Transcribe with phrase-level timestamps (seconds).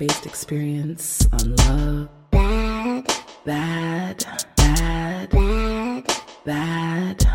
[0.00, 2.08] based experience on love.
[2.30, 3.06] Bad.
[3.44, 4.24] Bad.
[4.56, 5.28] Bad.
[5.28, 6.06] Bad.
[6.42, 7.26] Bad.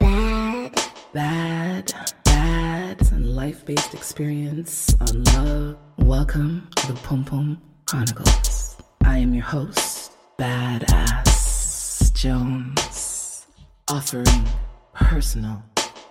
[0.00, 0.82] Bad.
[1.12, 1.92] Bad.
[2.24, 3.12] Bad.
[3.12, 5.76] And life based experience on love.
[5.98, 8.78] Welcome to the Pum Pum Chronicles.
[9.04, 13.46] I am your host, Badass Jones,
[13.90, 14.48] offering
[14.94, 15.62] personal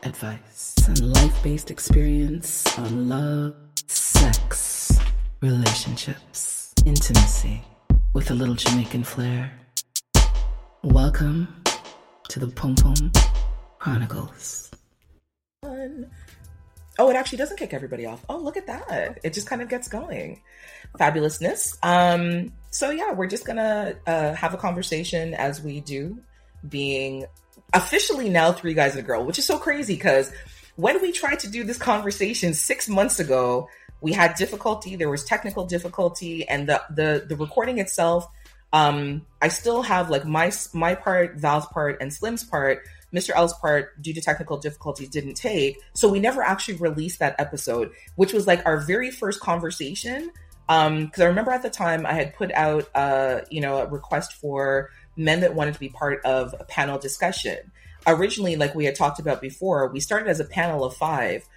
[0.03, 3.55] advice and life based experience on love,
[3.87, 4.66] sex,
[5.41, 7.61] relationships, intimacy
[8.13, 9.51] with a little Jamaican flair.
[10.83, 11.63] Welcome
[12.29, 13.11] to the Pum Pum
[13.77, 14.71] Chronicles.
[15.63, 18.25] Oh, it actually doesn't kick everybody off.
[18.27, 19.19] Oh, look at that.
[19.23, 20.41] It just kind of gets going.
[20.99, 21.77] Fabulousness.
[21.83, 26.19] Um, so yeah, we're just gonna uh, have a conversation as we do,
[26.67, 27.25] being
[27.73, 30.31] officially now three guys and a girl, which is so crazy because
[30.77, 33.69] when we tried to do this conversation six months ago,
[34.01, 34.95] we had difficulty.
[34.95, 38.27] There was technical difficulty, and the the the recording itself.
[38.73, 42.83] Um, I still have like my my part, Val's part, and Slim's part.
[43.13, 43.29] Mr.
[43.33, 45.79] L's part, due to technical difficulties, didn't take.
[45.93, 50.31] So we never actually released that episode, which was like our very first conversation.
[50.69, 53.87] Um, because I remember at the time I had put out, uh, you know, a
[53.87, 57.71] request for men that wanted to be part of a panel discussion.
[58.05, 61.47] Originally, like we had talked about before, we started as a panel of five,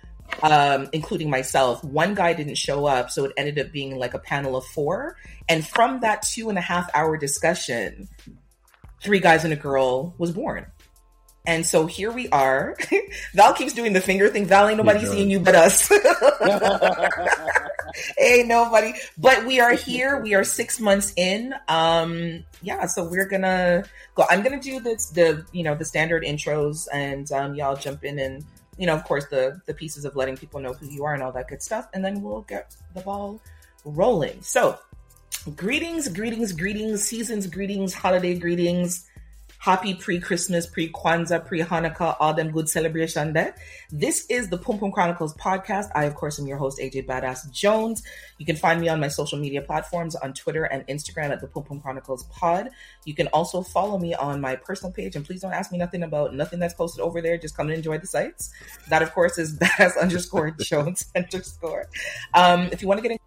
[0.43, 1.83] um, including myself.
[1.85, 5.17] One guy didn't show up, so it ended up being like a panel of four.
[5.49, 8.09] And from that two and a half hour discussion,
[9.03, 10.67] three guys and a girl was born.
[11.47, 12.77] And so here we are.
[13.35, 14.45] Val keeps doing the finger thing.
[14.47, 15.91] Val, ain't nobody seeing you but us.
[18.19, 18.93] ain't nobody.
[19.17, 20.21] But we are here.
[20.21, 21.55] We are six months in.
[21.67, 24.25] Um, yeah, so we're gonna go.
[24.29, 28.19] I'm gonna do this the you know the standard intros, and um, y'all jump in
[28.19, 28.45] and
[28.81, 31.23] you know of course the the pieces of letting people know who you are and
[31.23, 33.41] all that good stuff, and then we'll get the ball
[33.85, 34.41] rolling.
[34.43, 34.79] So,
[35.55, 39.10] greetings, greetings, greetings, seasons, greetings, holiday greetings
[39.61, 43.55] Happy pre-Christmas, pre-Kwanzaa, pre-Hanukkah, all them good celebration there.
[43.91, 45.91] This is the Pum Pum Chronicles podcast.
[45.95, 48.03] I, of course, am your host, AJ Badass Jones.
[48.39, 51.47] You can find me on my social media platforms on Twitter and Instagram at the
[51.47, 52.71] Pum Pum Chronicles pod.
[53.05, 56.05] You can also follow me on my personal page, and please don't ask me nothing
[56.05, 57.37] about nothing that's posted over there.
[57.37, 58.51] Just come and enjoy the sites.
[58.89, 61.85] That, of course, is badass underscore Jones underscore.
[62.33, 63.19] Um, if you want to get in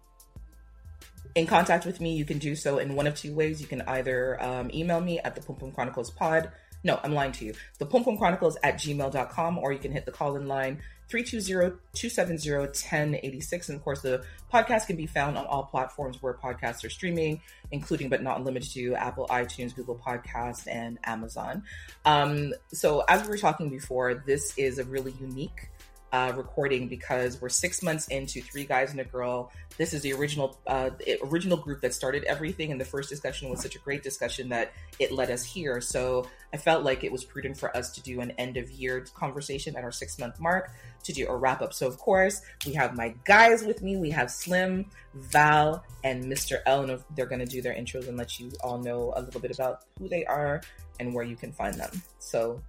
[1.34, 3.60] in contact with me, you can do so in one of two ways.
[3.60, 6.50] You can either um, email me at the Pum Pum Chronicles pod.
[6.84, 7.54] No, I'm lying to you.
[7.78, 13.68] The Pum Pum Chronicles at gmail.com, or you can hit the call in line 320-270-1086.
[13.68, 17.40] And of course, the podcast can be found on all platforms where podcasts are streaming,
[17.70, 21.64] including but not limited to Apple, iTunes, Google Podcasts, and Amazon.
[22.04, 25.70] Um, so as we were talking before, this is a really unique
[26.14, 29.50] uh, recording because we're six months into Three Guys and a Girl.
[29.76, 30.90] This is the original uh,
[31.24, 34.72] original group that started everything, and the first discussion was such a great discussion that
[35.00, 35.80] it led us here.
[35.80, 39.04] So I felt like it was prudent for us to do an end of year
[39.12, 40.70] conversation at our six month mark
[41.02, 41.74] to do a wrap up.
[41.74, 43.96] So of course we have my guys with me.
[43.96, 46.60] We have Slim, Val, and Mr.
[46.64, 49.40] L, and they're going to do their intros and let you all know a little
[49.40, 50.62] bit about who they are
[51.00, 51.90] and where you can find them.
[52.20, 52.62] So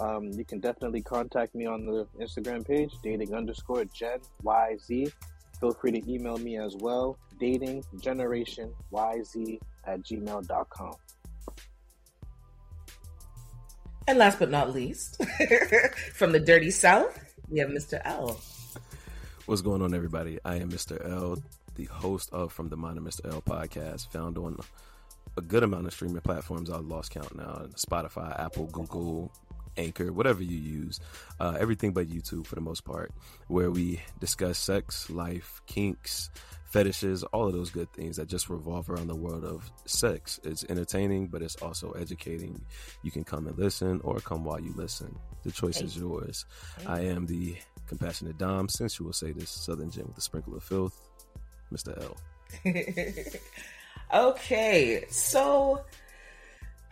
[0.00, 5.12] Um, you can definitely contact me on the Instagram page, dating underscore Gen YZ.
[5.60, 10.94] Feel free to email me as well, dating generation YZ at gmail.com.
[14.10, 15.24] And last but not least,
[16.14, 18.00] from the dirty south, we have Mr.
[18.04, 18.40] L.
[19.46, 20.40] What's going on, everybody?
[20.44, 21.00] I am Mr.
[21.08, 21.40] L,
[21.76, 23.32] the host of From the Mind of Mr.
[23.32, 24.58] L podcast, found on
[25.38, 26.70] a good amount of streaming platforms.
[26.70, 29.30] I've lost count now Spotify, Apple, Google,
[29.76, 30.98] Anchor, whatever you use,
[31.38, 33.12] uh, everything but YouTube for the most part,
[33.46, 36.30] where we discuss sex, life, kinks,
[36.70, 40.40] fetishes, all of those good things that just revolve around the world of sex.
[40.44, 42.64] It's entertaining, but it's also educating.
[43.02, 45.18] You can come and listen or come while you listen.
[45.42, 46.46] The choice is yours.
[46.86, 47.56] I am the
[47.86, 51.00] compassionate Dom, sensual sadist Southern Gem with a sprinkle of filth,
[51.72, 52.00] Mr.
[52.02, 52.16] L.
[54.30, 55.84] okay, so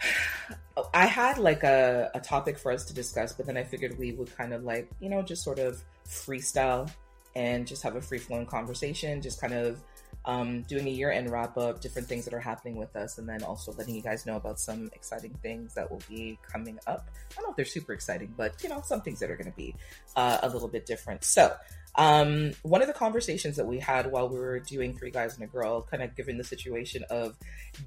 [0.95, 4.13] I had like a, a topic for us to discuss, but then I figured we
[4.13, 6.91] would kind of like, you know, just sort of freestyle
[7.35, 9.81] and just have a free flowing conversation, just kind of
[10.25, 13.29] um, doing a year end wrap up, different things that are happening with us, and
[13.29, 17.09] then also letting you guys know about some exciting things that will be coming up.
[17.33, 19.51] I don't know if they're super exciting, but you know, some things that are going
[19.51, 19.75] to be
[20.17, 21.25] uh, a little bit different.
[21.25, 21.55] So,
[21.95, 25.45] um, one of the conversations that we had while we were doing Three Guys and
[25.45, 27.37] a Girl, kind of given the situation of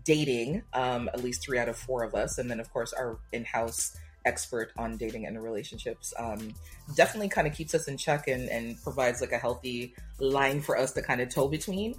[0.04, 3.20] dating, um, at least three out of four of us, and then of course our
[3.32, 3.96] in house
[4.26, 6.54] expert on dating and relationships um,
[6.96, 10.78] definitely kind of keeps us in check and, and provides like a healthy line for
[10.78, 11.96] us to kind of toe between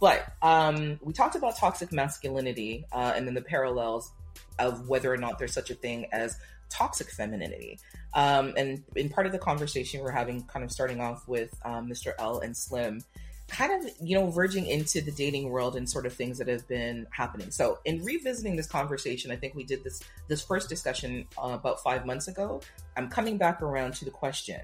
[0.00, 4.12] but um, we talked about toxic masculinity uh, and then the parallels
[4.58, 6.38] of whether or not there's such a thing as
[6.70, 7.78] toxic femininity.
[8.14, 11.88] Um, and in part of the conversation we're having, kind of starting off with um,
[11.88, 12.12] Mr.
[12.18, 13.00] L and Slim,
[13.48, 16.66] kind of you know verging into the dating world and sort of things that have
[16.68, 17.50] been happening.
[17.50, 21.82] So in revisiting this conversation, I think we did this this first discussion uh, about
[21.82, 22.60] five months ago.
[22.96, 24.60] I'm coming back around to the question: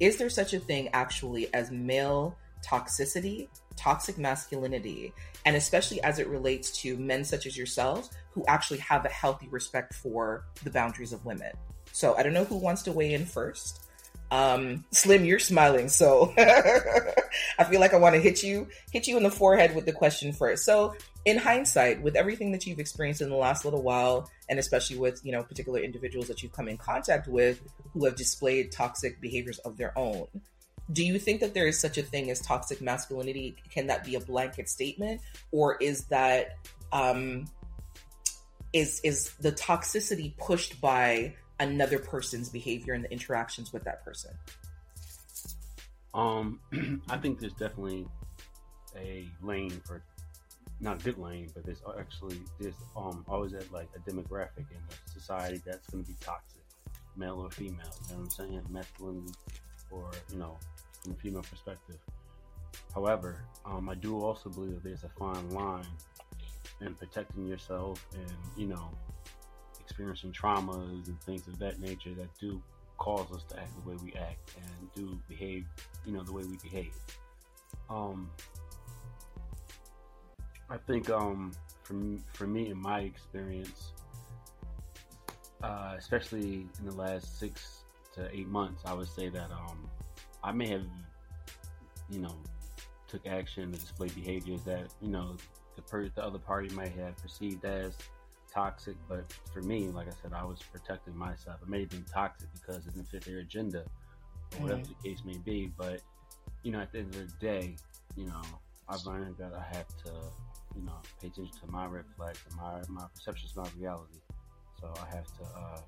[0.00, 5.12] Is there such a thing actually as male toxicity, toxic masculinity,
[5.44, 9.48] and especially as it relates to men such as yourselves who actually have a healthy
[9.48, 11.52] respect for the boundaries of women.
[11.92, 13.83] So I don't know who wants to weigh in first.
[14.34, 19.16] Um, Slim, you're smiling, so I feel like I want to hit you, hit you
[19.16, 20.64] in the forehead with the question first.
[20.64, 24.96] So, in hindsight, with everything that you've experienced in the last little while, and especially
[24.96, 29.20] with you know particular individuals that you've come in contact with who have displayed toxic
[29.20, 30.26] behaviors of their own,
[30.90, 33.54] do you think that there is such a thing as toxic masculinity?
[33.70, 35.20] Can that be a blanket statement,
[35.52, 36.56] or is that
[36.92, 37.44] um,
[38.72, 44.32] is is the toxicity pushed by another person's behavior and the interactions with that person?
[46.12, 46.60] Um,
[47.08, 48.06] I think there's definitely
[48.96, 50.02] a lane for
[50.80, 54.78] not a good lane, but there's actually there's um always a, like a demographic in
[54.90, 56.62] a society that's going to be toxic,
[57.16, 57.78] male or female.
[58.08, 58.62] You know what I'm saying?
[58.70, 59.26] Masculine
[59.90, 60.56] or you know
[61.02, 61.98] from a female perspective.
[62.94, 65.86] However, um, I do also believe that there's a fine line
[66.80, 68.90] in protecting yourself and, you know,
[69.94, 72.60] experiencing traumas and things of that nature that do
[72.98, 75.64] cause us to act the way we act and do behave,
[76.04, 76.96] you know, the way we behave.
[77.88, 78.28] Um,
[80.68, 81.52] I think um,
[81.84, 81.94] for,
[82.32, 83.92] for me, in my experience,
[85.62, 89.88] uh, especially in the last six to eight months, I would say that um,
[90.42, 90.86] I may have,
[92.10, 92.34] you know,
[93.06, 95.36] took action to display behaviors that you know
[95.76, 97.96] the per- the other party might have perceived as
[98.54, 101.60] toxic, but for me, like I said, I was protecting myself.
[101.62, 103.84] It may have been toxic because it didn't fit their agenda,
[104.56, 105.72] or whatever the case may be.
[105.76, 106.00] But
[106.62, 107.76] you know, at the end of the day,
[108.16, 108.42] you know,
[108.88, 110.12] I've learned that I have to,
[110.76, 114.20] you know, pay attention to my red flags and my my perceptions, my reality.
[114.80, 115.80] So I have to uh,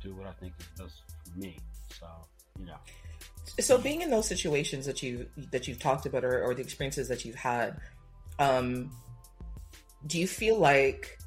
[0.00, 1.58] do what I think is best for me.
[1.98, 2.06] So
[2.58, 2.76] you know.
[3.60, 7.08] so being in those situations that you that you've talked about or, or the experiences
[7.08, 7.80] that you've had
[8.38, 8.90] um
[10.06, 11.18] do you feel like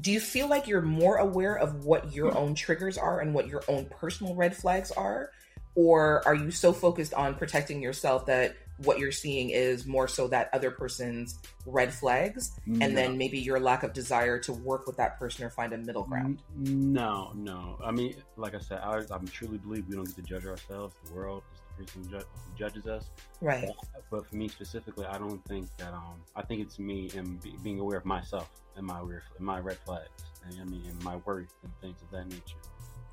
[0.00, 3.46] do you feel like you're more aware of what your own triggers are and what
[3.46, 5.30] your own personal red flags are
[5.76, 10.26] or are you so focused on protecting yourself that what you're seeing is more so
[10.26, 14.96] that other person's red flags and then maybe your lack of desire to work with
[14.96, 17.78] that person or find a middle ground No, no.
[17.84, 20.94] I mean, like I said, I, I truly believe we don't get to judge ourselves.
[21.04, 21.42] The world
[21.76, 22.26] person ju-
[22.56, 23.10] judges us.
[23.40, 23.68] right
[24.10, 25.92] But for me specifically, I don't think that.
[25.92, 29.58] Um, I think it's me and be, being aware of myself and my weird, my
[29.60, 30.08] red flags,
[30.46, 32.56] and I mean, and my worth and things of that nature,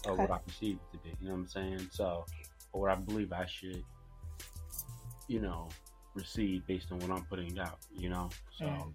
[0.06, 0.22] or Okay.
[0.24, 1.10] what I perceive to be.
[1.22, 1.88] You know what I'm saying?
[1.92, 2.26] So,
[2.74, 3.84] or what I believe I should,
[5.28, 5.70] you know,
[6.14, 7.80] receive based on what I'm putting out.
[7.96, 8.66] You know, so.
[8.66, 8.94] Mm.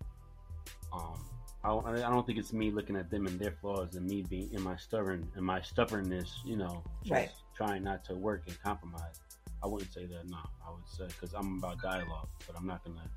[0.92, 1.24] Um,
[1.64, 4.22] I, don't- I don't think it's me looking at them and their flaws and me
[4.22, 7.30] being in my stubborn and my stubbornness, you know, just Right.
[7.56, 9.20] trying not to work and compromise.
[9.66, 10.28] I wouldn't say that.
[10.28, 13.10] No, I would say because I'm about dialogue, but I'm not gonna,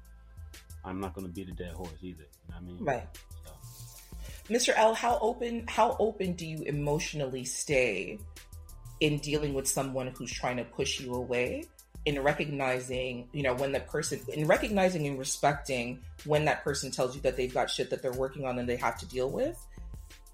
[0.83, 2.23] I'm not gonna beat a dead horse either.
[2.23, 2.77] You know what I mean?
[2.83, 3.07] right
[3.45, 4.73] So, Mr.
[4.75, 8.17] L, how open how open do you emotionally stay
[8.99, 11.65] in dealing with someone who's trying to push you away
[12.05, 17.15] in recognizing, you know, when the person, in recognizing and respecting when that person tells
[17.15, 19.57] you that they've got shit that they're working on and they have to deal with,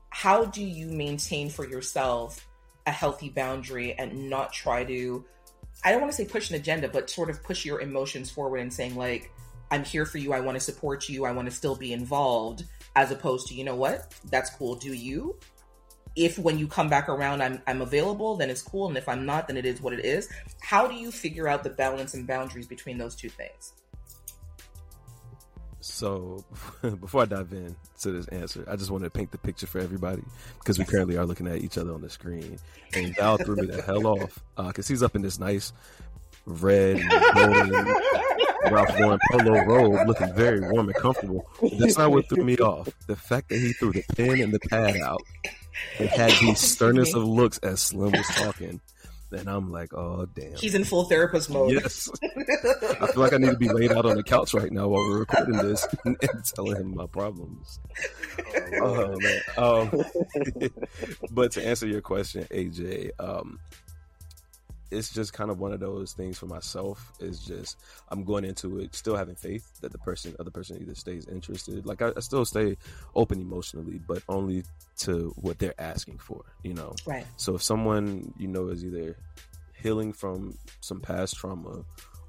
[0.10, 2.48] how do you maintain for yourself
[2.88, 5.26] a healthy boundary and not try to,
[5.84, 8.58] I don't want to say push an agenda, but sort of push your emotions forward
[8.58, 9.32] and saying, like,
[9.72, 10.34] I'm here for you.
[10.34, 11.26] I want to support you.
[11.26, 12.66] I want to still be involved,
[12.96, 14.14] as opposed to, you know what?
[14.30, 14.76] That's cool.
[14.76, 15.36] Do you?
[16.16, 19.26] if when you come back around I'm I'm available, then it's cool, and if I'm
[19.26, 20.30] not, then it is what it is.
[20.62, 23.74] How do you figure out the balance and boundaries between those two things?
[25.88, 26.44] So,
[26.82, 29.78] before I dive in to this answer, I just want to paint the picture for
[29.78, 30.24] everybody
[30.58, 32.58] because we currently are looking at each other on the screen.
[32.96, 35.74] And Val threw me the hell off because uh, he's up in this nice
[36.48, 37.00] red
[37.36, 37.86] golden
[38.72, 41.46] Ralph Lauren polo robe, looking very warm and comfortable.
[41.62, 42.90] But that's not what threw me off.
[43.06, 45.22] The fact that he threw the pen and the pad out
[46.00, 48.82] and had the sternest of looks as Slim was talking.
[49.32, 50.56] And I'm like, oh damn.
[50.56, 51.72] He's in full therapist mode.
[51.72, 52.10] Yes.
[53.02, 55.02] I feel like I need to be laid out on the couch right now while
[55.02, 57.80] we're recording this and, and telling him my problems.
[58.82, 59.42] Oh, man.
[59.58, 60.04] Um,
[61.32, 63.60] but to answer your question, AJ, um,
[64.92, 67.12] it's just kind of one of those things for myself.
[67.20, 67.78] Is just
[68.10, 71.86] i'm going into it still having faith that the person other person either stays interested.
[71.86, 72.78] Like I, I, still stay
[73.16, 74.64] open emotionally but only
[75.00, 76.96] to what they're asking for you know?
[77.06, 77.26] Right.
[77.38, 79.18] So if someone you know is either
[79.74, 81.84] healing from some past trauma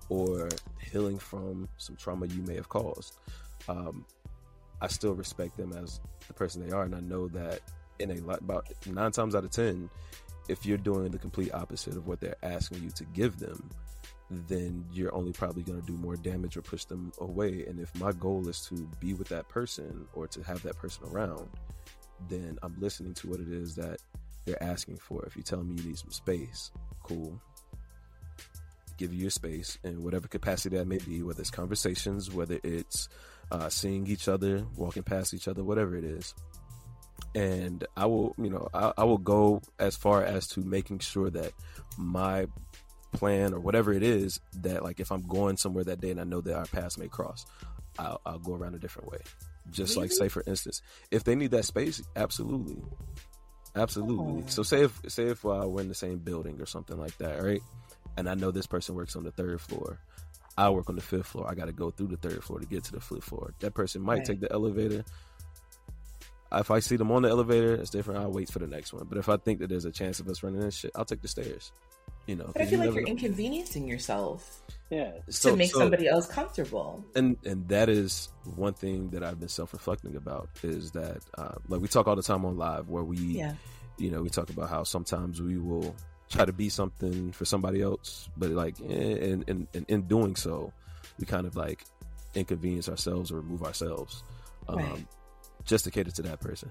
[0.08, 0.48] or
[0.80, 3.16] healing from some trauma you may have caused
[3.68, 4.04] um,
[4.80, 6.84] i still respect them as the person they are.
[6.84, 7.60] And i know that
[7.98, 9.88] in a lot about nine times out of ten
[10.48, 13.70] if you're doing the complete opposite of what they're asking you to give them,
[14.30, 17.64] then you're only probably going to do more damage or push them away.
[17.66, 21.04] And if my goal is to be with that person or to have that person
[21.12, 21.48] around,
[22.28, 23.98] then I'm listening to what it is that
[24.44, 25.24] they're asking for.
[25.26, 26.70] If you tell me you need some space,
[27.02, 27.40] cool.
[28.98, 33.08] Give you your space in whatever capacity that may be, whether it's conversations, whether it's
[33.52, 36.34] uh, seeing each other, walking past each other, whatever it is
[37.34, 41.28] and I will, you know, I, I, will go as far as to making sure
[41.30, 41.52] that
[41.98, 42.46] my
[43.12, 46.24] plan or whatever it is that, like, if I'm going somewhere that day and I
[46.24, 47.44] know that our paths may cross,
[47.98, 49.18] I'll, I'll go around a different way.
[49.70, 50.08] Just really?
[50.08, 50.80] like, say, for instance,
[51.10, 52.78] if they need that space, absolutely,
[53.74, 54.42] absolutely.
[54.42, 54.46] Oh.
[54.46, 57.42] So, say if say if uh, we're in the same building or something like that,
[57.42, 57.62] right?
[58.16, 59.98] And I know this person works on the third floor.
[60.56, 61.46] I work on the fifth floor.
[61.50, 63.52] I got to go through the third floor to get to the fifth floor.
[63.60, 64.24] That person might right.
[64.24, 65.04] take the elevator
[66.52, 68.20] if I see them on the elevator, it's different.
[68.20, 69.06] I'll wait for the next one.
[69.08, 71.22] But if I think that there's a chance of us running this shit, I'll take
[71.22, 71.72] the stairs.
[72.26, 73.10] You know, but I feel you like you're know.
[73.10, 74.62] inconveniencing yourself.
[74.90, 77.04] Yeah, so, to make so, somebody else comfortable.
[77.14, 81.54] And and that is one thing that I've been self reflecting about is that uh,
[81.68, 83.54] like we talk all the time on live where we, yeah.
[83.98, 85.94] you know, we talk about how sometimes we will
[86.28, 90.72] try to be something for somebody else, but like in in in, in doing so,
[91.18, 91.84] we kind of like
[92.34, 94.22] inconvenience ourselves or remove ourselves.
[94.68, 95.06] Um, right
[95.66, 96.70] just to cater to that person.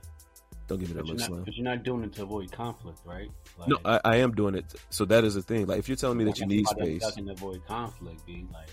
[0.67, 1.43] Don't give me that look, Slim.
[1.43, 3.29] But you're not doing it to avoid conflict, right?
[3.59, 4.65] Like, no, I, I, am doing it.
[4.89, 5.67] So that is the thing.
[5.67, 8.25] Like, if you're telling me that you need space, I can avoid conflict.
[8.25, 8.69] Being like,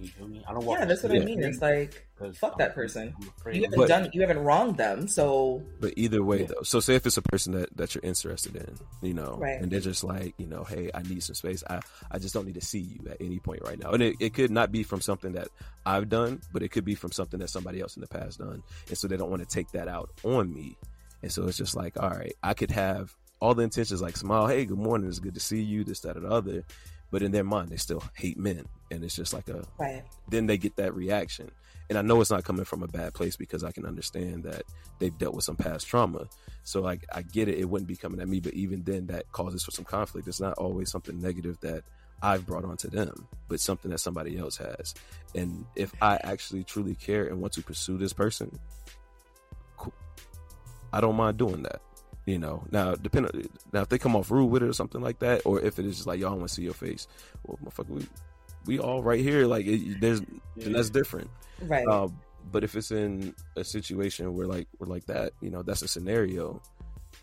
[0.00, 0.42] you feel me?
[0.48, 0.64] I don't.
[0.64, 1.42] Yeah, that's what I mean.
[1.42, 3.14] It's like fuck I'm, that person.
[3.46, 4.10] You haven't but, done.
[4.12, 5.08] You haven't wronged them.
[5.08, 5.62] So.
[5.80, 6.46] But either way, yeah.
[6.46, 6.62] though.
[6.62, 9.60] So say if it's a person that that you're interested in, you know, right.
[9.60, 11.64] and they're just like, you know, hey, I need some space.
[11.68, 13.90] I I just don't need to see you at any point right now.
[13.90, 15.48] And it, it could not be from something that
[15.84, 18.62] I've done, but it could be from something that somebody else in the past done,
[18.88, 20.76] and so they don't want to take that out on me.
[21.22, 24.46] And so it's just like, all right, I could have all the intentions like smile,
[24.46, 26.64] hey, good morning, it's good to see you, this, that, or the other
[27.10, 28.64] but in their mind they still hate men.
[28.90, 30.02] And it's just like a right.
[30.28, 31.50] then they get that reaction.
[31.88, 34.62] And i know it's not coming from a bad place because i can understand that
[34.98, 36.28] they've dealt with some past trauma.
[36.64, 37.58] So like i get it.
[37.58, 40.28] It wouldn't be coming at me but even then that causes for some conflict.
[40.28, 41.84] It's not always something negative that
[42.20, 44.94] i've brought onto them but something that somebody else has.
[45.34, 48.58] And if i actually truly care and want to pursue this person
[49.76, 49.92] cool.
[50.92, 51.80] i don't mind doing that
[52.28, 55.20] you know, now depending now if they come off rude with it or something like
[55.20, 57.08] that, or if it is just like y'all want to see your face,
[57.46, 58.06] well, motherfucker, we
[58.66, 59.46] we all right here.
[59.46, 60.20] Like it, there's
[60.56, 60.68] yeah.
[60.68, 61.30] that's different,
[61.62, 61.86] right?
[61.88, 62.08] Uh,
[62.52, 65.88] but if it's in a situation where like we're like that, you know, that's a
[65.88, 66.60] scenario.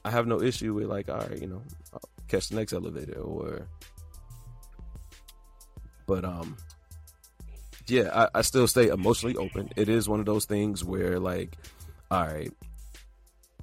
[0.03, 1.61] I have no issue with like, all right, you know,
[1.93, 3.67] I'll catch the next elevator or.
[6.07, 6.57] But um,
[7.87, 9.69] yeah, I, I still stay emotionally open.
[9.75, 11.57] It is one of those things where like,
[12.11, 12.51] all right,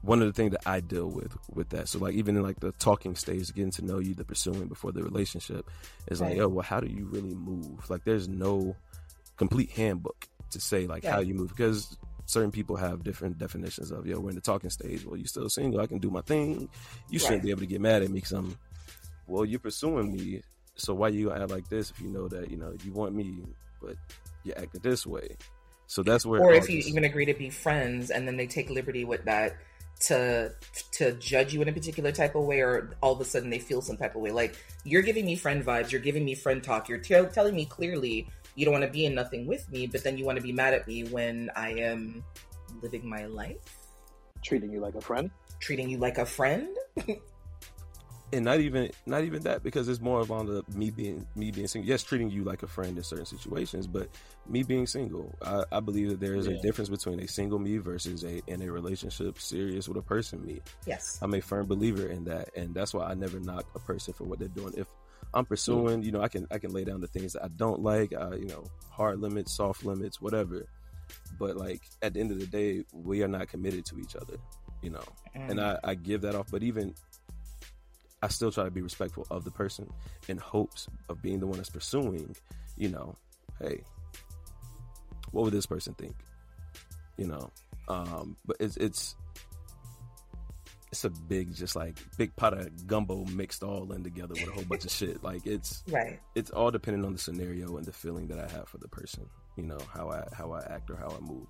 [0.02, 1.88] one of the things that I deal with with that.
[1.88, 4.92] So like even in like the talking stage, getting to know you, the pursuing before
[4.92, 5.70] the relationship
[6.08, 6.32] is right.
[6.32, 7.88] like, oh well, how do you really move?
[7.88, 8.76] Like there's no
[9.36, 11.12] complete handbook to say like yeah.
[11.12, 14.18] how you move because certain people have different definitions of yo.
[14.18, 15.04] We're in the talking stage.
[15.04, 15.80] Well, you still single?
[15.80, 16.68] I can do my thing.
[17.08, 17.44] You shouldn't right.
[17.44, 18.58] be able to get mad at me because I'm.
[19.28, 20.42] Well, you're pursuing me,
[20.74, 23.38] so why you act like this if you know that you know you want me,
[23.80, 23.94] but
[24.42, 25.36] you acting this way?
[25.86, 26.40] So that's where.
[26.40, 29.56] or if you even agree to be friends and then they take liberty with that
[30.02, 30.52] to
[30.92, 33.58] to judge you in a particular type of way or all of a sudden they
[33.58, 34.30] feel some type of way.
[34.30, 37.64] Like you're giving me friend vibes you're giving me friend talk you're tell telling me
[37.64, 40.42] clearly you don't want to be in nothing with me but then you want to
[40.42, 42.24] be mad at me when i am
[42.82, 43.78] living my life?
[44.42, 45.30] Treating you like a friend.
[45.60, 46.68] treating you like a friend
[48.32, 51.50] and not even not even that because it's more of on the me being me
[51.50, 51.88] being single.
[51.88, 54.08] Yes, treating you like a friend in certain situations, but
[54.48, 57.76] me being single, I, I believe that there is a difference between a single me
[57.78, 60.60] versus a in a relationship serious with a person me.
[60.86, 64.14] yes I'm a firm believer in that, and that's why I never knock a person
[64.14, 64.74] for what they're doing.
[64.76, 64.88] If
[65.34, 67.82] I'm pursuing, you know, I can I can lay down the things that I don't
[67.82, 70.66] like, uh, you know, hard limits, soft limits, whatever.
[71.38, 74.36] But like at the end of the day, we are not committed to each other,
[74.80, 75.04] you know
[75.48, 75.78] and Mm.
[75.84, 76.46] I, I give that off.
[76.50, 76.94] But even
[78.22, 79.90] I still try to be respectful of the person
[80.28, 82.34] in hopes of being the one that's pursuing.
[82.76, 83.16] You know,
[83.60, 83.82] hey,
[85.32, 86.14] what would this person think?
[87.16, 87.50] You know,
[87.88, 89.16] um, but it's it's
[90.92, 94.52] it's a big, just like big pot of gumbo mixed all in together with a
[94.52, 95.22] whole bunch of shit.
[95.22, 98.68] Like it's right it's all depending on the scenario and the feeling that I have
[98.68, 99.26] for the person.
[99.56, 101.48] You know how I how I act or how I move.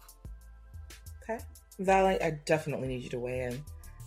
[1.23, 1.39] okay
[1.79, 3.65] val I, I definitely need you to weigh in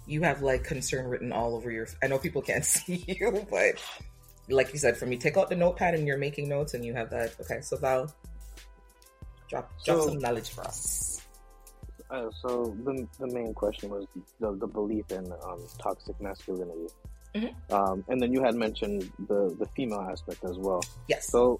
[0.08, 3.76] you have like concern written all over your i know people can't see you but
[4.50, 6.94] like you said for me take out the notepad and you're making notes and you
[6.94, 8.06] have that okay so val
[9.50, 11.12] drop drop So- some knowledge for us
[12.12, 12.50] Uh, so
[12.86, 14.06] the, the main question was
[14.40, 16.88] the, the belief in um, toxic masculinity.
[17.34, 17.52] Mhm.
[17.74, 20.82] Um, and then you had mentioned the, the female aspect as well.
[21.10, 21.60] yes So,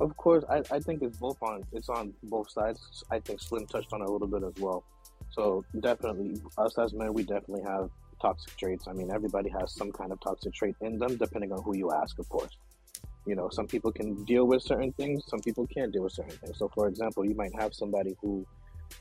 [0.00, 2.80] of course, I, I think it's both on it's on both sides.
[3.14, 4.82] I think Slim touched on it a little bit as well.
[5.30, 8.86] So definitely, us as men, we definitely have toxic traits.
[8.88, 11.92] I mean, everybody has some kind of toxic trait in them, depending on who you
[11.92, 12.56] ask, of course.
[13.26, 16.36] You know, some people can deal with certain things, some people can't deal with certain
[16.38, 16.58] things.
[16.58, 18.46] So, for example, you might have somebody who,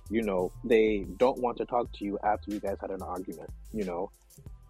[0.10, 3.50] you know, they don't want to talk to you after you guys had an argument.
[3.74, 4.12] You know,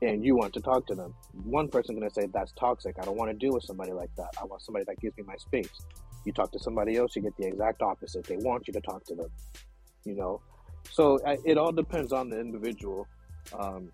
[0.02, 1.14] and you want to talk to them.
[1.44, 2.96] One person going to say that's toxic.
[3.02, 4.30] I don't want to deal with somebody like that.
[4.40, 5.72] I want somebody that gives me my space.
[6.26, 8.26] You talk to somebody else, you get the exact opposite.
[8.26, 9.30] They want you to talk to them.
[10.06, 10.42] You know,
[10.92, 13.08] so I, it all depends on the individual.
[13.58, 13.92] Um,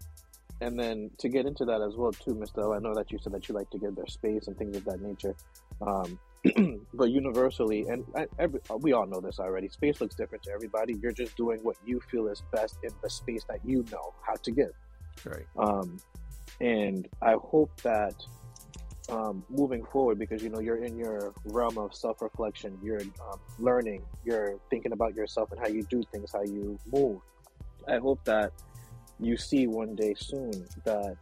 [0.61, 2.61] and then to get into that as well, too, Mister.
[2.61, 4.77] O, I know that you said that you like to give their space and things
[4.77, 5.35] of that nature.
[5.81, 6.17] Um,
[6.93, 9.69] but universally, and I, every, we all know this already.
[9.69, 10.95] Space looks different to everybody.
[11.01, 14.35] You're just doing what you feel is best in the space that you know how
[14.35, 14.71] to give.
[15.25, 15.45] Right.
[15.57, 15.97] Um,
[16.61, 18.15] and I hope that
[19.09, 24.03] um, moving forward, because you know you're in your realm of self-reflection, you're um, learning,
[24.23, 27.19] you're thinking about yourself and how you do things, how you move.
[27.87, 28.51] I hope that
[29.19, 30.51] you see one day soon
[30.85, 31.17] that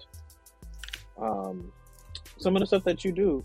[1.19, 1.71] um,
[2.37, 3.43] some of the stuff that you do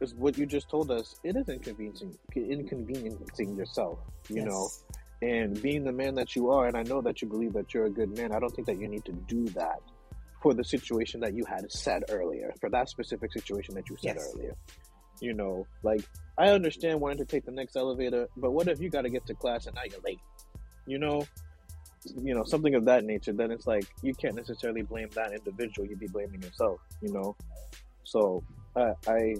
[0.00, 1.16] is what you just told us.
[1.24, 3.98] It is inconveniencing, inconveniencing yourself.
[4.30, 4.68] You know,
[5.22, 7.86] and being the man that you are, and I know that you believe that you're
[7.86, 9.80] a good man, I don't think that you need to do that
[10.42, 14.16] for the situation that you had said earlier, for that specific situation that you said
[14.16, 14.32] Yes.
[14.34, 14.56] earlier.
[15.20, 16.02] You know, like,
[16.36, 19.26] I understand wanting to take the next elevator, but what if you got to get
[19.26, 20.20] to class and now you're late?
[20.86, 21.26] You know,
[22.22, 25.88] you know, something of that nature, then it's like you can't necessarily blame that individual,
[25.88, 27.36] you'd be blaming yourself, you know?
[28.04, 28.44] So,
[28.76, 29.34] I, I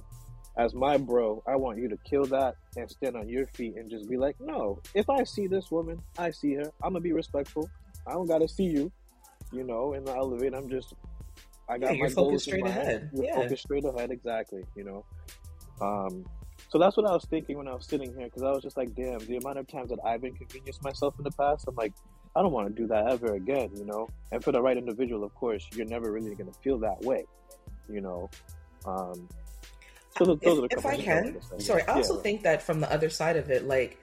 [0.59, 3.89] as my bro, I want you to kill that and stand on your feet and
[3.89, 6.73] just be like, no, if I see this woman, I see her.
[6.83, 7.71] I'm gonna be respectful.
[8.07, 8.91] I don't gotta see you,
[9.53, 10.57] you know, in the elevator.
[10.57, 10.95] I'm just,
[11.69, 12.87] I got Yeah, my goals straight my head.
[12.87, 13.11] ahead.
[13.13, 13.35] You're Yeah.
[13.35, 14.65] focused straight ahead, exactly.
[14.75, 15.05] You know,
[15.81, 16.25] um,
[16.69, 18.77] so that's what I was thinking when I was sitting here because I was just
[18.77, 21.93] like, damn, the amount of times that I've inconvenienced myself in the past, I'm like,
[22.37, 24.09] I don't want to do that ever again, you know.
[24.33, 27.25] And for the right individual, of course, you're never really gonna feel that way,
[27.89, 28.29] you know.
[28.85, 29.29] Um,
[30.17, 32.23] so those, those if, if I can, to sorry, I also Yeah.
[32.23, 33.99] think that from the other side of it, like,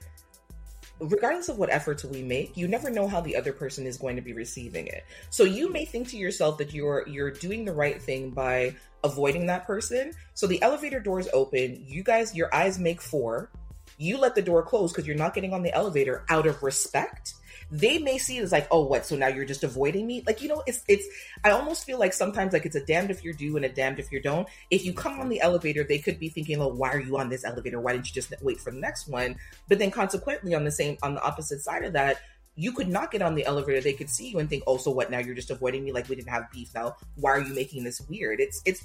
[0.98, 4.16] regardless of what efforts we make, you never know how the other person is going
[4.16, 5.04] to be receiving it.
[5.30, 9.46] So you may think to yourself that you're you're doing the right thing by avoiding
[9.46, 10.12] that person.
[10.34, 13.50] So the elevator doors open, you guys, your eyes make four.
[13.98, 17.34] You let the door close because you're not getting on the elevator out of respect.
[17.70, 19.06] They may see it as like, oh, what?
[19.06, 20.22] So now you're just avoiding me?
[20.26, 21.06] Like, you know, it's it's.
[21.42, 23.98] I almost feel like sometimes like it's a damned if you're do and a damned
[23.98, 24.48] if you don't.
[24.70, 27.28] If you come on the elevator, they could be thinking, oh, why are you on
[27.28, 27.80] this elevator?
[27.80, 29.36] Why didn't you just wait for the next one?
[29.68, 32.20] But then consequently, on the same on the opposite side of that,
[32.54, 33.80] you could not get on the elevator.
[33.80, 35.10] They could see you and think, oh, so what?
[35.10, 35.92] Now you're just avoiding me?
[35.92, 36.74] Like we didn't have beef.
[36.74, 38.40] Now why are you making this weird?
[38.40, 38.84] It's it's.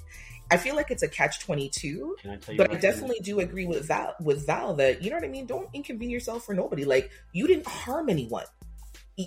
[0.50, 2.16] I feel like it's a catch twenty two.
[2.20, 2.58] Can I tell you?
[2.58, 5.46] But I definitely do agree with Val with Val that you know what I mean.
[5.46, 6.84] Don't inconvenience yourself for nobody.
[6.84, 8.44] Like you didn't harm anyone.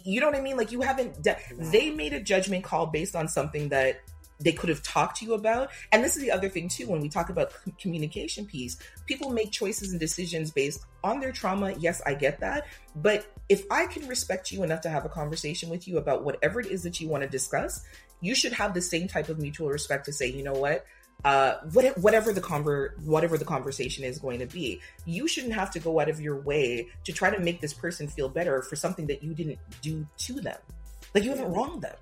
[0.03, 0.58] You know what I mean?
[0.58, 1.21] Like you haven't.
[1.21, 4.01] De- they made a judgment call based on something that
[4.39, 5.69] they could have talked to you about.
[5.91, 9.51] And this is the other thing too when we talk about communication piece, people make
[9.51, 11.73] choices and decisions based on their trauma.
[11.77, 15.69] Yes, I get that, but if I can respect you enough to have a conversation
[15.69, 17.86] with you about whatever it is that you want to discuss,
[18.21, 20.86] you should have the same type of mutual respect to say, you know what,
[21.25, 25.71] uh, what, whatever the conver- whatever the conversation is going to be, you shouldn't have
[25.71, 28.75] to go out of your way to try to make this person feel better for
[28.75, 30.57] something that you didn't do to them.
[31.15, 31.95] Like you haven't wronged them.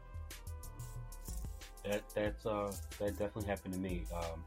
[1.85, 4.43] That that's uh that definitely happened to me um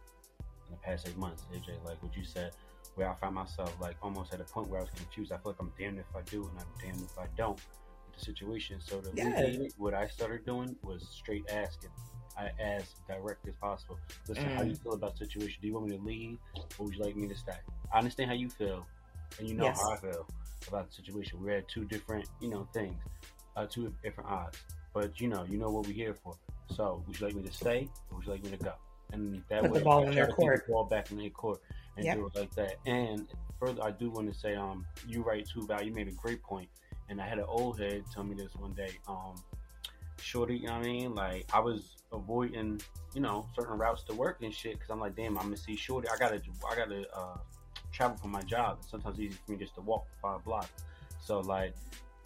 [0.69, 1.83] in the past eight months, AJ.
[1.85, 2.53] Like what you said,
[2.97, 5.33] where I found myself like almost at a point where I was confused.
[5.33, 8.19] I feel like I'm damned if I do and I'm damned if I don't with
[8.19, 8.79] the situation.
[8.81, 9.69] So to Yeah.
[9.79, 11.91] what I started doing was straight asking.
[12.37, 13.99] I asked direct as possible.
[14.29, 14.71] Listen, how Mm.
[14.71, 15.59] you feel about the situation?
[15.61, 16.39] Do you want me to leave
[16.79, 17.57] or would you like me to stay?
[17.93, 18.87] I understand how you feel,
[19.39, 19.79] and you know Yes.
[19.79, 20.27] how I feel
[20.69, 21.43] about the situation.
[21.43, 22.97] We're at two different, you know, things,
[23.57, 24.59] uh, two different odds.
[24.93, 26.37] But you know, you know what we're here for.
[26.69, 28.73] So, would you like me to stay or would you like me to go?
[29.13, 30.65] And that Put the way, ball I in their court.
[30.67, 31.61] the ball back in their court
[31.97, 32.17] and Yep.
[32.17, 32.77] do it like that.
[32.87, 33.27] And
[33.61, 35.83] further, I do want to say, um, you right too, Val.
[35.83, 36.41] You made a great.
[37.09, 38.91] And I had an old head tell me this one day.
[39.07, 39.35] Um,
[40.27, 41.15] shorty, you know what I mean?
[41.15, 42.81] Like I was avoiding,
[43.15, 45.77] you know, certain routes to work and shit because I'm like, damn, I'm gonna see
[45.77, 46.09] shorty.
[46.09, 47.39] I gotta, I gotta uh,
[47.93, 48.79] travel for my job.
[48.89, 50.83] Sometimes it's easy for me just to walk five blocks.
[51.23, 51.75] So like,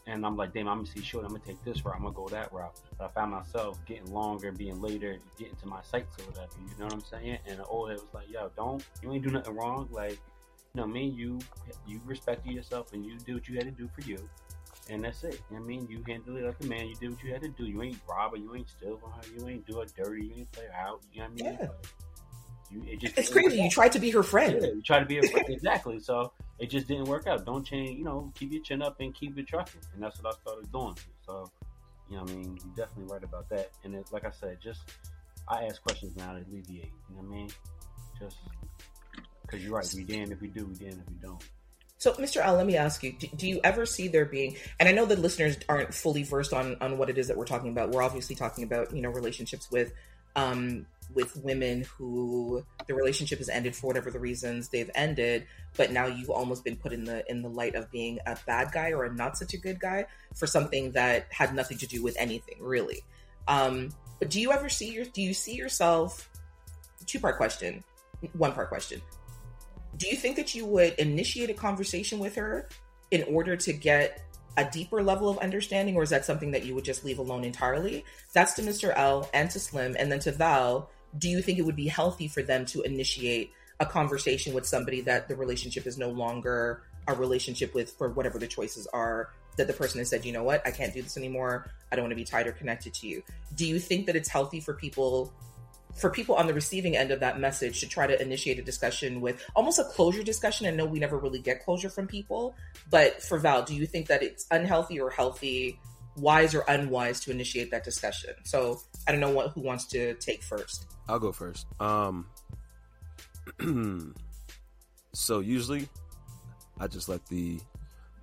[0.07, 1.27] and I'm like, damn, I'm gonna see shorty.
[1.27, 1.95] I'm gonna take this route.
[1.97, 2.81] I'm gonna go that route.
[2.99, 6.53] But I found myself getting longer, being later, getting to my sites or whatever.
[6.59, 7.39] You know what I'm saying?
[7.47, 9.89] And the old head was like, yo, don't, you ain't do nothing wrong.
[9.93, 10.19] Like,
[10.75, 11.39] you know, me you,
[11.87, 14.19] you respected yourself and you did what you had to do for you
[14.91, 15.41] and that's it.
[15.51, 16.89] You know what I mean, you handled it like a man.
[16.89, 17.65] You did what you had to do.
[17.67, 18.37] You ain't rob her.
[18.37, 19.21] You ain't steal from her.
[19.39, 20.27] You ain't do her dirty.
[20.27, 21.01] You ain't play her out.
[21.13, 21.59] You know what I mean?
[21.61, 21.69] Yeah.
[22.73, 23.61] You, it just It's crazy.
[23.61, 24.63] You tried to be her Yeah, friend.
[24.63, 25.47] you try to be a friend.
[25.49, 25.99] exactly.
[26.01, 27.45] So it just didn't work out.
[27.47, 27.99] Don't change.
[27.99, 29.81] You know, keep your chin up and keep it trucking.
[29.95, 30.97] And that's what I started doing.
[31.27, 31.51] So,
[32.09, 33.71] you know, what I mean, you're definitely right about that.
[33.85, 34.81] And it, like I said, just
[35.49, 36.93] I ask questions now to alleviate.
[37.09, 37.51] You know what I mean?
[38.19, 38.37] Just
[39.43, 39.93] because you're right.
[39.97, 40.67] We damned if we do.
[40.67, 41.43] We damned if we don't.
[42.01, 42.43] So, Mr.
[42.43, 44.57] L, let me ask you: do, do you ever see there being?
[44.81, 47.45] And I know the listeners aren't fully versed on on what it is that we're
[47.45, 47.91] talking about.
[47.91, 49.93] We're obviously talking about you know relationships with
[50.35, 55.93] um with women who the relationship has ended for whatever the reasons they've ended, but
[55.93, 58.93] now you've almost been put in the in the light of being a bad guy
[58.93, 62.17] or a not such a good guy for something that had nothing to do with
[62.19, 63.05] anything really.
[63.47, 65.05] Um, but do you ever see your?
[65.05, 66.31] Do you see yourself?
[67.05, 67.85] Two part question,
[68.33, 69.03] one part question
[70.01, 72.69] do you think that you would initiate a conversation with her
[73.11, 74.23] in order to get
[74.57, 77.45] a deeper level of understanding or is that something that you would just leave alone
[77.45, 78.05] entirely?
[78.33, 80.91] That's to mr l and to slim and then to val.
[81.19, 85.03] Do you think it would be healthy for them to initiate a conversation with somebody
[85.03, 89.67] that the relationship is no longer a relationship with for whatever the choices are that
[89.67, 90.67] the person has said you know what?
[90.67, 91.71] I can't do this anymore.
[91.93, 93.23] I don't want to be tied or connected to you.
[93.55, 95.31] Do you think that it's healthy for people
[96.01, 99.21] for people on the receiving end of that message to try to initiate a discussion
[99.21, 100.67] with almost a closure discussion.
[100.67, 102.55] I know we never really get closure from people,
[102.91, 105.79] but for Val, do you think that it's unhealthy or healthy,
[106.17, 108.35] wise or unwise to initiate that discussion?
[108.45, 110.87] So I don't know what who wants to take first.
[111.09, 111.67] I'll go first.
[111.81, 112.27] Um,
[115.13, 115.89] so usually,
[116.79, 117.61] I just let the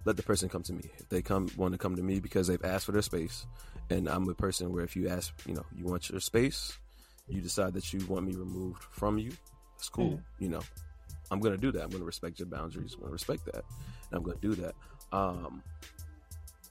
[0.06, 0.90] let the person come to me.
[0.98, 3.46] If they come want to come to me because they've asked for their space,
[3.92, 6.78] and I'm a person where if you ask, you know, you want your space,
[7.28, 9.32] you decide that you want me removed from you.
[9.76, 10.20] It's cool.
[10.40, 10.62] You know,
[11.30, 11.84] I'm gonna do that.
[11.84, 12.94] I'm gonna respect your boundaries.
[12.94, 14.76] I'm gonna respect that, and I'm gonna do that.
[15.12, 15.64] Um,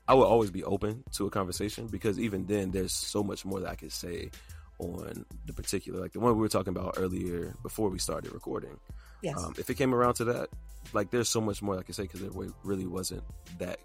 [0.08, 3.60] I will always be open to a conversation because even then, there's so much more
[3.60, 4.30] that I could say
[4.78, 8.78] on the particular, like the one we were talking about earlier before we started recording.
[9.22, 9.42] Yes.
[9.42, 10.48] Um, if it came around to that,
[10.92, 12.30] like there's so much more I could say because there
[12.62, 13.24] really wasn't
[13.58, 13.78] that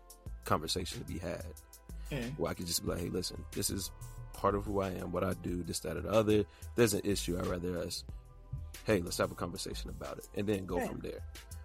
[0.46, 1.46] conversation to be had.
[2.12, 2.38] Mm.
[2.38, 3.90] Where I could just be like, hey, listen, this is
[4.34, 6.34] part of who I am, what I do, this, that, or the other.
[6.40, 8.04] If there's an issue, I'd rather us,
[8.86, 10.88] hey, let's have a conversation about it and then go Right.
[10.90, 11.20] from there.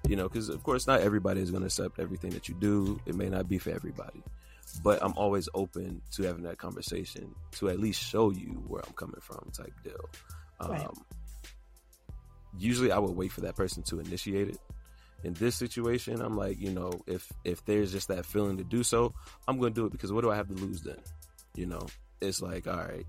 [0.09, 3.01] You know, because of course, not everybody is going to accept everything that you do.
[3.07, 4.23] It may not be for everybody,
[4.83, 8.93] but I'm always open to having that conversation to at least show you where I'm
[8.93, 10.09] coming from, type deal.
[10.61, 10.87] Um, Right.
[12.59, 14.59] Usually, I would wait for that person to initiate it.
[15.25, 18.83] In this situation, I'm like, you know, if if there's just that feeling to do
[18.83, 19.13] so,
[19.49, 20.99] I'm going to do it because what do I have to lose then?
[21.55, 21.87] You know,
[22.21, 23.07] it's like, all right,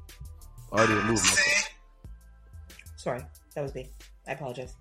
[0.72, 1.70] I already removed myself.
[2.98, 3.22] Sorry,
[3.56, 3.90] that was me.
[4.28, 4.74] I apologize.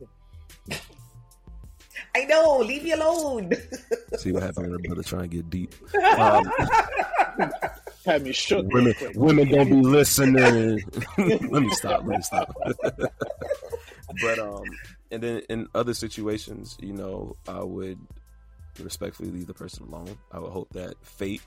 [2.14, 2.58] I know.
[2.58, 3.52] Leave me alone.
[4.16, 5.74] See what happened when a brother trying to get deep.
[7.38, 7.52] Um,
[8.06, 8.66] Had me shook.
[8.72, 10.82] women, women don't be listening.
[11.18, 12.00] let me stop.
[12.06, 12.56] Let me stop.
[14.22, 14.62] but um,
[15.10, 17.98] and then in other situations, you know, I would
[18.80, 20.16] respectfully leave the person alone.
[20.32, 21.42] I would hope that fate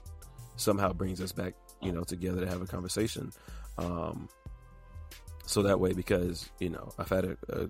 [0.58, 3.32] somehow brings us back, you know, together to have a conversation.
[3.78, 4.30] Um,
[5.46, 7.70] so that way because you know I've had a, a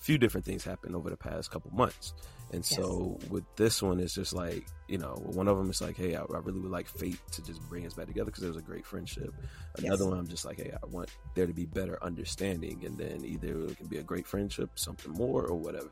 [0.00, 2.14] few different things happen over the past couple months.
[2.52, 5.96] And so with this one, it's just like, you know, one of them is like,
[5.96, 8.48] hey, I, I really would like fate to just bring us back together because it
[8.48, 9.34] was a great friendship.
[9.76, 10.06] Another Yes.
[10.06, 12.84] one, I'm just like, hey, I want there to be better understanding.
[12.84, 15.90] And then either it can be a great friendship, something more, or whatever,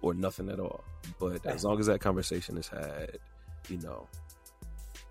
[0.00, 0.84] or nothing at all.
[1.18, 1.54] But Right.
[1.54, 3.18] as long as that conversation is had,
[3.68, 4.06] you know,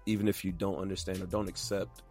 [0.09, 2.01] even if you don't understand or don't accept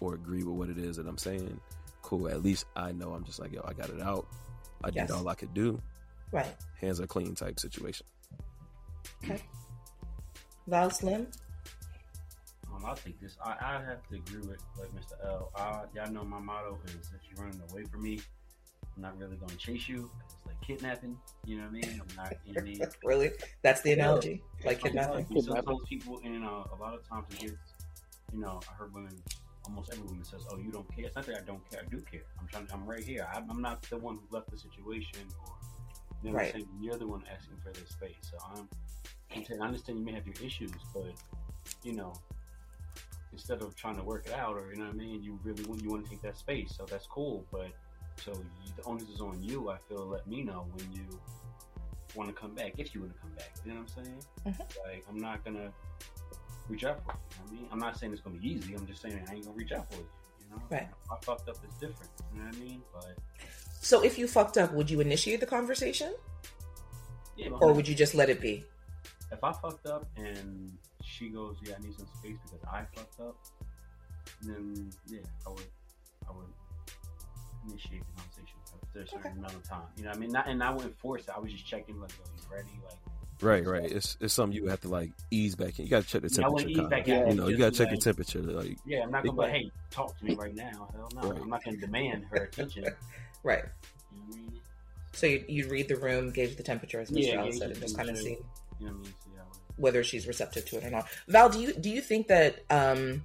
[0.00, 1.58] or agree with what it is that I'm saying,
[2.02, 2.28] cool.
[2.28, 4.26] At least I know I'm just like, yo, I got it out.
[4.84, 5.08] I Yes.
[5.08, 5.80] did all I could do.
[6.32, 6.54] Right.
[6.80, 8.06] Hands are clean type situation.
[9.24, 9.42] Okay.
[10.66, 11.28] Val Slim.
[12.74, 13.36] Um, I'll take this.
[13.42, 15.24] I, I have to agree with like Mr.
[15.24, 15.50] L.
[15.56, 18.20] I, y'all know my motto is if you're running away from me,
[18.96, 20.10] I'm not really going to chase you.
[20.24, 21.18] It's like kidnapping.
[21.44, 22.00] You know what I mean?
[22.00, 22.32] I'm not.
[22.46, 22.80] You know what I mean?
[23.04, 23.30] really?
[23.62, 24.42] That's the analogy?
[24.64, 25.26] Like kidnapping?
[25.40, 27.54] Sometimes people, and uh, a lot of times it gets,
[28.32, 29.12] you know, I heard women,
[29.66, 31.80] almost every woman says, "Oh, you don't care." It's not that I don't care.
[31.84, 32.22] I do care.
[32.40, 32.66] I'm trying.
[32.72, 33.26] I'm right here.
[33.34, 35.52] I'm, I'm not the one who left the situation, or
[36.22, 36.52] you know right.
[36.52, 38.16] saying, you're the one asking for this space.
[38.22, 38.68] So I'm.
[39.34, 41.12] I'm saying, I understand you may have your issues, but
[41.82, 42.14] you know,
[43.32, 45.64] instead of trying to work it out, or you know what I mean, you really
[45.64, 46.74] want you want to take that space.
[46.74, 47.68] So that's cool, but
[48.22, 49.70] so you, the onus is on you.
[49.70, 50.06] I feel.
[50.06, 51.04] Let me know when you
[52.14, 53.52] want to come back, if you want to come back.
[53.64, 54.22] You know what I'm saying?
[54.46, 54.58] Mhm.
[54.84, 55.72] Like, I'm not gonna
[56.68, 57.18] reach out for you.
[57.18, 58.74] you know what I mean, I'm not saying it's gonna be easy.
[58.74, 60.08] I'm just saying I ain't gonna reach out for you.
[60.40, 60.88] You know, Right.
[61.04, 61.56] If I fucked up.
[61.64, 62.10] It's different.
[62.32, 62.82] You know what I mean?
[62.92, 63.16] But
[63.80, 66.14] So if you fucked up, would you initiate the conversation?
[67.36, 68.64] yeah, Or would you just let it be?
[69.32, 73.20] if I fucked up and she goes, "Yeah, I need some space because I fucked
[73.20, 73.36] up,"
[74.42, 75.66] then yeah, I would,
[76.28, 76.46] I would
[77.70, 79.38] initiate the conversation after a certain Okay.
[79.38, 79.82] amount of time.
[79.96, 81.30] You know, what I mean, not, and I wouldn't force it.
[81.36, 82.94] I was just checking, like, "Yo, you ready?" Like,
[83.42, 83.92] Right, right.
[83.92, 85.84] It's it's something you have to like ease back in.
[85.84, 86.68] You got to check the Yeah, I temperature.
[86.70, 87.22] ease back kinda.
[87.24, 87.28] in.
[87.30, 88.40] You know, you got to check like- the temperature.
[88.42, 91.30] Like, yeah, I'm not gonna be like, "Hey, talk to me right now." Hell no,
[91.32, 91.42] Right.
[91.42, 92.84] I'm not gonna demand her attention.
[93.42, 93.62] Right.
[93.62, 94.60] what I mean?
[95.12, 97.26] So you you read the room, gauge the temperature, as Mr.
[97.26, 98.38] Yeah, L said, and just kind of see
[98.80, 99.04] You know what I mean?
[99.04, 99.42] So, yeah,
[99.76, 101.06] whether she's receptive to it or not.
[101.28, 103.22] Val, do you do you think that um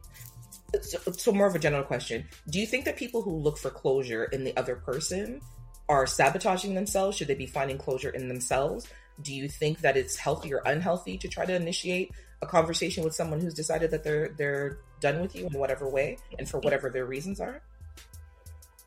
[0.81, 2.25] so, so more of a general question.
[2.49, 5.41] Do you think that people who look for closure in the other person
[5.89, 7.17] are sabotaging themselves?
[7.17, 8.88] Should they be finding closure in themselves?
[9.21, 13.13] Do you think that it's healthy or unhealthy to try to initiate a conversation with
[13.13, 16.89] someone who's decided that they're they're done with you in whatever way and for whatever
[16.89, 17.62] their reasons are?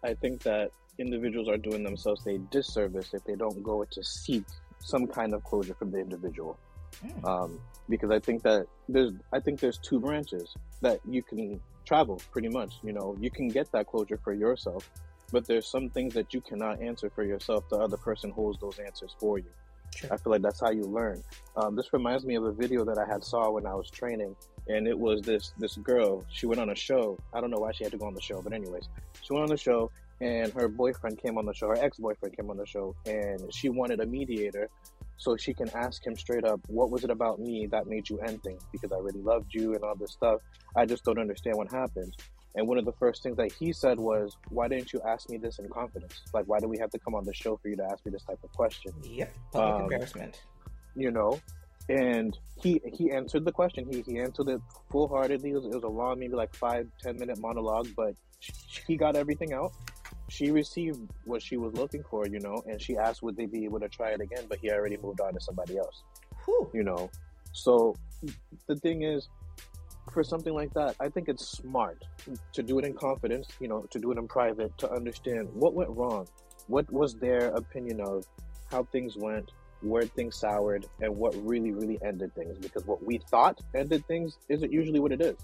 [0.03, 4.44] I think that individuals are doing themselves a disservice if they don't go to seek
[4.79, 6.59] some kind of closure from the individual.
[7.05, 7.25] Mm.
[7.25, 12.20] Um, because I think that there's, I think there's two branches that you can travel
[12.33, 12.75] pretty much.
[12.83, 14.90] You know, you can get that closure for yourself,
[15.33, 17.68] but there's some things that you cannot answer for yourself.
[17.68, 19.51] The other person holds those answers for you.
[19.94, 20.12] Sure.
[20.12, 21.23] I feel like that's how you learn.
[21.57, 24.35] Um, this reminds me of a video that I had saw when I was training,
[24.68, 26.25] and it was this this girl.
[26.33, 27.18] She went on a show.
[27.33, 28.88] I don't know why she had to go on the show, but anyways,
[29.23, 31.68] she went on the show, and her boyfriend came on the show.
[31.68, 34.68] Her ex boyfriend came on the show, and she wanted a mediator
[35.16, 38.18] so she can ask him straight up, "What was it about me that made you
[38.20, 38.62] end things?
[38.72, 40.40] Because I really loved you and all this stuff.
[40.77, 42.14] I just don't understand what happened."
[42.57, 45.38] And one of the first things that he said was, "Why didn't you ask me
[45.38, 46.22] this in confidence?
[46.33, 48.12] Like, why do we have to come on the show for you to ask me
[48.12, 50.42] this type of question?" Yep, public Um, embarrassment.
[50.96, 51.40] you know
[51.90, 55.83] and he he answered the question he he answered it full-heartedly it was, it was
[55.83, 58.14] a long maybe like five ten minute monologue but
[58.87, 59.72] he got everything out
[60.35, 63.64] she received what she was looking for you know and she asked would they be
[63.64, 64.44] able to try it again?
[64.49, 66.03] But he already moved on to somebody else
[66.44, 66.70] Whew.
[66.75, 67.11] you know?
[67.53, 67.97] So
[68.66, 69.29] the thing is
[70.12, 72.05] for something like that i think it's smart
[72.53, 75.73] to do it in confidence you know to do it in private to understand what
[75.73, 76.29] went wrong
[76.66, 78.23] what was their opinion of
[78.70, 79.51] how things went
[79.85, 82.59] where things soured and what really really ended things.
[82.59, 85.37] Because what we thought ended things isn't usually what it is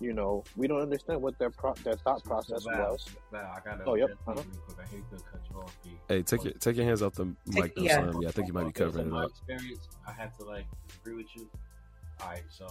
[0.00, 3.44] you know we don't understand what their pro- their thought So, process Val, was Val,
[3.56, 4.42] I gotta Oh, yep, uh-huh.
[4.52, 4.78] you quick.
[4.86, 5.76] I hate to cut you off.
[5.82, 5.90] B.
[6.08, 7.74] hey, take your take your hands off the mic.
[7.74, 7.94] though, yeah.
[7.96, 8.20] son.
[8.22, 9.30] yeah, I think you might be Okay, so covering it my up.
[9.30, 10.66] experience, I have to like
[11.00, 11.48] agree with you.
[12.20, 12.66] All right, so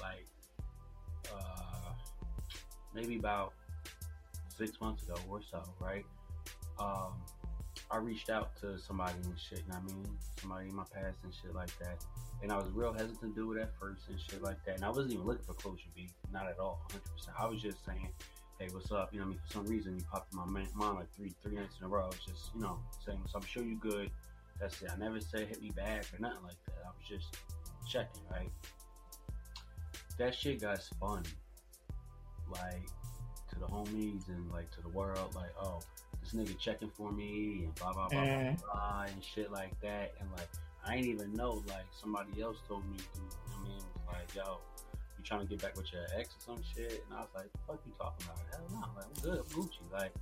[0.00, 0.26] like
[1.34, 1.92] uh
[2.94, 3.52] maybe about
[4.48, 6.04] six months ago or so, right?
[6.78, 7.12] Um,
[7.90, 9.62] I reached out to somebody and shit.
[9.66, 10.06] and I mean?
[10.40, 12.04] Somebody in my past and shit like that.
[12.42, 14.76] And I was real hesitant to do it at first and shit like that.
[14.76, 16.08] And I wasn't even looking for closure, B.
[16.32, 16.98] Not at all, 100%.
[17.38, 18.08] I was just saying,
[18.58, 19.12] hey, what's up?
[19.12, 19.40] You know what I mean?
[19.46, 22.04] For some reason, you popped in my mind like three three nights in a row.
[22.04, 24.10] I was just, you know, saying, so I'm sure you good.
[24.58, 24.90] That's it.
[24.92, 26.76] I never said hit me back or nothing like that.
[26.84, 27.36] I was just
[27.88, 28.50] checking, right?
[30.18, 31.22] That shit got spun,
[32.50, 32.86] like,
[33.52, 35.34] to the homies and, like, to the world.
[35.34, 35.80] Like, oh,
[36.22, 38.60] this nigga checking for me and blah, blah, blah, Mm.
[38.60, 40.12] blah, blah, and shit like that.
[40.20, 40.48] And, like,
[40.86, 43.76] I ain't even know, like, somebody else told me, to, you know I mean?
[43.76, 44.58] It was like, yo,
[45.18, 47.04] you trying to get back with your ex or some shit?
[47.08, 48.38] And I was like, fuck you talking about?
[48.50, 49.92] Hell no, like, I'm good, I'm Gucci.
[49.92, 50.12] Like,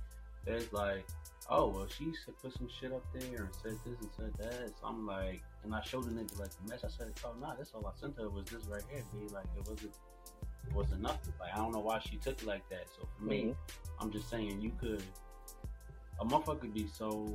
[0.45, 1.05] It's like,
[1.49, 4.69] oh well, she put some shit up there and said this and said that.
[4.79, 6.83] So I'm like, and I showed the nigga like the mess.
[6.83, 9.03] I said, oh nah, that's all I sent her was this right here.
[9.13, 9.93] Be like, it wasn't,
[10.67, 11.33] it wasn't nothing.
[11.39, 12.85] Like I don't know why she took it like that.
[12.95, 13.55] So for me, Mhm.
[13.99, 15.03] I'm just saying you could,
[16.19, 17.27] a motherfucker could be so,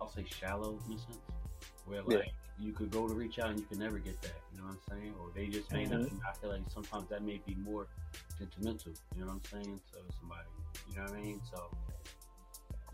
[0.00, 1.18] I'll say shallow in a sense,
[1.90, 2.24] where Yeah.
[2.58, 4.40] you could go to reach out and you can never get that.
[4.52, 5.14] You know what I'm saying?
[5.20, 6.02] Or they just may not.
[6.28, 7.86] I feel like sometimes that may be more
[8.38, 8.92] detrimental.
[9.14, 10.48] You know what I'm saying to somebody.
[10.88, 11.40] You know what I mean?
[11.52, 11.70] So.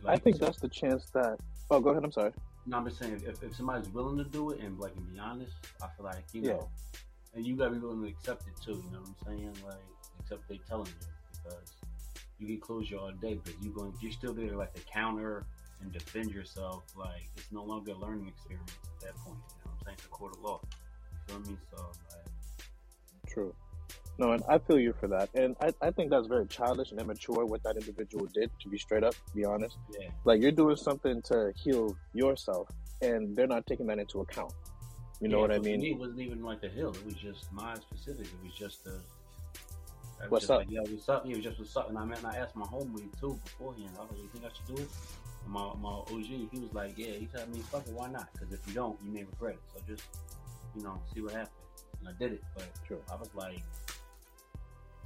[0.07, 1.39] I think that's the chance that.
[1.71, 2.05] Oh, go ahead.
[2.05, 2.33] I'm sorry.
[2.67, 5.19] No, I'm just saying if, if somebody's willing to do it and like and be
[5.19, 6.53] honest, I feel like you Yeah.
[6.55, 6.69] know,
[7.35, 8.73] and you gotta be willing to accept it too.
[8.73, 9.57] You know what I'm saying?
[9.67, 9.83] Like
[10.21, 11.07] accept they telling you
[11.45, 11.73] because
[12.39, 15.45] you can close your all day, but you going you're still there like the counter
[15.81, 16.85] and defend yourself.
[16.97, 19.39] Like it's no longer a learning experience at that point.
[19.39, 19.95] You know what I'm saying?
[19.99, 20.61] It's a court of law.
[21.13, 21.59] You feel me?
[21.75, 22.27] So like,
[23.29, 23.55] True.
[24.19, 25.29] No, and I feel you for that.
[25.35, 28.79] And I, I think that's very childish and immature what that individual did, to be
[28.79, 29.77] straight up, to be honest.
[30.01, 32.71] yeah, Like, you're doing something to heal yourself,
[33.03, 34.55] and they're not taking that into account.
[35.21, 35.81] You know Yeah, what I mean?
[35.83, 36.93] me, it wasn't even like the hill.
[36.93, 38.25] It was just mine specific.
[38.27, 38.93] It was just the.
[40.23, 40.59] Was What's just up?
[40.61, 41.23] Like, yeah, what's up?
[41.27, 41.89] Yeah, it was just what's up.
[41.91, 43.91] And I mean, I asked my homie too beforehand.
[43.99, 44.89] I was like, you think I should do it?
[45.47, 47.13] And my my OG, he was like, yeah.
[47.13, 48.29] He told me, fuck it, why not?
[48.33, 49.61] Because if you don't, you may regret it.
[49.75, 50.03] So just,
[50.75, 51.51] you know, see what happens.
[52.01, 53.01] And I did it, but True.
[53.11, 53.63] I was like,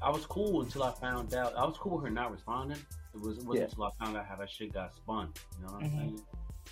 [0.02, 1.54] I was cool until I found out.
[1.56, 2.78] I was cool with her not responding.
[3.14, 3.64] It was it wasn't Yeah.
[3.70, 5.32] until I found out how that shit got spun.
[5.58, 5.96] You know what I'm Mhm.
[5.96, 6.22] saying?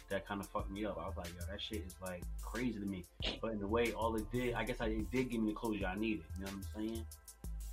[0.09, 0.97] That kind of fucked me up.
[0.99, 3.05] I was like, yo, that shit is like crazy to me.
[3.43, 5.57] But in a way, all it did, I guess I, it did give me the
[5.59, 6.25] closure I needed.
[6.39, 7.07] You know what I'm saying?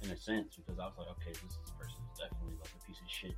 [0.04, 2.86] In a sense, because I was like, okay, this, this person is definitely like a
[2.86, 3.36] piece of shit.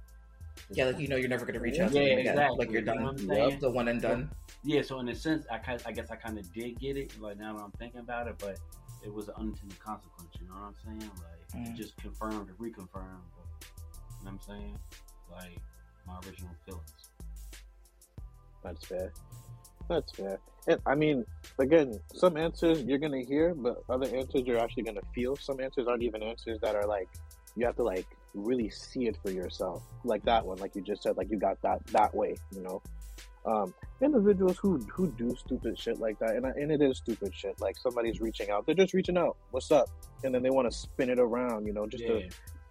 [0.68, 2.28] This Yeah, like you know, you're never gonna reach out to Yeah, them again.
[2.34, 2.58] exactly.
[2.60, 3.04] Like you're You know done.
[3.04, 3.50] what I'm saying?
[3.52, 4.32] Yep, the one and done.
[4.64, 7.20] Yeah, so in a sense, I kind, I guess I kind of did get it.
[7.20, 8.60] Like now that I'm thinking about it, but
[9.04, 10.30] it was an unintended consequence.
[10.40, 11.12] You know what I'm saying?
[11.18, 11.74] Like Mm.
[11.74, 13.22] it just confirmed or reconfirmed.
[13.36, 14.80] But, you know what I'm saying?
[15.32, 15.60] Like
[16.06, 17.10] my original feelings.
[18.64, 19.14] That's fair.
[19.88, 20.40] That's fair.
[20.68, 21.26] And I mean,
[21.60, 25.36] again, some answers you're gonna hear, but other answers you're actually gonna feel.
[25.38, 27.08] Some answers aren't even answers that are like
[27.56, 28.06] you have to like
[28.38, 29.84] really see it for yourself.
[30.04, 32.82] Like that one, like you just said, like you got that that way, you know.
[33.46, 37.34] Um, individuals who who do stupid shit like that, and I, and it is stupid
[37.34, 37.60] shit.
[37.62, 39.38] Like somebody's reaching out, they're just reaching out.
[39.52, 39.90] What's up?
[40.24, 42.14] And then they want to spin it around, you know, just to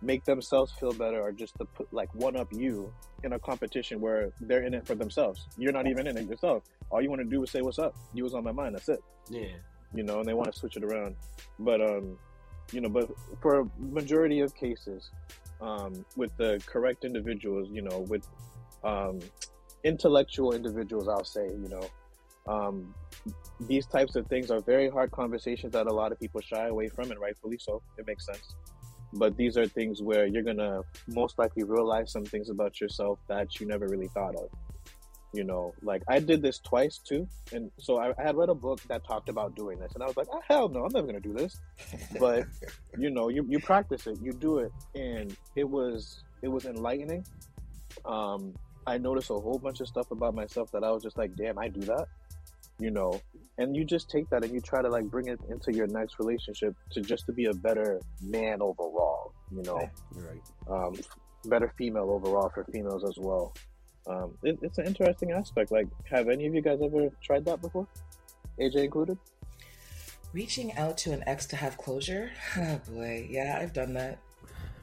[0.02, 2.92] make themselves feel better or just to put like one up you
[3.24, 5.46] in a competition where they're in it for themselves.
[5.56, 6.64] You're not even in it yourself.
[6.90, 7.94] All you want to do is say what's up.
[8.12, 8.74] You was on my mind.
[8.74, 9.00] That's it.
[9.30, 9.46] yeah,
[9.94, 11.16] You know, and they want to switch it around.
[11.58, 12.18] But um,
[12.72, 13.08] you know, but
[13.40, 15.10] for a majority of cases,
[15.60, 18.26] um, with the correct individuals, you know, with
[18.84, 19.20] um,
[19.84, 21.88] intellectual individuals, I'll say, you know,
[22.52, 22.94] um,
[23.60, 26.88] these types of things are very hard conversations that a lot of people shy away
[26.88, 27.82] from, and rightfully so.
[27.98, 28.54] It makes sense.
[29.12, 33.58] But these are things where you're gonna most likely realize some things about yourself that
[33.58, 34.48] you never really thought of.
[35.36, 38.54] You know, like I did this twice too, and so I, I had read a
[38.54, 41.06] book that talked about doing this, and I was like, oh, hell no, I'm never
[41.06, 41.60] gonna do this.
[42.18, 42.46] But
[42.96, 47.26] you know, you you practice it, you do it, and it was it was enlightening.
[48.06, 48.54] Um,
[48.86, 51.58] I noticed a whole bunch of stuff about myself that I was just like, damn,
[51.58, 52.06] I do that.
[52.78, 53.20] You know,
[53.58, 56.18] and you just take that and you try to like bring it into your next
[56.18, 59.32] relationship to just to be a better man overall.
[59.50, 60.40] You know, right.
[60.70, 60.94] um,
[61.44, 63.54] better female overall for females as well.
[64.06, 65.70] Um, it, it's an interesting aspect.
[65.70, 67.86] Like, have any of you guys ever tried that before?
[68.60, 69.18] AJ included.
[70.32, 72.30] Reaching out to an ex to have closure.
[72.58, 74.18] Oh boy, yeah, I've done that.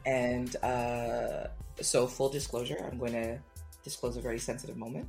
[0.05, 1.47] And uh,
[1.81, 3.39] so, full disclosure, I'm going to
[3.83, 5.07] disclose a very sensitive moment.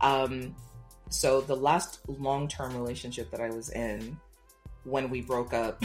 [0.00, 0.54] Um,
[1.08, 4.18] so, the last long term relationship that I was in,
[4.84, 5.82] when we broke up,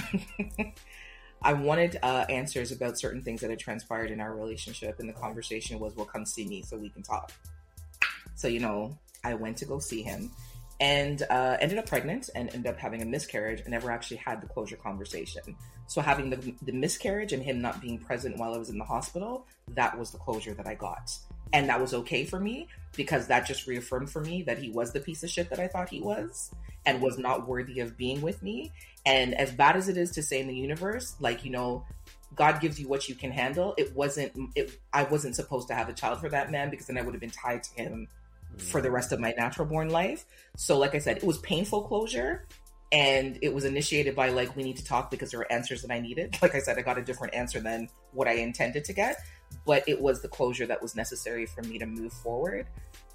[1.42, 5.00] I wanted uh, answers about certain things that had transpired in our relationship.
[5.00, 7.32] And the conversation was, well, come see me so we can talk.
[8.40, 10.32] So, you know, I went to go see him
[10.80, 14.40] and uh, ended up pregnant and ended up having a miscarriage and never actually had
[14.40, 15.58] the closure conversation.
[15.88, 18.86] So having the, the miscarriage and him not being present while I was in the
[18.86, 19.46] hospital,
[19.76, 21.12] that was the closure that I got.
[21.52, 24.94] And that was okay for me because that just reaffirmed for me that he was
[24.94, 26.50] the piece of shit that I thought he was
[26.86, 28.72] and was not worthy of being with me.
[29.06, 31.84] And as bad as it is to say in the universe, like, you know,
[32.36, 33.74] God gives you what you can handle.
[33.78, 36.98] It wasn't, it, I wasn't supposed to have a child for that man because then
[36.98, 38.08] I would have been tied to him
[38.58, 40.26] for the rest of my natural born life.
[40.58, 42.48] So, like I said, it was painful closure.
[42.92, 45.92] And it was initiated by, like, we need to talk because there are answers that
[45.92, 46.36] I needed.
[46.42, 49.18] Like I said, I got a different answer than what I intended to get.
[49.66, 52.68] But it was the closure that was necessary for me to move forward.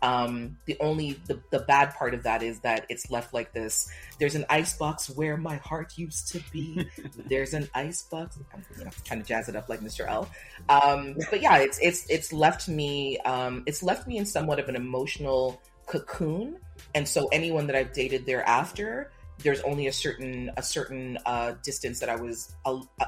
[0.02, 3.90] Um, the only the, the bad part of that is that it's left like this.
[4.18, 6.86] There's an ice box where my heart used to be.
[7.26, 8.38] There's an ice box.
[8.52, 10.06] I'm you know, trying to jazz it up like Mr.
[10.06, 10.28] L.
[10.68, 14.68] Um, but yeah, it's it's it's left me um, it's left me in somewhat of
[14.68, 16.58] an emotional cocoon.
[16.94, 21.98] And so anyone that I've dated thereafter, there's only a certain a certain uh, distance
[22.00, 23.06] that I was uh, uh,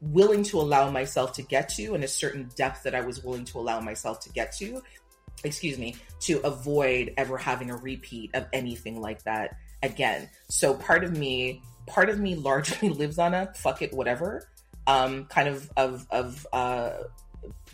[0.00, 3.44] willing to allow myself to get to, and a certain depth that I was willing
[3.46, 4.82] to allow myself to get to
[5.42, 10.28] excuse me, to avoid ever having a repeat of anything like that again.
[10.48, 14.48] So part of me, part of me largely lives on a fuck it, whatever,
[14.86, 16.90] um, kind of of of uh,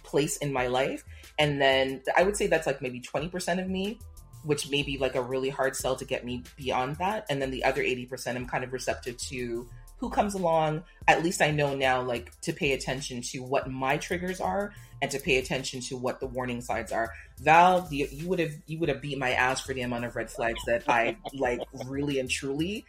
[0.03, 1.05] place in my life.
[1.39, 3.99] And then I would say that's like maybe 20% of me,
[4.45, 7.25] which may be like a really hard sell to get me beyond that.
[7.31, 9.68] And then the other 80%, I'm kind of receptive to
[10.01, 13.98] who comes along, at least I know now, like to pay attention to what my
[13.98, 14.72] triggers are
[15.03, 17.12] and to pay attention to what the warning signs are.
[17.38, 20.16] Val, you, you would have you would have beat my ass for the amount of
[20.16, 22.86] red flags that I like really and truly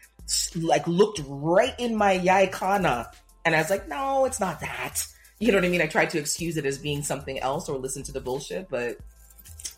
[0.55, 3.07] like looked right in my yaikana,
[3.45, 5.05] and I was like, no, it's not that.
[5.39, 5.81] You know what I mean?
[5.81, 8.97] I tried to excuse it as being something else or listen to the bullshit, but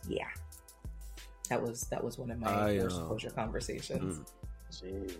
[0.07, 0.27] yeah,
[1.49, 4.19] that was that was one of my I, first uh, closure conversations.
[4.19, 4.25] Mm.
[4.71, 5.15] Jeez.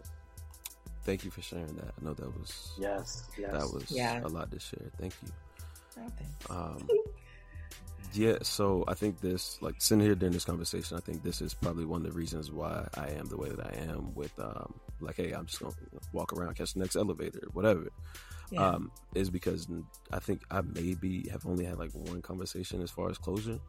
[1.04, 1.94] Thank you for sharing that.
[2.00, 3.24] I know that was Yes.
[3.38, 3.52] Yes.
[3.52, 4.22] that was Yeah.
[4.24, 4.90] a lot to share.
[4.98, 5.30] Thank you.
[6.50, 6.56] Oh.
[6.56, 6.88] Um,
[8.14, 11.54] yeah, so I think this, like sitting here during this conversation, I think this is
[11.54, 14.14] probably one of the reasons why I am the way that I am.
[14.14, 15.74] With um, like, hey, I'm just gonna
[16.14, 17.88] walk around, catch the next elevator, whatever.
[18.52, 18.68] Yeah.
[18.68, 19.68] Um, is because
[20.12, 23.60] I think I maybe have only had like one conversation as far as closure,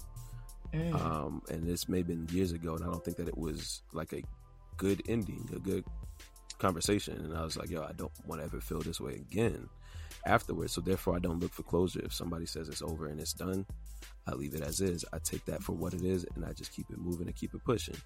[0.75, 0.95] Mm.
[1.01, 3.83] um, and this may have been years ago, and I don't think that it was
[3.93, 4.23] like a
[4.77, 5.85] good ending, a good
[6.59, 7.15] conversation.
[7.25, 9.69] And I was like, yo, I don't want to ever feel this way again
[10.27, 10.73] afterwards.
[10.73, 12.01] So therefore, I don't look for closure.
[12.05, 13.67] If somebody says it's over and it's done,
[14.27, 15.05] I leave it as is.
[15.13, 17.55] I take that for what it is, and I just keep it moving and keep
[17.55, 17.97] it pushing.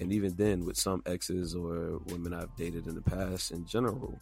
[0.00, 4.18] And even then, with some exes or women I've dated in the past, in general,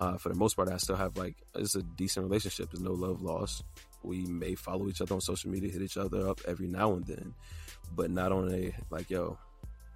[0.00, 2.70] uh, for the most part, I still have like it's a decent relationship.
[2.70, 3.64] There's no love lost.
[4.02, 7.06] We may follow each other on social media, hit each other up every now and
[7.06, 7.34] then,
[7.94, 9.38] but not on a like, yo.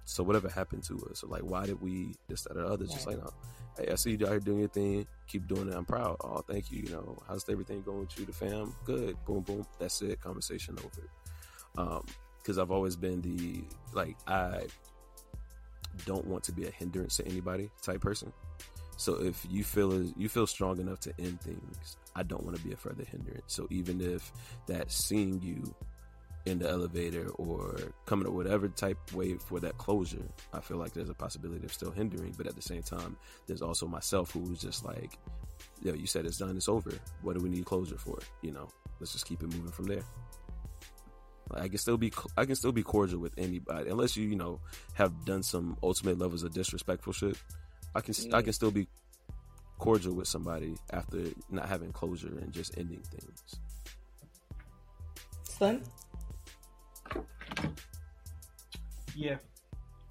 [0.09, 2.83] So whatever happened to us, or like, why did we this, that, or the other?
[2.85, 3.17] It's Just Right.
[3.17, 3.31] like, no,
[3.77, 5.05] hey, I see you out here doing your thing.
[5.27, 5.75] Keep doing it.
[5.75, 6.17] I'm proud.
[6.23, 6.81] Oh, thank you.
[6.83, 8.73] You know, how's everything going with you, the fam?
[8.85, 9.17] Good.
[9.25, 9.65] Boom, boom.
[9.79, 10.19] That's it.
[10.21, 11.09] Conversation over.
[11.77, 12.05] Um,
[12.37, 14.63] because I've always been the like I
[16.05, 18.31] don't want to be a hindrance to anybody type person.
[18.97, 22.57] So if you feel as, you feel strong enough to end things, I don't want
[22.57, 23.43] to be a further hindrance.
[23.47, 24.31] So even if
[24.67, 25.73] that seeing you
[26.49, 30.23] in the elevator or coming to whatever type way for that closure,
[30.53, 32.33] I feel like there's a possibility of still hindering.
[32.37, 33.15] But at the same time,
[33.47, 35.17] there's also myself who's just like,
[35.81, 36.91] yo, you said it's done, it's over.
[37.21, 38.19] What do we need closure for?
[38.41, 38.67] You know,
[38.99, 40.03] let's just keep it moving from there.
[41.51, 44.35] Like, I can still be I can still be cordial with anybody unless you you
[44.35, 44.59] know
[44.93, 47.37] have done some ultimate levels of disrespectful shit.
[47.95, 48.87] I can I can still be
[49.79, 53.59] cordial with somebody after not having closure and just ending things.
[55.43, 55.83] Son?
[59.19, 59.35] Yeah,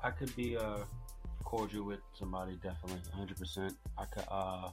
[0.05, 0.81] I could be uh
[1.43, 3.75] cordial with somebody definitely, hundred percent.
[3.97, 4.71] I could uh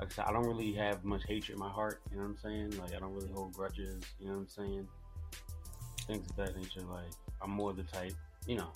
[0.00, 2.00] like I said, I don't really have much hatred in my heart.
[2.10, 2.80] You know what I'm saying?
[2.80, 4.02] Like I don't really hold grudges.
[4.18, 4.88] You know what I'm saying?
[6.08, 6.80] Things of that nature.
[6.80, 8.14] Like I'm more the type,
[8.44, 8.72] you know.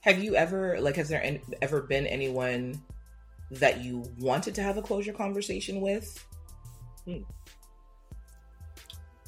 [0.00, 2.82] Have you ever like has there any, ever been anyone
[3.52, 6.26] that you wanted to have a closure conversation with?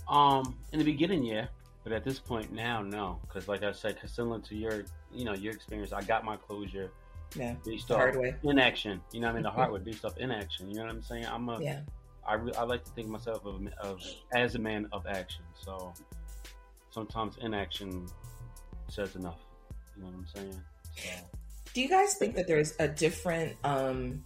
[0.08, 1.46] Um, in the beginning, yeah,
[1.84, 5.24] but at this point now, no, because like I said, 'cause similar to your, you
[5.24, 6.90] know, your experience, I got my closure
[7.34, 8.34] Yeah, based the off hard way.
[8.44, 9.00] inaction.
[9.12, 10.68] You know, what I mean, the hard way based off in action.
[10.70, 11.26] You know what I'm saying?
[11.26, 11.80] I'm a, Yeah,
[12.26, 14.00] I, re- I like to think of myself of, of
[14.32, 15.42] as a man of action.
[15.64, 15.92] So
[16.90, 18.06] sometimes inaction
[18.88, 19.40] says enough.
[19.96, 20.62] You know what I'm saying?
[20.96, 21.08] So,
[21.74, 24.22] Do you guys think that there's a different um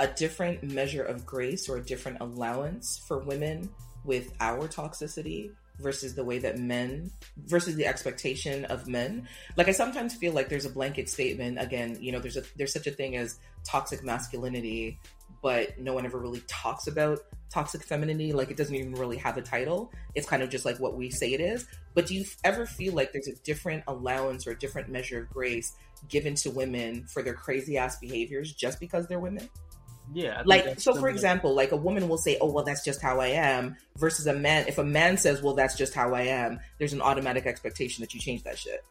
[0.00, 3.70] a different measure of grace or a different allowance for women
[4.04, 9.28] with our toxicity versus the way that men versus the expectation of men?
[9.56, 12.72] Like I sometimes feel like there's a blanket statement again, you know, there's a there's
[12.72, 14.98] such a thing as toxic masculinity,
[15.42, 17.20] but no one ever really talks about
[17.50, 19.92] toxic femininity like it doesn't even really have a title.
[20.14, 21.66] It's kind of just like what we say it is.
[21.94, 25.30] But do you ever feel like there's a different allowance or a different measure of
[25.30, 25.76] grace
[26.08, 29.48] given to women for their crazy ass behaviors just because they're women?
[30.12, 30.42] Yeah.
[30.44, 33.28] Like, so for example, like a woman will say, "Oh, well, that's just how I
[33.28, 34.66] am," versus a man.
[34.68, 38.12] If a man says, "Well, that's just how I am," there's an automatic expectation that
[38.14, 38.84] you change that shit.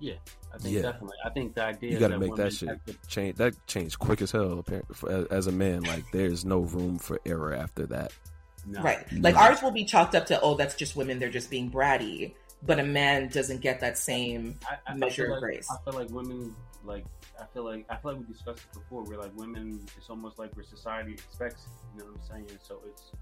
[0.00, 0.14] Yeah.
[0.54, 0.82] I think Yeah.
[0.82, 1.16] definitely.
[1.24, 3.36] I think the idea You got to make that shit to- change.
[3.36, 4.62] That change quick as hell.
[4.62, 8.12] appar- for- As, as a man, like there's no room for error after that.
[8.66, 8.80] No.
[8.82, 9.04] Right.
[9.12, 12.34] Like ours will be chalked up to, oh, that's just women, they're just being bratty.
[12.62, 15.68] But a man doesn't get that same I, I, measure of like, grace.
[15.70, 16.54] I feel like women
[16.84, 17.04] like
[17.40, 19.04] I feel like I feel like we discussed it before.
[19.04, 19.80] We're like women.
[19.96, 21.66] It's almost like where society expects.
[21.66, 22.58] it, You know what I'm saying?
[22.62, 23.12] So it's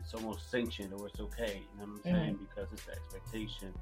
[0.00, 1.62] it's almost sanctioned or it's okay.
[1.74, 2.34] You know what I'm saying?
[2.34, 2.44] Mm-hmm.
[2.44, 3.72] Because it's the expectation.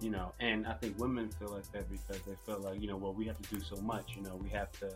[0.00, 2.96] You know, and I think women feel like that because they feel like you know,
[2.96, 4.16] well, we have to do so much.
[4.16, 4.90] You know, we have to.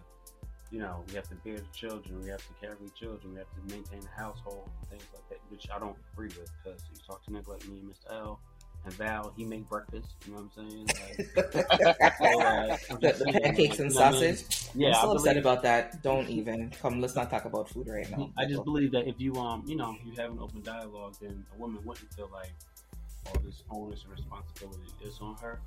[0.71, 2.21] You know, we have to bear the children.
[2.21, 3.35] We have to carry the children.
[3.35, 6.51] We have to maintain the household and things like that, which I don't agree with
[6.65, 8.11] because you talk to niggas like me and Mr.
[8.11, 8.41] L
[8.85, 10.15] and Val, he make breakfast.
[10.27, 10.87] You know what I'm saying?
[10.87, 14.37] Like, so, uh, I'm the, the saying, pancakes and you know what I mean?
[14.37, 14.71] sausage.
[14.75, 16.03] Yeah, I'm I still upset about that.
[16.03, 17.01] Don't even come.
[17.01, 18.31] Let's not talk about food right now.
[18.39, 21.17] I just believe that if you um you know if you have an open dialogue,
[21.21, 22.53] then a woman wouldn't feel like
[23.27, 25.61] all this onus and responsibility is on her.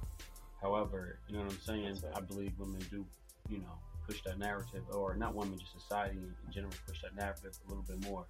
[0.62, 1.98] However, you know what I'm saying.
[2.16, 3.06] I believe women do
[3.50, 7.58] you know push that narrative, or not women, just society in general push that narrative
[7.66, 8.26] a little bit more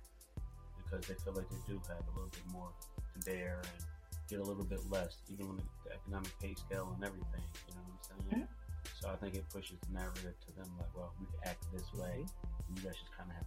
[0.78, 2.70] because they feel like they do have a little bit more
[3.14, 3.86] to bear and
[4.30, 7.44] get a little bit less, even when the, the economic pay scale and everything.
[7.68, 8.48] You know what I'm saying?
[8.48, 9.00] Mm-hmm.
[9.02, 11.84] So I think it pushes the narrative to them like, well, we can act this
[11.94, 12.26] way.
[12.26, 12.64] Mm-hmm.
[12.70, 13.46] And you guys just kind of have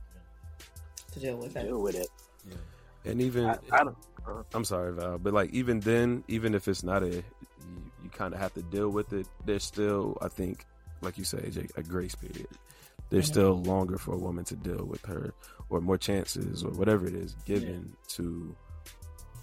[1.14, 1.20] to.
[1.20, 2.08] deal with to deal with it.
[2.46, 2.60] Deal with it.
[3.04, 3.10] Yeah.
[3.10, 3.96] And even I, I don't.
[4.26, 7.22] Uh, I'm sorry, Val, but like even then, even if it's not a, you,
[8.02, 9.26] you kind of have to deal with it.
[9.46, 10.66] There's still, I think,
[11.00, 12.48] like you say, AJ, a grace period.
[13.08, 13.32] There's Mhm.
[13.32, 15.32] still longer for a woman to deal with her,
[15.70, 18.54] or more chances, or whatever it is given to.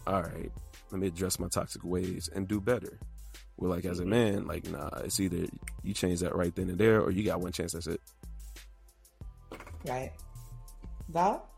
[0.06, 0.52] All right,
[0.92, 3.00] let me address my toxic ways and do better.
[3.58, 5.48] We're like as a man, like nah, it's either
[5.84, 7.74] you change that right then and there, or you got one chance.
[7.74, 8.02] That's it.
[9.86, 10.12] Right.
[11.10, 11.50] Val?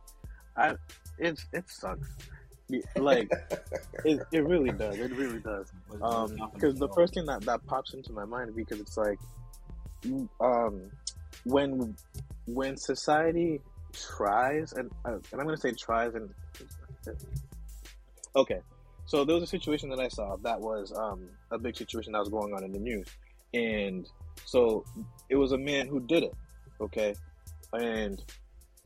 [1.18, 2.08] It it sucks.
[2.96, 3.32] Like
[4.06, 4.98] it, it really does.
[4.98, 5.72] It really does.
[5.90, 9.20] But Um, because the first thing that that pops into my mind because it's like,
[10.40, 10.90] um,
[11.46, 11.96] when
[12.46, 13.60] when society
[13.92, 16.30] tries and uh, and I'm gonna say tries and
[18.36, 18.60] okay,
[19.10, 22.20] so there was a situation that I saw that was um a big situation that
[22.20, 23.08] was going on in the news,
[23.54, 24.08] and
[24.46, 24.86] so
[25.30, 26.34] it was a man who did it,
[26.80, 27.16] okay,
[27.74, 28.24] and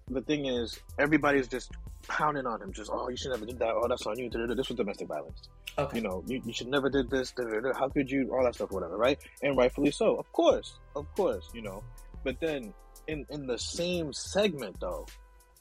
[0.10, 1.72] the thing is everybody's just
[2.08, 4.70] pounding on him, just oh you should never did that, oh that's on you, this
[4.70, 5.98] was domestic violence Okay.
[5.98, 7.34] you know, you, you should never did this.
[7.78, 8.32] How could you?
[8.32, 9.18] All that stuff, whatever, right?
[9.42, 11.84] And rightfully so, of course, of course, you know.
[12.24, 12.74] But then
[13.08, 15.08] in in the same segment, though,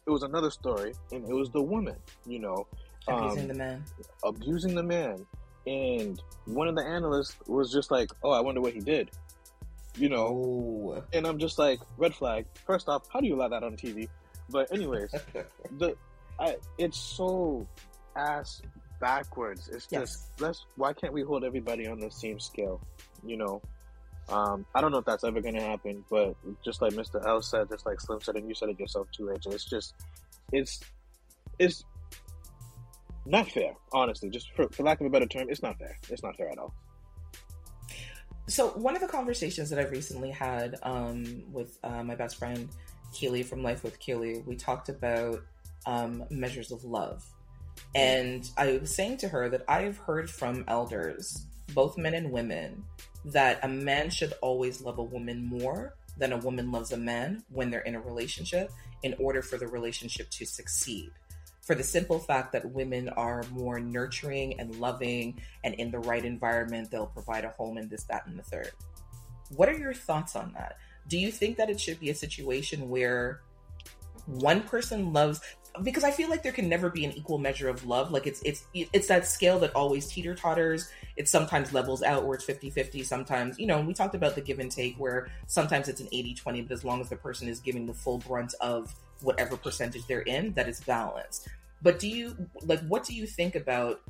[0.07, 1.97] it was another story, and it was the woman,
[2.27, 2.67] you know,
[3.09, 3.85] Abusing um, the man.
[4.25, 5.27] abusing the man,
[5.67, 9.11] and one of the analysts was just like, "Oh, I wonder what he did,"
[9.97, 10.27] you know.
[10.99, 11.05] Oh.
[11.13, 12.47] And I'm just like, red flag.
[12.67, 14.09] First off, how do you allow that on TV?
[14.51, 15.11] But anyways,
[15.79, 15.97] the
[16.39, 17.67] I it's so
[18.17, 18.63] ass
[19.01, 19.69] backwards.
[19.69, 20.03] It's Yes.
[20.03, 22.81] just let's why can't we hold everybody on the same scale?
[23.25, 23.63] You know?
[24.29, 27.25] Um, I don't know if that's ever gonna happen, but just like Mr.
[27.27, 29.95] L said, just like Slim said, and you said it yourself too, AJ, it's just
[30.53, 30.81] it's
[31.59, 31.85] it's
[33.25, 34.31] not fair, honestly.
[34.31, 35.99] Just for, for lack of a better term, it's not fair.
[36.09, 36.75] It's not fair at all.
[38.49, 42.69] So one of the conversations that I've recently had um, with uh, my best friend
[43.13, 45.43] Keely from Life with Keely, we talked about
[45.87, 47.25] um, measures of love,
[47.95, 52.33] and I was saying to her that I have heard from elders, both men and
[52.33, 52.85] women,
[53.27, 57.45] that a man should always love a woman more than a woman loves a man
[57.51, 58.71] when they're in a relationship,
[59.03, 61.11] in order for the relationship to succeed.
[61.63, 66.25] For the simple fact that women are more nurturing and loving and in the right
[66.25, 68.73] environment, they'll provide a home and this, that, and the third.
[69.51, 70.77] What are your thoughts on that?
[71.09, 73.43] Do you think that it should be a situation where
[74.27, 75.41] one person loves
[75.83, 78.11] because I feel like there can never be an equal measure of love.
[78.11, 80.91] Like it's it's it's that scale that always teeter totters.
[81.17, 83.05] It sometimes levels out where it's 50-50.
[83.05, 86.69] Sometimes, you know, we talked about the give and take where sometimes it's an 80-20,
[86.69, 90.21] but as long as the person is giving the full brunt of whatever percentage they're
[90.21, 91.49] in, that is balanced.
[91.83, 94.01] But do you like what do you think about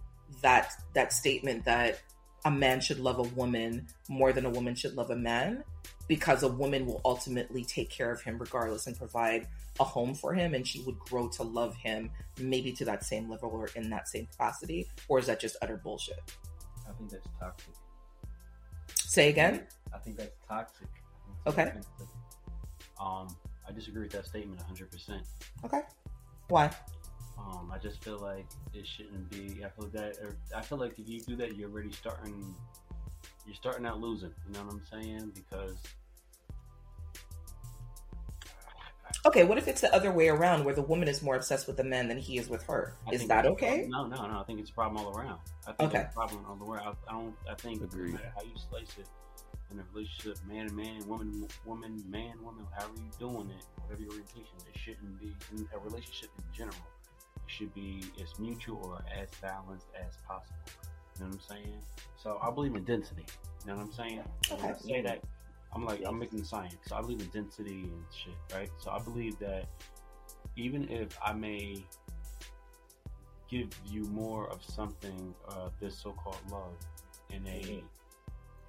[0.43, 2.01] that that statement that
[2.45, 5.63] a man should love a woman more than a woman should love a man
[6.09, 9.47] because a woman will ultimately take care of him regardless and provide
[9.81, 13.31] a home for him and she would grow to love him maybe to that same
[13.31, 16.21] level or in that same capacity or is that just utter bullshit
[16.89, 17.75] I think that's toxic.
[18.97, 19.63] say again
[19.95, 20.89] I think that's toxic.
[21.47, 21.73] Okay.
[23.01, 23.29] Um,
[23.73, 25.23] I disagree with that statement 100%.
[25.65, 25.81] okay
[26.49, 26.71] why
[27.39, 29.65] Um, I just feel like it shouldn't be.
[29.65, 30.17] I feel that.
[30.23, 32.55] Or I feel like if you do that, you're already starting.
[33.47, 34.33] You're starting out losing.
[34.47, 35.33] You know what I'm saying?
[35.35, 35.77] Because
[39.27, 41.77] okay what if it's the other way around where the woman is more obsessed with
[41.77, 44.41] the man than he is with her I is that okay No, no, no.
[44.41, 45.39] I think it's a problem all around.
[45.67, 46.01] I think Okay.
[46.05, 46.97] it's a problem all around.
[47.09, 47.35] I, I don't.
[47.51, 48.09] I think Agreed.
[48.09, 49.07] no matter how you slice it
[49.73, 54.03] in a relationship, man to man, woman, woman, man, woman, however you doing it, whatever
[54.03, 56.77] your orientation, it shouldn't be in a relationship in general.
[57.37, 60.57] It should be as mutual or as balanced as possible.
[61.19, 61.79] You know what I'm saying?
[62.17, 63.25] So I believe in density.
[63.65, 64.23] You know what I'm saying?
[64.49, 64.79] When I Okay.
[64.79, 65.23] say that,
[65.75, 66.77] I'm like I'm making science.
[66.87, 68.71] So I believe in density and shit, right?
[68.79, 69.67] So I believe that
[70.57, 71.85] even if I may
[73.49, 76.75] give you more of something, uh, this so-called love,
[77.31, 77.83] in a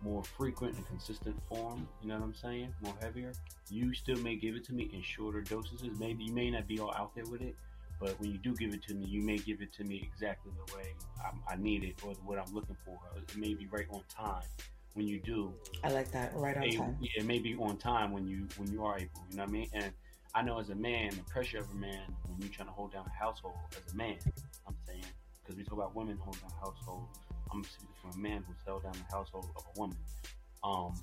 [0.03, 2.73] more frequent and consistent form, you know what I'm saying?
[2.81, 3.33] More heavier.
[3.69, 5.97] You still may give it to me in shorter dosages.
[5.99, 7.55] Maybe you may not be all out there with it,
[7.99, 10.51] but when you do give it to me, you may give it to me exactly
[10.67, 10.93] the way
[11.23, 12.99] I, I need it or what I'm looking for.
[13.15, 14.43] It may be right on time
[14.93, 15.53] when you do.
[15.83, 16.33] I like that.
[16.35, 16.97] Right on It- time.
[16.99, 19.23] yeah, it may be on time when you when you are able.
[19.29, 19.69] You know what I mean?
[19.73, 19.93] And
[20.35, 22.91] I know as a man, the pressure of a man when you're trying to hold
[22.91, 24.17] down a household as a man.
[24.67, 25.05] I'm saying
[25.43, 27.07] because we talk about women holding down household.
[27.51, 29.97] I'm speaking from a man who's held down the household of a woman.
[30.63, 30.93] Um,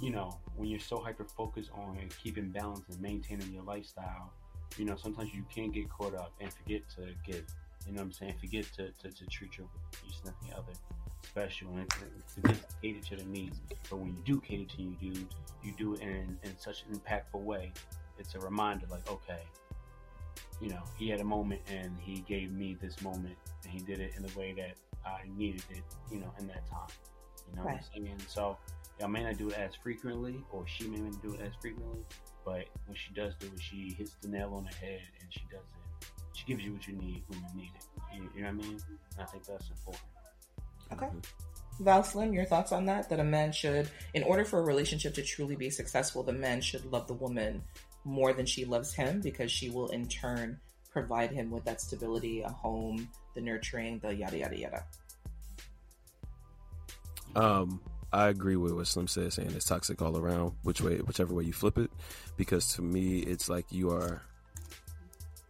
[0.00, 4.32] you know, when you're so hyper focused on keeping balance and maintaining your lifestyle,
[4.76, 7.44] you know, sometimes you can get caught up and forget to give.
[7.86, 8.34] You know what I'm saying?
[8.40, 9.66] Forget to, to, to treat your,
[10.04, 10.72] your significant other
[11.22, 13.58] special and to cater to their needs.
[13.88, 15.26] But when you do cater to you, do
[15.62, 17.72] you do it in, in such an impactful way?
[18.18, 19.40] It's a reminder, like, okay,
[20.60, 24.00] you know, he had a moment and he gave me this moment and he did
[24.00, 24.74] it in the way that
[25.06, 26.88] I needed it, you know, in that time.
[27.50, 27.74] You know Right.
[27.76, 28.20] what I'm saying?
[28.28, 28.58] So
[29.02, 32.04] I may not do it as frequently, or she may not do it as frequently,
[32.44, 35.42] but when she does do it, she hits the nail on the head and she
[35.50, 36.08] does it.
[36.34, 37.84] She gives you what you need when you need it.
[38.14, 38.80] You, you know what I mean?
[39.12, 40.04] And I think that's important.
[40.92, 41.06] Okay.
[41.06, 41.84] Mm-hmm.
[41.84, 43.08] Val Slim, your thoughts on that?
[43.08, 46.60] That a man should, in order for a relationship to truly be successful, the man
[46.60, 47.62] should love the woman
[48.08, 50.58] more than she loves him because she will in turn
[50.90, 54.84] provide him with that stability, a home, the nurturing, the yada yada yada.
[57.36, 57.80] Um,
[58.12, 61.44] I agree with what Slim says, saying it's toxic all around, which way, whichever way
[61.44, 61.90] you flip it.
[62.36, 64.22] Because to me, it's like you are.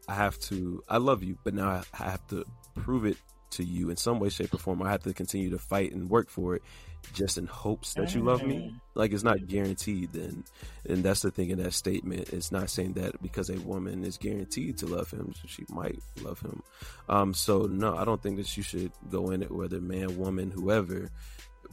[0.08, 0.82] I have to.
[0.88, 2.44] I love you, but now I I have to
[2.74, 3.16] prove it
[3.50, 4.82] to you in some way, shape, or form.
[4.82, 6.62] I have to continue to fight and work for it,
[7.12, 8.74] just in hopes that you love me.
[8.94, 10.12] Like it's not guaranteed.
[10.12, 10.44] Then,
[10.88, 12.32] and that's the thing in that statement.
[12.32, 16.40] It's not saying that because a woman is guaranteed to love him, she might love
[16.40, 16.62] him.
[17.08, 20.50] Um, so no, I don't think that you should go in it whether man, woman,
[20.50, 21.10] whoever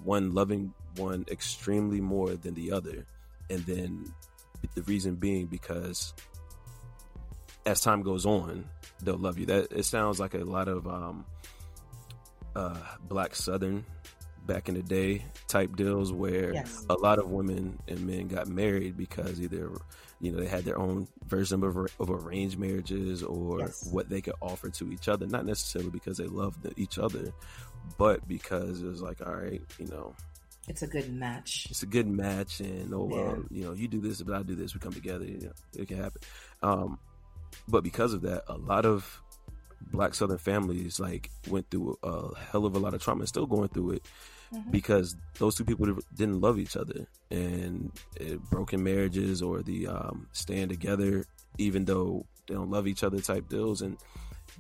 [0.03, 3.05] one loving one extremely more than the other
[3.49, 4.13] and then
[4.73, 6.13] the reason being because
[7.65, 8.65] as time goes on
[9.03, 11.25] they'll love you that it sounds like a lot of um
[12.55, 13.85] uh black southern
[14.45, 16.85] back in the day type deals where Yes.
[16.89, 19.71] a lot of women and men got married because either
[20.21, 23.87] you know they had their own version of, of arranged marriages or Yes.
[23.91, 27.33] what they could offer to each other not necessarily because they loved each other
[27.97, 30.13] but because it was like all right you know
[30.67, 31.67] It's a good match.
[31.69, 33.57] it's a good match and oh well Yeah.
[33.57, 35.87] you know you do this but i do this we come together you know, it
[35.87, 36.21] can happen
[36.61, 36.99] um
[37.67, 39.21] but because of that a lot of
[39.91, 43.45] black southern families like went through a hell of a lot of trauma and still
[43.45, 44.05] going through it
[44.53, 44.71] Mhm.
[44.71, 50.27] because those two people didn't love each other and it, broken marriages or the um,
[50.33, 51.25] staying together
[51.57, 53.97] even though they don't love each other type deals and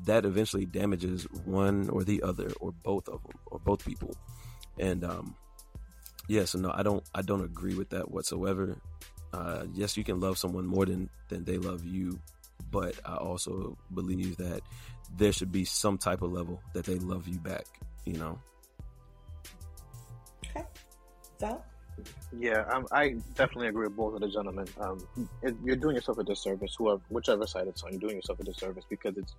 [0.05, 4.15] that eventually damages one or the other or both of them or both people
[4.79, 5.35] and um
[6.27, 8.77] yeah so no i don't i don't agree with that whatsoever
[9.33, 12.19] uh yes you can love someone more than than they love you
[12.71, 14.61] but i also believe that
[15.17, 17.65] there should be some type of level that they love you back
[18.05, 18.37] you know.
[21.39, 21.63] Val?
[22.37, 24.67] Yeah, um, I definitely agree with both of the gentlemen.
[24.79, 25.07] Um,
[25.41, 27.91] it, you're doing yourself a disservice, whoever, whichever side it's on.
[27.91, 29.33] You're doing yourself a disservice because it's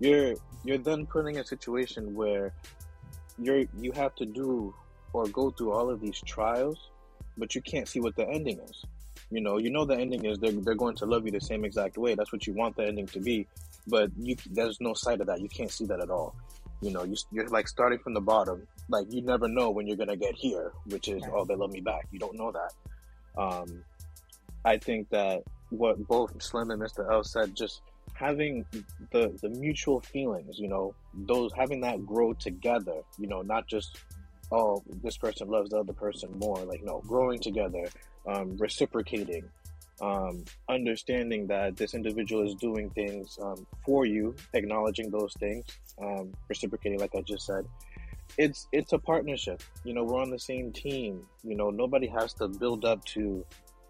[0.00, 0.34] you're
[0.64, 2.52] you're then putting a situation where
[3.38, 4.74] you're you have to do
[5.12, 6.90] or go through all of these trials,
[7.38, 8.84] but you can't see what the ending is.
[9.30, 11.64] You know, you know the ending is they're they're going to love you the same
[11.64, 12.14] exact way.
[12.14, 13.46] That's what you want the ending to be,
[13.86, 15.40] but you there's no sight of that.
[15.40, 16.34] You can't see that at all.
[16.80, 18.66] You know, you, you're like starting from the bottom.
[18.88, 21.80] Like you never know when you're gonna get here, which is oh they love me
[21.80, 22.06] back.
[22.10, 23.40] You don't know that.
[23.40, 23.84] Um,
[24.64, 27.10] I think that what both Slim and Mr.
[27.10, 27.82] L said, just
[28.14, 28.64] having
[29.12, 33.98] the the mutual feelings, you know, those having that grow together, you know, not just
[34.52, 37.88] oh this person loves the other person more, like no, growing together,
[38.26, 39.44] um, reciprocating,
[40.00, 45.64] um, understanding that this individual is doing things um, for you, acknowledging those things,
[46.02, 47.66] um, reciprocating, like I just said.
[48.38, 49.60] It's it's a partnership.
[49.84, 51.26] You know, we're on the same team.
[51.42, 53.44] You know, nobody has to build up to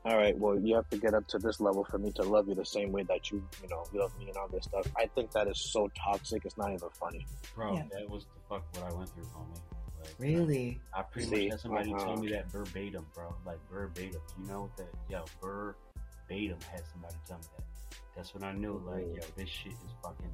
[0.05, 2.49] all right, well, you have to get up to this level for me to love
[2.49, 4.87] you the same way that you, you know, love me and all this stuff.
[4.97, 6.47] I think that is so toxic.
[6.47, 7.27] It's not even funny.
[7.55, 7.83] Bro, Yeah.
[7.93, 9.61] that was the fuck what I went through, homie.
[10.01, 10.81] Like, Really?
[10.95, 12.05] I pretty See, much had somebody uh-huh.
[12.05, 13.35] tell me that verbatim, bro.
[13.45, 14.23] Like verbatim.
[14.41, 14.89] You know that?
[15.11, 15.90] Yo, verbatim
[16.31, 17.97] had somebody tell me that.
[18.17, 20.31] That's when I knew, like, yo, this shit is fucking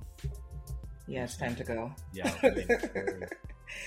[1.07, 1.93] Yeah, it's time to go.
[2.13, 3.31] Yeah, word, word,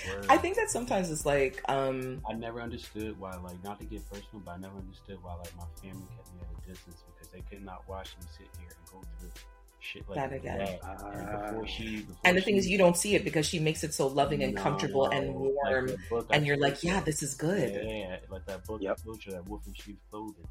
[0.07, 0.25] word.
[0.29, 4.07] I think that sometimes it's like, um, I never understood why, like, not to get
[4.09, 7.29] personal, but I never understood why, like, my family kept me at a distance because
[7.31, 9.29] they could not watch me sit here and go through
[9.79, 10.57] shit like That again.
[10.59, 10.79] that.
[11.13, 13.83] And before she, before and the thing is, you don't see it because she makes
[13.83, 17.23] it so loving and No, comfortable and warm, like book and you're like, yeah, this
[17.23, 18.99] is good, Yeah, like that book, Yep.
[19.05, 20.47] Butcher, that Wolf in Sheep's Clothing.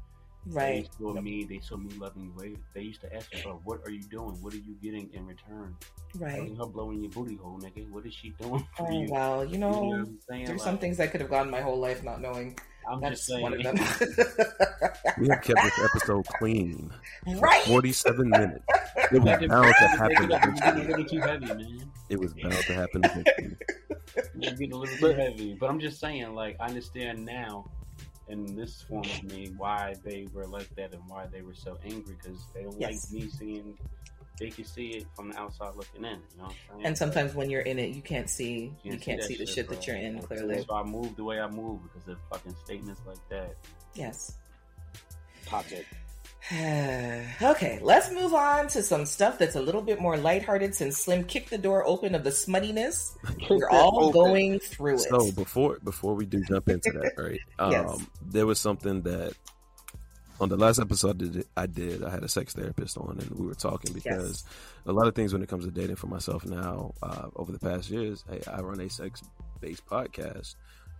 [0.47, 0.83] Right?
[0.83, 1.43] They saw me.
[1.43, 2.55] They saw me loving way.
[2.73, 4.35] They used to ask me, "Bro, what are you doing?
[4.41, 5.75] What are you getting in return?
[6.15, 6.35] Right.
[6.35, 7.89] Telling her blowing your booty hole, nigga.
[7.91, 10.45] What is she doing for Oh you?" wow, you You know know, what I'm saying?
[10.45, 12.57] there's Like, some things I could have gone my whole life not knowing.
[12.89, 13.41] I'm That's just saying.
[13.43, 13.75] one of them.
[15.19, 16.91] We have kept this episode clean.
[17.27, 17.61] right?
[17.63, 18.63] 47 minutes.
[19.11, 20.87] It was Like, bound to happen getting a eventually.
[20.87, 21.91] little too heavy, man.
[22.09, 23.55] It was bound to happen eventually.
[24.39, 25.53] Getting a little too heavy.
[25.59, 27.69] But I'm just saying, like, I understand now,
[28.29, 31.77] in this form of me, why they were like that and why they were so
[31.83, 33.11] angry because they don't Yes.
[33.11, 33.77] like me seeing.
[34.39, 36.11] They can see it from the outside looking in.
[36.11, 36.85] You know what I'm saying?
[36.85, 39.45] And sometimes when you're in it, you can't see, you Can't can't that see the
[39.45, 40.15] shit that you're in.
[40.17, 43.17] Like, Clearly, That's why I moved the way I moved because of fucking statements like
[43.29, 43.55] that.
[43.95, 44.37] yes.
[45.47, 45.85] Hot take.
[46.53, 51.25] okay, let's move on to some stuff that's a little bit more lighthearted since Slim
[51.25, 53.17] kicked the door open of the smuttiness.
[53.49, 54.13] We're all open.
[54.13, 54.99] going through it.
[54.99, 57.39] So before before we do jump into that, right?
[57.59, 57.99] Um, Yes.
[58.21, 59.33] There was something that
[60.39, 63.45] on the last episode that I did, I had a sex therapist on, and we
[63.45, 64.45] were talking because
[64.85, 67.59] a lot of things when it comes to dating for myself now, uh, over the
[67.59, 69.21] past years, hey, I run a sex
[69.59, 70.55] based podcast,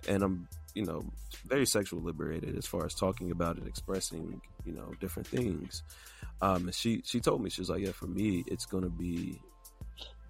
[0.08, 1.04] and I'm you know
[1.48, 5.84] very sexual liberated as far as talking about it, expressing you know different things.
[6.42, 9.40] Um, and she she told me she was like, yeah, for me, it's gonna be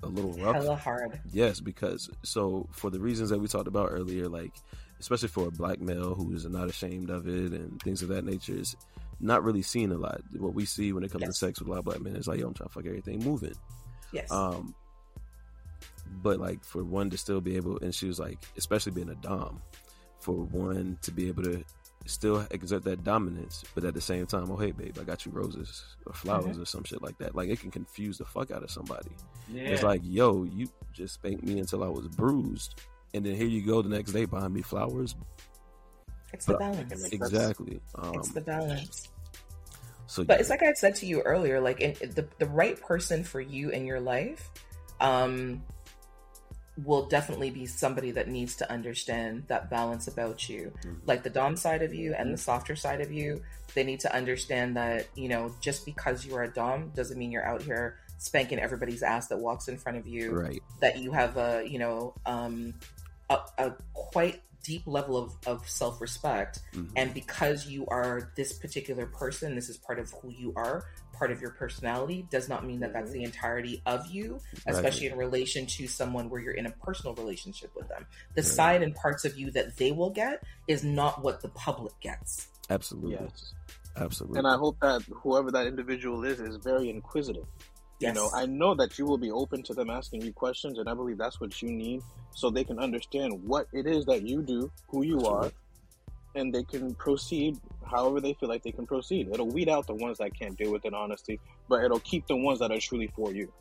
[0.04, 1.20] a little rough Hella hard.
[1.32, 4.54] Yes, because so for the reasons that we talked about earlier, like
[5.00, 8.26] especially for a black male who is not ashamed of it and things of that
[8.26, 8.76] nature, is
[9.22, 10.22] not really seen a lot.
[10.38, 11.40] What we see when it comes Yes.
[11.40, 12.86] to sex with a lot of black men is like, yo, I'm trying to fuck
[12.86, 13.54] everything moving.
[14.12, 14.32] Yes.
[14.32, 14.74] Um,
[16.22, 19.16] but like for one to still be able, and she was like, especially being a
[19.16, 19.62] dom,
[20.20, 21.64] for one to be able to
[22.06, 25.32] still exert that dominance, but at the same time, oh hey babe, I got you
[25.32, 27.36] roses or flowers or some shit like that.
[27.36, 29.12] Like it can confuse the fuck out of somebody.
[29.52, 29.64] Yeah.
[29.64, 32.82] It's like, yo, you just spanked me until I was bruised,
[33.14, 35.16] and then here you go the next day buying me flowers.
[36.34, 37.06] it's the balance.
[37.12, 37.80] Exactly.
[37.96, 39.10] Um, It's the balance.
[40.08, 43.24] so, But it's like I said to you earlier, like in, the the right person
[43.24, 44.50] for you in your life,
[45.00, 45.62] um,
[46.86, 50.98] will definitely be somebody that needs to understand that balance about you, Mhm.
[51.06, 53.42] like the dom side of you and the softer side of you.
[53.76, 57.32] They need to understand that you know just because you are a dom doesn't mean
[57.32, 60.32] you're out here spanking everybody's ass that walks in front of you.
[60.32, 60.62] right.
[60.82, 62.74] That you have a you know um,
[63.30, 66.92] a, a quite deep level of, of self respect Mhm.
[66.96, 70.84] and because you are this particular person this is part of who you are
[71.20, 73.20] part of your personality does not mean that that's mm-hmm.
[73.20, 77.70] the entirety of you especially in relation to someone where you're in a personal relationship
[77.76, 78.06] with them
[78.36, 78.50] the Right.
[78.50, 82.48] side and parts of you that they will get is not what the public gets
[82.70, 83.18] Absolutely.
[83.20, 83.54] Yes.
[83.98, 84.40] Absolutely.
[84.40, 87.46] And I hope that whoever that individual is is very inquisitive.
[88.00, 90.78] yes You know, I know that you will be open to them asking you questions,
[90.78, 92.02] and I believe that's what you need
[92.32, 95.52] so they can understand what it is that you do, who you are,
[96.36, 97.58] and they can proceed
[97.90, 99.30] however they feel like they can proceed.
[99.32, 102.36] It'll weed out the ones that can't deal with it, honestly, but it'll keep the
[102.36, 103.52] ones that are truly for you.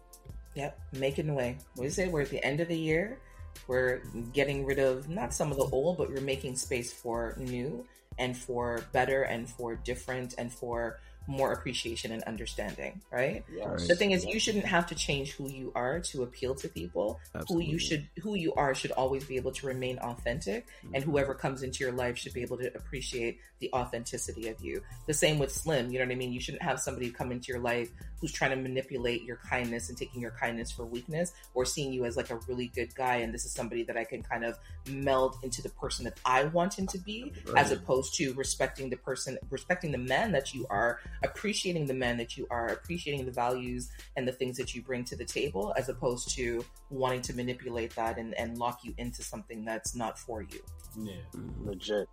[0.54, 1.58] Yep, making the way.
[1.76, 3.18] We say we're at the end of the year.
[3.66, 4.02] We're
[4.32, 7.86] getting rid of not some of the old, but we're making space for new
[8.18, 13.44] and for better and for different and for more appreciation and understanding, right?
[13.54, 13.86] Yes.
[13.86, 17.20] The thing is, you shouldn't have to change who you are to appeal to people.
[17.34, 17.66] Absolutely.
[17.66, 21.10] Who you should, who you are, should always be able to remain authentic, and Mm-hmm.
[21.10, 24.82] whoever comes into your life should be able to appreciate the authenticity of you.
[25.06, 25.90] The same with Slim.
[25.90, 26.32] You know what I mean?
[26.32, 29.98] You shouldn't have somebody come into your life who's trying to manipulate your kindness and
[29.98, 33.32] taking your kindness for weakness, or seeing you as like a really good guy, and
[33.34, 34.58] this is somebody that I can kind of
[34.88, 38.96] meld into the person that I want him to be, as opposed to respecting the
[38.96, 43.32] person, respecting the man that you are, appreciating the men that you are, appreciating the
[43.32, 47.34] values and the things that you bring to the table, as opposed to wanting to
[47.34, 50.60] manipulate that and, and lock you into something that's not for you.
[50.98, 51.12] yeah.
[51.36, 51.66] Mhm.
[51.66, 52.08] Legit.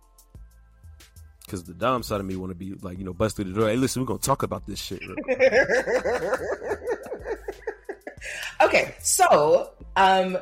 [1.44, 3.52] Because the dom side of me want to be like, you know, bust through the
[3.52, 3.68] door.
[3.68, 5.00] Hey, listen, we're gonna talk about this shit.
[8.62, 10.38] okay, so um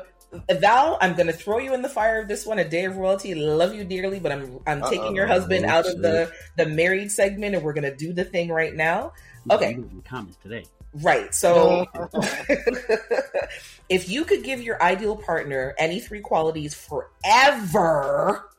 [0.49, 2.59] Val, I'm gonna throw you in the fire of this one.
[2.59, 3.35] A day of royalty.
[3.35, 4.89] Love you dearly, but I'm I'm Uh-oh.
[4.89, 8.49] taking your husband out of the the married segment, and we're gonna do the thing
[8.49, 9.13] right now.
[9.49, 9.73] Okay.
[9.73, 10.65] In the comments today.
[11.01, 11.35] Right.
[11.35, 11.85] So,
[13.89, 18.49] if you could give your ideal partner any three qualities forever,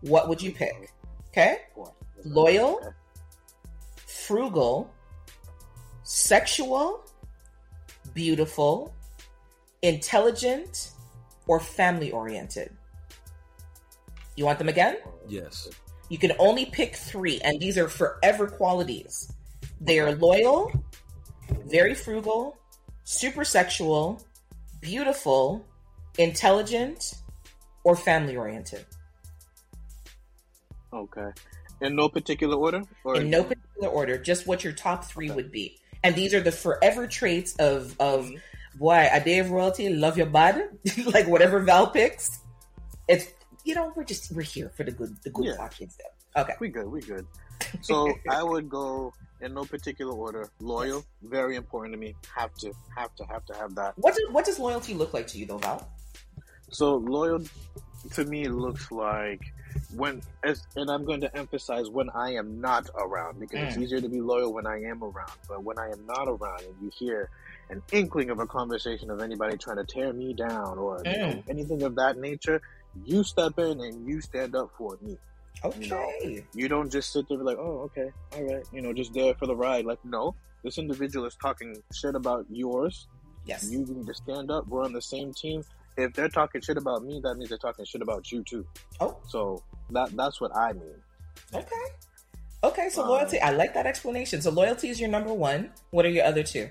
[0.00, 0.92] what would you pick?
[1.28, 1.58] Okay.
[2.24, 2.94] Loyal,
[3.96, 4.90] frugal,
[6.04, 7.04] sexual,
[8.14, 8.94] beautiful,
[9.82, 10.92] intelligent,
[11.48, 12.70] or family oriented?
[14.36, 14.98] You want them again?
[15.26, 15.68] Yes.
[16.08, 19.32] You can only pick three, and these are forever qualities.
[19.80, 20.72] They are loyal,
[21.66, 22.56] very frugal,
[23.04, 24.24] super sexual,
[24.80, 25.66] beautiful,
[26.18, 27.14] intelligent,
[27.84, 28.84] or family oriented.
[30.92, 31.30] Okay.
[31.80, 32.82] In no particular order?
[33.04, 35.78] Or In no particular order, just what your top three would be.
[36.02, 38.40] And these are the forever traits of of Mhm.
[38.78, 40.62] Boy, a day of royalty, love your body,
[41.06, 42.40] like whatever Val picks.
[43.08, 43.26] It's
[43.64, 45.68] you know, we're just we're here for the good the good Yeah.
[45.78, 46.44] there.
[46.44, 46.54] Okay.
[46.60, 47.26] We good, we good.
[47.82, 50.48] So I would go in no particular order.
[50.60, 52.14] Loyal, very important to me.
[52.36, 53.94] Have to, have to, have to have that.
[53.96, 55.88] What does what does loyalty look like to you though, Val?
[56.70, 57.40] So loyal
[58.12, 59.40] to me looks like
[59.90, 63.82] when as and I'm going to emphasize when I am not around because it's Mm.
[63.82, 65.38] easier to be loyal when I am around.
[65.48, 67.28] But when I am not around and you hear
[67.70, 71.26] an inkling of a conversation of anybody trying to tear me down or you know,
[71.28, 71.42] Mm.
[71.48, 72.60] anything of that nature,
[73.04, 75.16] you step in and you stand up for me.
[75.64, 76.44] Okay.
[76.54, 79.34] You don't just sit there be like, oh, okay, all right, you know, just there
[79.34, 79.84] for the ride.
[79.84, 83.08] Like, no, this individual is talking shit about yours.
[83.44, 83.68] Yes.
[83.70, 84.68] You need to stand up.
[84.68, 85.64] We're on the same team.
[85.96, 88.64] If they're talking shit about me, that means they're talking shit about you too.
[89.00, 89.16] Oh.
[89.26, 90.94] So that that's what I mean.
[91.52, 91.84] Okay.
[92.62, 93.40] Okay, so Um, loyalty.
[93.40, 94.42] I like that explanation.
[94.42, 95.70] So loyalty is your number one.
[95.90, 96.68] What are your other two?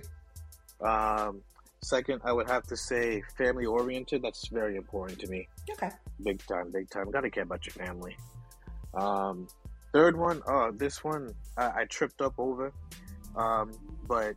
[0.81, 1.41] Um,
[1.83, 4.21] second, I would have to say family oriented.
[4.21, 5.47] That's very important to me.
[5.71, 5.89] Okay.
[6.23, 7.11] Big time, big time.
[7.11, 8.17] Gotta care about your family.
[8.93, 9.47] Um,
[9.93, 12.73] third one, uh, this one I, I tripped up over,
[13.35, 13.71] um,
[14.07, 14.35] but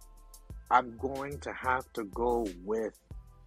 [0.71, 2.99] I'm going to have to go with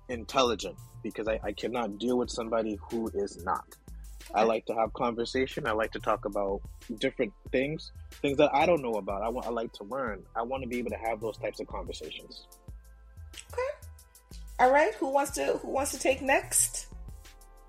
[0.09, 3.65] intelligent because I, I cannot deal with somebody who is not.
[4.33, 5.67] I like to have conversation.
[5.67, 6.61] I like to talk about
[6.99, 7.91] different things,
[8.21, 9.21] things that I don't know about.
[9.21, 9.45] I want.
[9.45, 10.23] I like to learn.
[10.35, 12.47] I want to be able to have those types of conversations.
[14.59, 14.93] All right.
[14.95, 16.87] Who wants to who wants to take next?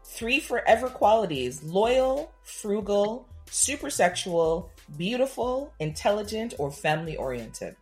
[0.04, 7.74] Three forever qualities: loyal, frugal, super sexual, beautiful, intelligent, or family oriented.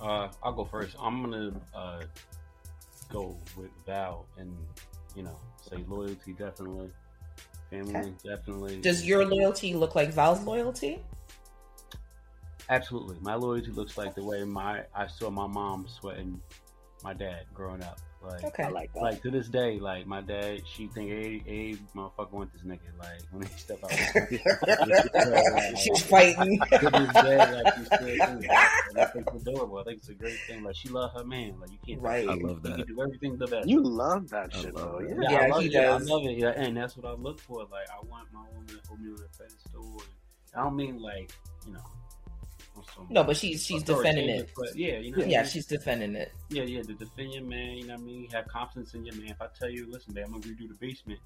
[0.00, 0.96] Uh, I'll go first.
[1.00, 2.02] I'm gonna uh,
[3.10, 4.56] go with Val and
[5.14, 5.36] you know
[5.68, 6.90] say loyalty definitely,
[7.70, 8.12] family Okay.
[8.24, 8.80] definitely.
[8.80, 11.00] Does your loyalty look like Val's loyalty?
[12.68, 16.40] Absolutely, my loyalty looks like the way my I saw my mom sweating
[17.04, 18.00] my dad growing up.
[18.22, 18.64] Like, Okay.
[18.64, 19.02] I like that.
[19.02, 22.80] like to this day, like my dad, she think hey, hey, motherfucker want this nigga.
[22.98, 23.92] Like when he step out,
[25.78, 26.58] She's fighting.
[26.80, 28.80] to this day, like she still thinks that.
[28.90, 29.78] And I think it's adorable.
[29.78, 30.64] I think it's a great thing.
[30.64, 31.54] Like she love her man.
[31.60, 32.00] Like you can't.
[32.00, 32.28] Right.
[32.28, 32.76] I love You that.
[32.78, 33.68] can do everything the best.
[33.68, 35.06] You love that I shit, love though.
[35.06, 35.22] that.
[35.22, 35.30] Yeah.
[35.30, 35.72] Yeah, I love he it.
[35.72, 36.10] does.
[36.10, 36.38] I love it.
[36.38, 37.60] Yeah, and that's what I look for.
[37.70, 40.02] Like I want my woman to hold me on a pedestal.
[40.52, 41.30] And I don't mean like
[41.66, 41.80] you know.
[42.94, 44.50] Some No, but she's she's defending it.
[44.56, 45.18] But yeah, you know.
[45.18, 45.50] what I Yeah, mean?
[45.50, 46.32] she's defending it.
[46.50, 48.28] Yeah, yeah, to defend your man, you know what I mean?
[48.30, 49.30] Have confidence in your man.
[49.30, 51.20] If I tell you, listen, man, I'm gonna redo the basement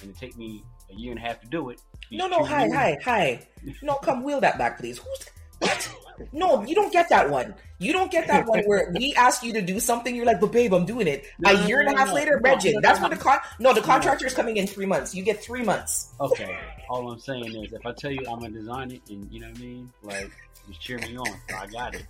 [0.00, 1.80] and it take me a year and a half to do it.
[2.10, 2.72] No, no, hi, me.
[2.74, 3.46] hi, hi.
[3.82, 4.98] No, come wheel that back, please.
[4.98, 5.26] Who's
[5.58, 5.94] what?
[6.32, 7.54] No, you don't get that one.
[7.78, 10.52] You don't get that one where we ask you to do something, you're like, but
[10.52, 11.24] babe, I'm doing it.
[11.38, 12.80] No, a no, year and no, a half no, later, Regin.
[12.82, 15.14] That's what the con no, the contractor is coming in three months.
[15.14, 16.12] You get three months.
[16.20, 16.58] Okay.
[16.92, 19.48] All I'm saying is if I tell you I'm gonna design it and you know
[19.48, 20.30] what I mean, like
[20.68, 21.40] just cheer me on.
[21.58, 22.04] I got it.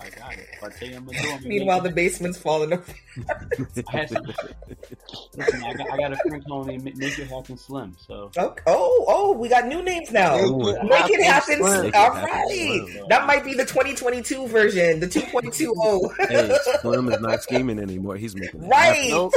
[0.00, 0.46] I got it.
[0.52, 2.96] If I tell you I'm gonna do it, I'm gonna Meanwhile, the basement's falling apart.
[3.88, 7.56] I had listen, I got, I got a friend calling me Ma- make it happen
[7.56, 7.96] slim.
[8.06, 10.38] So Oh, oh, oh, we got new names now.
[10.38, 10.58] Ooh.
[10.58, 11.56] Make it happen.
[11.58, 11.82] Slim.
[11.82, 12.46] Make it happen right.
[12.88, 13.06] slim.
[13.08, 16.28] That might be the 2022 version, the 2.20.
[16.28, 18.16] hey, Slim is not scheming anymore.
[18.16, 18.94] He's making it Right.
[18.96, 19.10] happen.
[19.10, 19.32] Nope.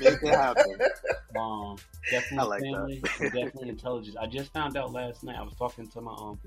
[0.00, 0.78] Make it happen.
[1.38, 1.76] um
[2.10, 4.16] definitely I like family, and definitely intelligence.
[4.20, 5.36] I just found out last night.
[5.38, 6.38] I was talking to my um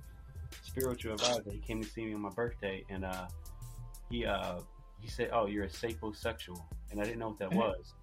[0.79, 1.43] spiritual advisor.
[1.51, 3.27] He came to see me on my birthday and uh
[4.09, 4.59] he uh
[5.01, 6.61] he said, "Oh, you're a sapiosexual,"
[6.91, 7.55] and I didn't know what that Mhm.
[7.55, 7.93] was.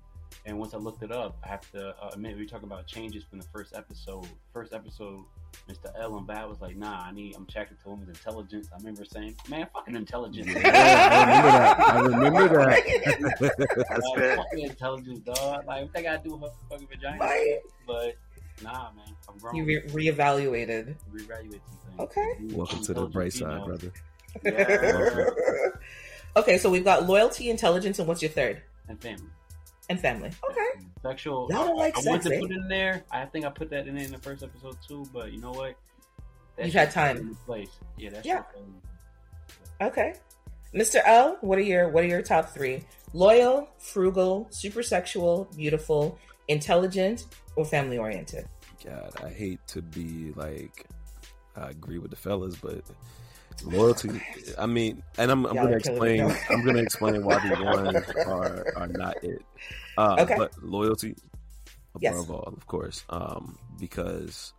[0.45, 2.87] And once I looked it up, I have to uh, admit we were talking about
[2.87, 4.27] changes from the first episode.
[4.53, 5.25] First episode,
[5.69, 5.93] Mr.
[5.99, 7.35] L and Bad was like, "Nah, I need.
[7.37, 11.81] I'm attracted to women's intelligence." I remember saying, "Man, fucking intelligence." Yeah, I remember that.
[11.81, 12.49] I remember
[13.39, 13.85] that.
[13.89, 14.37] That's like, good.
[14.39, 15.67] fucking intelligence, dog.
[15.67, 17.19] Like, what they gotta do with her fucking vagina?
[17.19, 17.59] Right.
[17.87, 18.15] But
[18.63, 19.55] nah, man, I'm grown.
[19.57, 20.95] You re- reevaluated.
[21.13, 22.01] reevaluate some things.
[22.01, 22.35] Okay.
[22.53, 23.67] Welcome to the bright side, females.
[23.67, 23.93] brother.
[24.45, 25.71] Yeah.
[26.37, 28.63] okay, so we've got loyalty, intelligence, and what's your third?
[28.89, 29.29] And family.
[29.89, 30.31] And family.
[30.51, 30.85] Okay.
[31.03, 31.49] Sexual.
[31.51, 32.39] Y'all don't like I, I wanted sex, eh?
[32.41, 33.05] to put it in there.
[33.11, 35.05] I think I put that in there in the first episode too.
[35.13, 35.77] But you know what?
[36.57, 37.17] That You've shit had time.
[37.17, 37.69] fell into Place.
[37.97, 38.43] Yeah, that's Yeah.
[39.81, 39.87] yeah.
[39.87, 40.15] Okay.
[40.75, 41.01] Mr.
[41.05, 42.83] L, what are your what are your top three?
[43.13, 46.19] Loyal, frugal, super sexual, beautiful,
[46.49, 47.27] intelligent,
[47.57, 48.47] or family oriented?
[48.85, 50.87] God, I hate to be like,
[51.57, 52.83] I agree with the fellas, but
[53.65, 54.11] Loyalty.
[54.59, 56.31] I mean, and I'm, I'm gonna explain.
[56.51, 59.43] I'm gonna explain why the ones are are not it.
[59.97, 60.35] Uh, Okay.
[60.37, 61.15] But loyalty
[61.95, 62.29] above Yes.
[62.29, 64.53] all, of course, um, because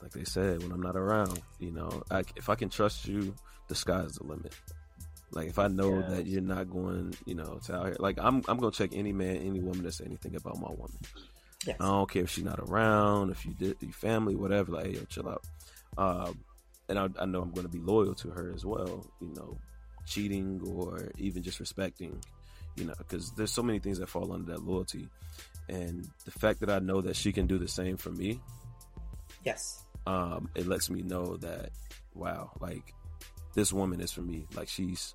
[0.00, 3.34] like they said, when I'm not around, you know, I, if I can trust you,
[3.66, 4.54] the sky's the limit.
[5.30, 8.42] Like if I know that you're not going, you know, to out here, like I'm,
[8.48, 10.96] I'm gonna check any man, any woman that say anything about my woman.
[11.66, 11.76] Yes.
[11.80, 14.72] I don't care if she's not around, if you did your family, whatever.
[14.72, 15.42] Like, hey, yo, chill out.
[15.98, 16.38] Um,
[16.88, 19.04] and I, I know I'm going to be loyal to her as well.
[19.20, 19.58] You know,
[20.06, 22.22] cheating or even just respecting.
[22.76, 25.08] You know, because there's so many things that fall under that loyalty,
[25.68, 28.40] and the fact that I know that she can do the same for me,
[29.44, 29.84] Yes.
[30.06, 31.70] um, it lets me know that
[32.14, 32.94] wow, like
[33.58, 34.46] this woman is for me.
[34.54, 35.14] Like she's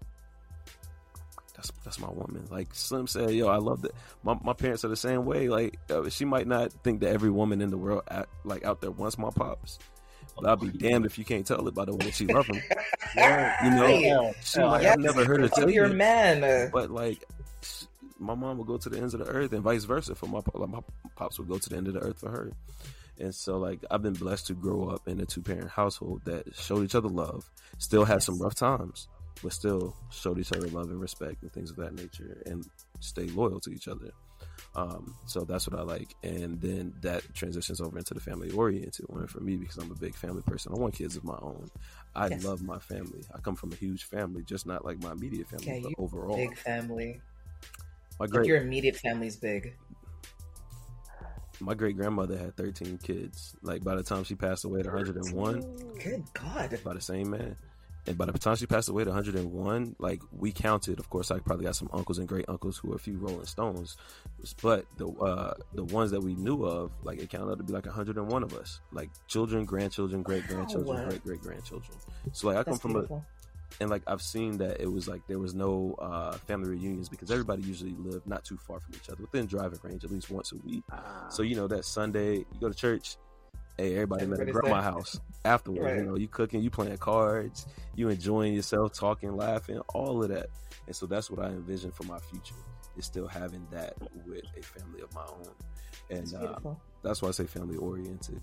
[1.55, 2.45] that's that's my woman.
[2.51, 3.91] Like Slim said, yo, I love that.
[4.23, 5.47] My my parents are the same way.
[5.49, 8.81] Like uh, she might not think that every woman in the world at, like out
[8.81, 9.79] there wants my pops.
[10.35, 12.49] But I'll be damned if you can't tell it by the way that she loves
[12.49, 12.61] him.
[13.15, 14.35] Yeah, You know, Right.
[14.43, 14.89] she might Yes.
[14.91, 16.69] have never heard her tell your you, man.
[16.73, 17.23] But like
[18.19, 20.41] my mom would go to the ends of the earth and vice versa for my.
[20.53, 20.79] Like, my
[21.15, 22.51] pops would go to the end of the earth for her.
[23.19, 26.55] And so, like, I've been blessed to grow up in a two parent household that
[26.55, 29.07] showed each other love, still had some rough times,
[29.43, 32.67] but still showed each other love and respect and things of that nature and
[32.99, 34.11] stay loyal to each other.
[34.75, 36.15] Um, so that's what I like.
[36.23, 39.95] And then that transitions over into the family oriented one for me because I'm a
[39.95, 40.73] big family person.
[40.75, 41.69] I want kids of my own.
[42.15, 42.43] I Yes.
[42.43, 43.23] love my family.
[43.33, 46.37] I come from a huge family, just not like my immediate family, Yeah, but overall.
[46.37, 47.21] big family.
[48.19, 49.75] My Like your immediate family's big.
[51.59, 53.55] My great grandmother had 13 kids.
[53.61, 55.61] Like by the time she passed away at 101,
[56.03, 56.79] Good God.
[56.83, 57.55] by the same man.
[58.05, 61.39] And by the time she passed away at 101, like we counted, of course, I
[61.39, 63.95] probably got some uncles and great uncles who are a few Rolling Stones,
[64.61, 67.85] but the uh, the ones that we knew of, like it counted to be like
[67.85, 71.05] 101 of us, like children, grandchildren, great grandchildren, Wow.
[71.07, 71.97] great great grandchildren.
[72.33, 73.25] So like I come That's from a, beautiful.
[73.79, 77.31] And like I've seen that it was like there was no uh, family reunions because
[77.31, 80.51] everybody usually lived not too far from each other, within driving range, at least once
[80.51, 80.83] a week.
[80.91, 81.27] Ah.
[81.29, 83.17] So you know that Sunday you go to church,
[83.77, 84.91] hey everybody met at Everybody's grandma there.
[84.91, 85.83] house afterwards.
[85.83, 85.97] Right.
[85.97, 87.65] You know you cooking, you playing cards,
[87.95, 90.47] you enjoying yourself, talking, laughing, all of that.
[90.87, 92.55] And so that's what I envision for my future
[92.97, 93.95] is still having that
[94.25, 95.47] with a family of my own.
[96.09, 96.59] And It's uh,
[97.01, 98.41] that's why I say family oriented.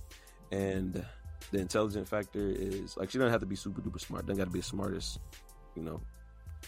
[0.51, 1.05] And
[1.53, 4.27] the intelligent factor is like she doesn't have to be super duper smart.
[4.27, 5.19] Doesn't got to be the smartest,
[5.75, 6.01] you know,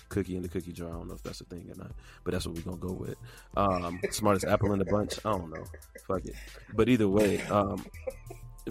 [0.09, 0.89] cookie in the cookie jar.
[0.89, 1.93] I don't know if that's a thing or not,
[2.25, 3.17] but that's what we're gonna go with.
[3.57, 5.19] Um, smartest apple in the bunch.
[5.25, 5.65] I don't know.
[6.09, 6.35] Fuck it.
[6.75, 7.85] But either way, um,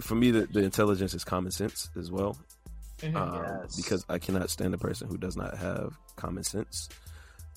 [0.00, 2.36] for me, the, the intelligence is common sense as well.
[3.00, 3.14] Mhm.
[3.16, 3.76] Um, Yes.
[3.76, 6.88] Because I cannot stand a person who does not have common sense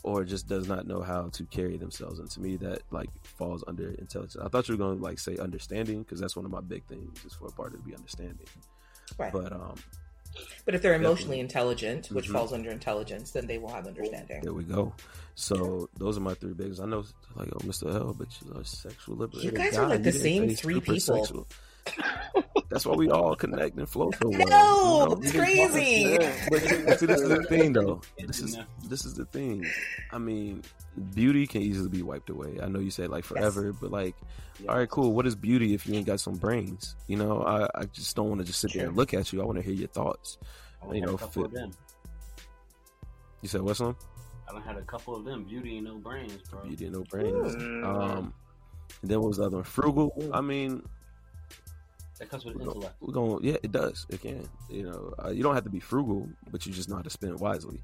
[0.06, 2.20] or just does not know how to carry themselves.
[2.20, 4.38] And to me, that like falls under intelligence.
[4.40, 6.86] I thought you were going to like say understanding because that's one of my big
[6.86, 8.46] things is for a part to be understanding.
[9.18, 9.34] Right.
[9.34, 9.76] But um,
[10.66, 11.06] But if they're Definitely.
[11.12, 12.34] emotionally intelligent, which Mhm.
[12.34, 14.42] falls under intelligence, then they will have understanding.
[14.44, 14.94] there we go.
[15.34, 16.80] So those are my three bigs.
[16.80, 17.04] I know,
[17.36, 17.92] like, oh, Mr.
[17.94, 19.44] L, but you're a sexual liberated.
[19.52, 21.00] You guys are like the same three people.
[21.00, 21.48] sexual.
[22.70, 24.40] That's why we all connect and flow so well.
[24.40, 24.46] No,
[25.04, 25.22] you know?
[25.22, 26.18] it's crazy.
[26.50, 28.02] But see, see, this is the thing, though.
[28.26, 29.66] This is this is the thing.
[30.12, 30.62] I mean,
[31.14, 32.58] beauty can easily be wiped away.
[32.62, 34.16] I know you said like forever, but like,
[34.68, 35.14] all right, cool.
[35.14, 36.96] What is beauty if you ain't got some brains?
[37.08, 39.42] You know, I, I just don't want to just sit there and look at you.
[39.42, 40.38] I want to hear your thoughts.
[40.88, 41.72] I You know, a fit- of them.
[43.42, 43.96] You said what's on?
[44.50, 45.44] I done had a couple of them.
[45.44, 46.62] Beauty and no brains, bro.
[46.64, 47.56] Beauty and no brains.
[47.56, 47.86] Mm.
[47.86, 48.34] Um,
[49.02, 49.64] and then what was the other one?
[49.64, 50.12] Frugal.
[50.34, 50.84] I mean,
[52.20, 52.96] That comes with we're gonna, intellect.
[53.02, 54.06] we're gonna yeah, it does.
[54.10, 54.48] It can.
[54.70, 57.10] You know, uh, you don't have to be frugal, but you just know how to
[57.10, 57.82] spend it wisely.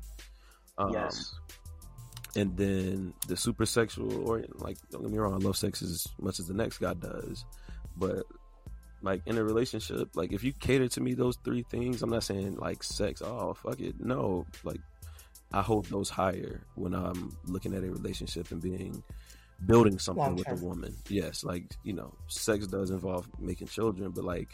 [0.78, 1.36] Um, yes.
[2.36, 6.08] and then the super sexual or like don't get me wrong, I love sex as
[6.20, 7.46] much as the next guy does,
[7.98, 8.24] but
[9.02, 12.24] like in a relationship, like if you cater to me those three things, I'm not
[12.24, 14.80] saying like sex, oh fuck it, no, like
[15.52, 19.04] I hold those higher when I'm looking at a relationship and being
[19.66, 20.96] building something with a woman.
[21.10, 24.50] Yes, like you know, sex does involve making children, but like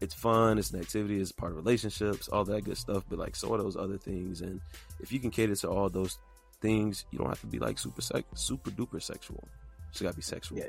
[0.00, 3.04] it's fun, it's an activity, it's part of relationships, all that good stuff.
[3.08, 4.60] But like so are those other things, and
[5.00, 6.18] if you can cater to all those
[6.60, 9.40] things, you don't have to be like super sex, super duper sexual.
[9.44, 10.58] You just gotta be sexual.
[10.58, 10.66] Yeah.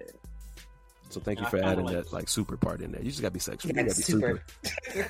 [1.09, 3.01] So thank you And I for adding like- that like super part in there.
[3.01, 3.71] You just gotta be sexual.
[3.73, 4.43] Yeah, you gotta be super.
[4.63, 5.07] super.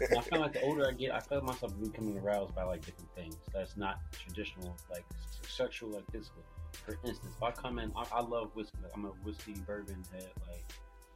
[0.10, 2.84] And I feel like the older I get, I feel myself becoming aroused by like
[2.84, 5.04] different things that's not traditional, like
[5.48, 6.42] sexual, like physical.
[6.84, 8.78] For instance, if I come in, I, I love whiskey.
[8.82, 10.28] Like, I'm a whiskey bourbon head.
[10.48, 10.64] Like,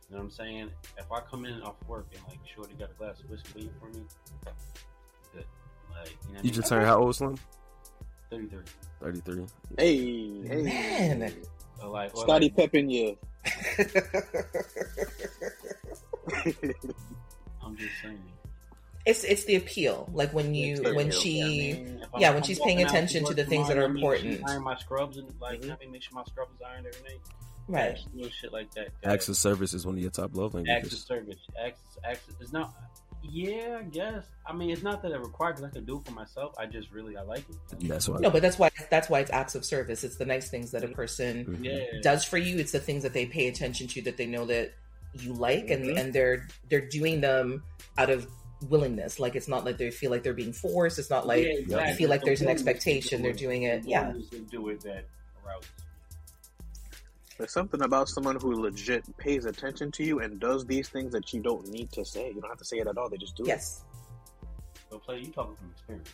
[0.09, 0.71] you know what I'm saying?
[0.99, 3.71] If I come in off work and like Shorty got a glass of whiskey waiting
[3.81, 4.05] for me,
[5.35, 5.45] good.
[5.91, 6.53] Like, you know, what I You mean?
[6.53, 7.37] just turned how old, Slim?
[8.31, 8.61] 33.
[9.01, 9.47] Thirty three.
[9.79, 11.15] Hey, hey.
[11.19, 11.33] Man.
[11.83, 13.13] Or like, or Scottie like, Pippen, yeah.
[17.63, 18.23] I'm just saying.
[19.07, 20.09] It's it's the appeal.
[20.13, 21.47] Like when you when appeal, she I
[21.77, 23.97] mean, yeah, when I'm she's paying attention to work the things that are I mean,
[23.97, 24.41] important.
[24.49, 25.73] Iron my scrubs and like Mhm.
[25.73, 27.21] I mean, make sure my scrubs is ironed every night.
[27.69, 27.95] right.
[27.97, 28.89] Just Little shit like that.
[29.05, 30.85] Acts of service is one of your top love languages.
[30.85, 31.39] acts of service.
[31.63, 32.21] Acts, acts.
[32.41, 32.73] It's not.
[33.23, 34.25] Yeah, I guess.
[34.47, 36.55] I mean, it's not that it required because I can do it for myself.
[36.59, 37.89] I just really I like it.
[37.89, 38.19] That's why.
[38.21, 40.05] No, but that's why that's why it's acts of service.
[40.05, 41.65] It's the nice things that a person Mhm.
[41.65, 42.01] Yeah.
[42.03, 42.59] does for you.
[42.59, 44.73] It's the things that they pay attention to that they know that
[45.15, 45.99] you like, and Mhm.
[46.01, 47.63] and they're they're doing them
[47.97, 48.27] out of
[48.69, 49.19] willingness.
[49.21, 50.99] Like it's not like they feel like they're being forced.
[50.99, 51.95] It's not like Yeah, you exactly.
[51.95, 53.23] feel like The there's an expectation.
[53.23, 53.83] They're doing it.
[53.85, 54.09] The Yeah.
[54.09, 55.05] willingness do it that
[55.45, 55.71] arouses.
[57.39, 61.33] There's something about someone who legit pays attention to you and does these things that
[61.33, 62.29] you don't need to say.
[62.29, 63.09] You don't have to say it at all.
[63.09, 63.49] They just do it.
[63.49, 63.83] Yes.
[64.91, 65.19] So, play.
[65.21, 66.11] You talking from experience?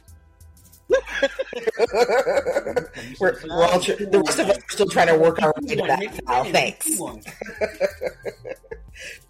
[3.20, 5.74] we're, we're all tr- the rest of us are still trying to work our way
[5.76, 6.20] to that.
[6.26, 6.44] Val.
[6.44, 6.88] Thanks.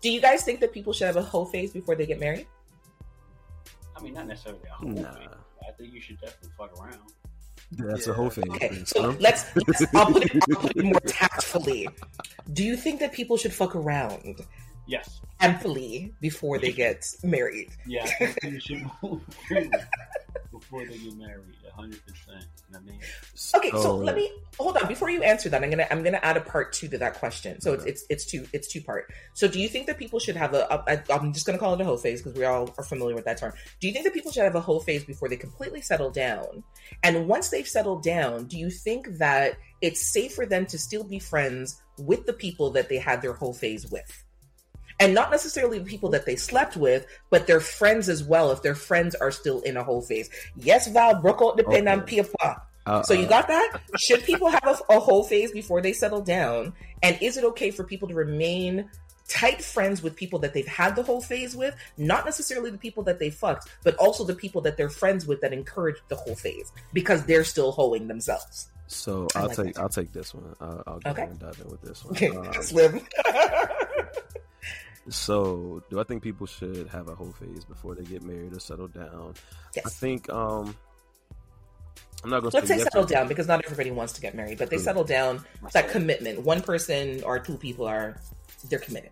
[0.00, 2.46] Do you guys think that people should have a whole phase before they get married?
[4.00, 5.12] I mean, not necessarily a whole Nah.
[5.12, 5.28] thing.
[5.68, 6.98] I think you should definitely fuck around.
[7.72, 8.50] That's a whole thing.
[8.52, 11.88] Okay, so let's, let's I'll, put it, I'll put it more tactfully.
[12.52, 14.40] Do you think that people should fuck around
[14.90, 15.20] Yes.
[15.40, 17.70] amply before they get married?
[17.86, 18.06] Yeah,
[18.42, 19.22] you should move
[20.52, 21.54] before they get married.
[21.74, 22.44] hundred percent.
[22.68, 23.00] You know what I mean?
[23.56, 25.62] Okay, so let me hold on before you answer that.
[25.62, 27.60] I'm gonna I'm gonna add a part two to that question.
[27.60, 27.90] So it's Okay.
[27.92, 29.10] it's it's two it's two part.
[29.34, 31.72] So do you think that people should have a, a, a I'm just gonna call
[31.74, 33.52] it a hoe phase because we all are familiar with that term.
[33.80, 36.62] Do you think that people should have a hoe phase before they completely settle down?
[37.02, 41.04] And once they've settled down, do you think that it's safe for them to still
[41.04, 44.24] be friends with the people that they had their whole phase with?
[45.00, 48.62] And not necessarily the people that they slept with, but their friends as well, if
[48.62, 50.28] their friends are still in a whole phase.
[50.56, 52.22] Yes, Val, broke out the pen and Okay.
[52.22, 52.56] paper.
[52.86, 53.80] Uh, So you got that?
[53.96, 56.74] Should people have a, a whole phase before they settle down?
[57.02, 58.90] And is it okay for people to remain
[59.28, 61.74] tight friends with people that they've had the whole phase with?
[61.96, 65.40] Not necessarily the people that they fucked, but also the people that they're friends with
[65.40, 68.68] that encourage the whole phase because they're still hoeing themselves.
[68.86, 69.78] So I I'll like take.
[69.78, 70.54] I'll take this one.
[70.60, 71.22] I'll, I'll go Okay.
[71.22, 72.16] and dive in with this one.
[72.16, 73.00] Okay, Um, Slim.
[75.10, 78.60] So do I think people should have a whole phase before they get married or
[78.60, 79.34] settle down?
[79.76, 80.76] I think um
[82.22, 84.58] I'm not gonna Let's say yes settle down because not everybody wants to get married,
[84.58, 84.84] but they True.
[84.84, 85.44] settle down.
[85.72, 86.42] That commitment.
[86.42, 88.20] One person or two people are
[88.68, 89.10] they're committed.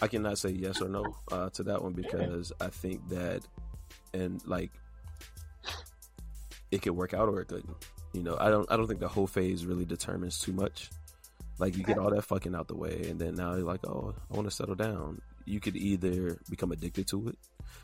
[0.00, 3.42] I cannot say yes or no uh, to that one because I think that,
[4.14, 4.70] and like,
[6.70, 7.76] it could work out or it couldn't.
[8.12, 8.70] You know, I don't.
[8.72, 10.88] I don't think the whole phase really determines too much.
[11.60, 14.14] Like, you get all that fucking out the way, and then now you're like, oh,
[14.30, 15.20] I want to settle down.
[15.44, 17.38] You could either become addicted to it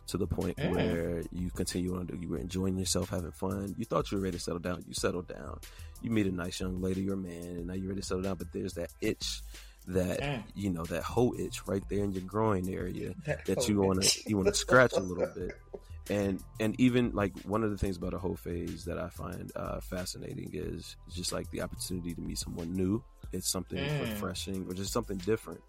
[0.08, 0.70] to the point Mm.
[0.70, 2.08] where you continue on.
[2.20, 3.74] You were enjoying yourself, having fun.
[3.78, 4.84] You thought you were ready to settle down.
[4.88, 5.60] You settled down.
[6.02, 8.36] You meet a nice young lady or man, and now you're ready to settle down.
[8.36, 9.42] But there's that itch
[9.88, 10.42] that Mm.
[10.56, 14.02] you know that whole itch right there in your groin area that whole you want
[14.02, 15.52] to you want to scratch a little bit
[16.10, 19.52] and and even like one of the things about a whole phase that i find
[19.54, 23.00] uh, fascinating is just like the opportunity to meet someone new
[23.36, 24.00] it's something Mm.
[24.00, 25.60] refreshing or just something different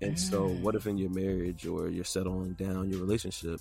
[0.00, 0.60] and so Mm.
[0.62, 3.60] what if in your marriage or you're settling down your relationship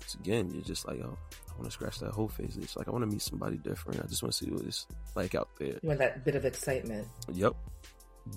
[0.00, 1.16] it's again you're just like oh
[1.48, 4.02] i want to scratch that whole phase it's like i want to meet somebody different
[4.02, 6.44] i just want to see what it's like out there You want that bit of
[6.44, 7.06] excitement.
[7.32, 7.54] yep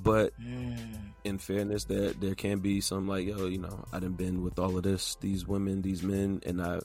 [0.04, 1.14] but Mm.
[1.24, 4.60] in fairness, there there can be some like, yo, you know, I done been with
[4.60, 6.80] all of this, these women, these men, and I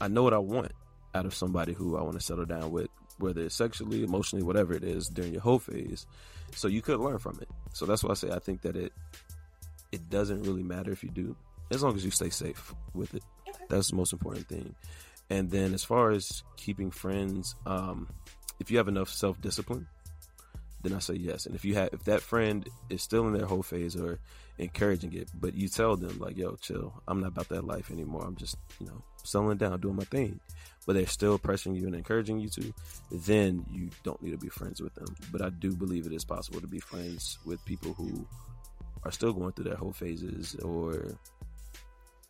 [0.00, 0.72] I know what I want
[1.14, 4.74] out of somebody who I want to settle down with, whether it's sexually, emotionally, whatever
[4.74, 6.06] it is during your whole phase.
[6.54, 7.48] So you could learn from it.
[7.72, 8.92] So that's why I say I think that it
[9.92, 11.36] it doesn't really matter if you do,
[11.70, 13.22] as long as you stay safe with it.
[13.48, 13.64] Okay.
[13.68, 14.74] That's the most important thing.
[15.30, 18.08] And then as far as keeping friends, um,
[18.58, 19.86] if you have enough self discipline,
[20.82, 21.46] then I say yes.
[21.46, 24.18] And if you have, if that friend is still in their whole phase or
[24.58, 28.24] encouraging it, but you tell them like, "Yo, chill, I'm not about that life anymore.
[28.26, 30.40] I'm just, you know, settling down, doing my thing,"
[30.86, 32.72] but they're still pressing you and encouraging you to,
[33.10, 35.14] then you don't need to be friends with them.
[35.32, 38.26] But I do believe it is possible to be friends with people who
[39.04, 41.16] are still going through their whole phases or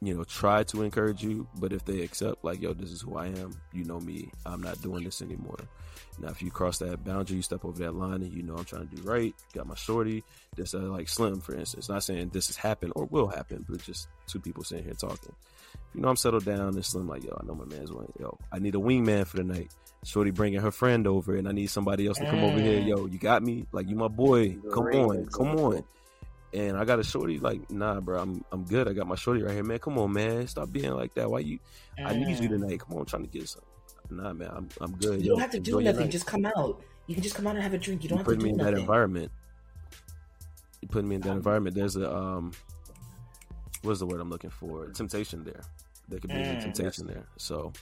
[0.03, 3.19] you know try to encourage you but if they accept like yo this is who
[3.19, 5.59] i am you know me i'm not doing this anymore
[6.21, 8.65] now, if you cross that boundary, you step over that line, and you know I'm
[8.65, 9.35] trying to do right.
[9.55, 10.23] Got my shorty.
[10.55, 11.89] This uh, like Slim, for instance.
[11.89, 15.35] Not saying this has happened or will happen, but just two people sitting here talking.
[15.75, 18.13] If you know I'm settled down, and Slim like, yo, I know my man's one.
[18.19, 19.71] Yo, I need a wingman for the night.
[20.05, 22.81] Shorty bringing her friend over, and I need somebody else to come over here.
[22.81, 22.87] Mm.
[22.87, 23.67] Yo, you got me?
[23.73, 24.57] Like you my boy.
[24.73, 25.85] Come on, come on.
[26.53, 28.89] And I got a shorty like, nah, bro, I'm I'm good.
[28.89, 29.79] I got my shorty right here, man.
[29.79, 30.47] Come on, man.
[30.47, 31.31] Stop being like that.
[31.31, 31.59] Why you?
[31.99, 32.61] I need you Mm.
[32.61, 32.81] tonight.
[32.81, 33.63] Come on, I'm trying to get some.
[34.11, 35.23] Nah, man, I'm I'm good.
[35.23, 36.09] You don't have to do nothing.
[36.11, 36.83] Just come out.
[37.07, 38.03] You can just come out and have a drink.
[38.03, 39.31] You don't you have to put me do in that environment.
[40.81, 41.77] You put me in that environment.
[41.77, 42.53] There's a um,
[43.82, 44.86] what's the word I'm looking for?
[44.89, 45.62] Temptation there.
[46.09, 47.24] There could be Mm, a temptation there.
[47.39, 47.73] So,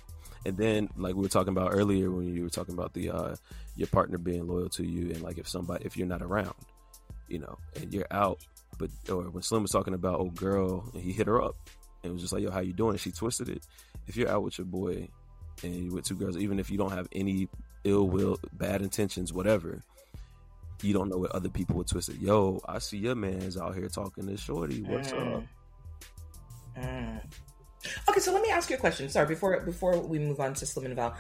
[0.45, 3.37] and then like we were talking about earlier when you were talking about the uh
[3.77, 6.55] your partner being loyal to you and like if somebody if you're not around,
[7.29, 8.39] you know, and you're out,
[8.79, 11.57] but or when Slim was talking about oh girl and he hit her up
[12.05, 12.93] and was just like yo how you doing?
[12.93, 13.63] And she twisted it.
[14.07, 15.09] If you're out with your boy
[15.63, 17.49] and you with two girls, even if you don't have any
[17.85, 19.83] ill will, bad intentions, whatever.
[20.83, 22.19] You don't know what other people would twist it.
[22.21, 24.81] Yo, I see your man's out here talking to Shorty.
[24.83, 25.37] What's Mm.
[25.39, 25.45] up?
[26.79, 27.21] Mm.
[28.09, 29.09] Okay, so let me ask you a question.
[29.09, 31.17] Sorry, before before we move on to Slim and Val,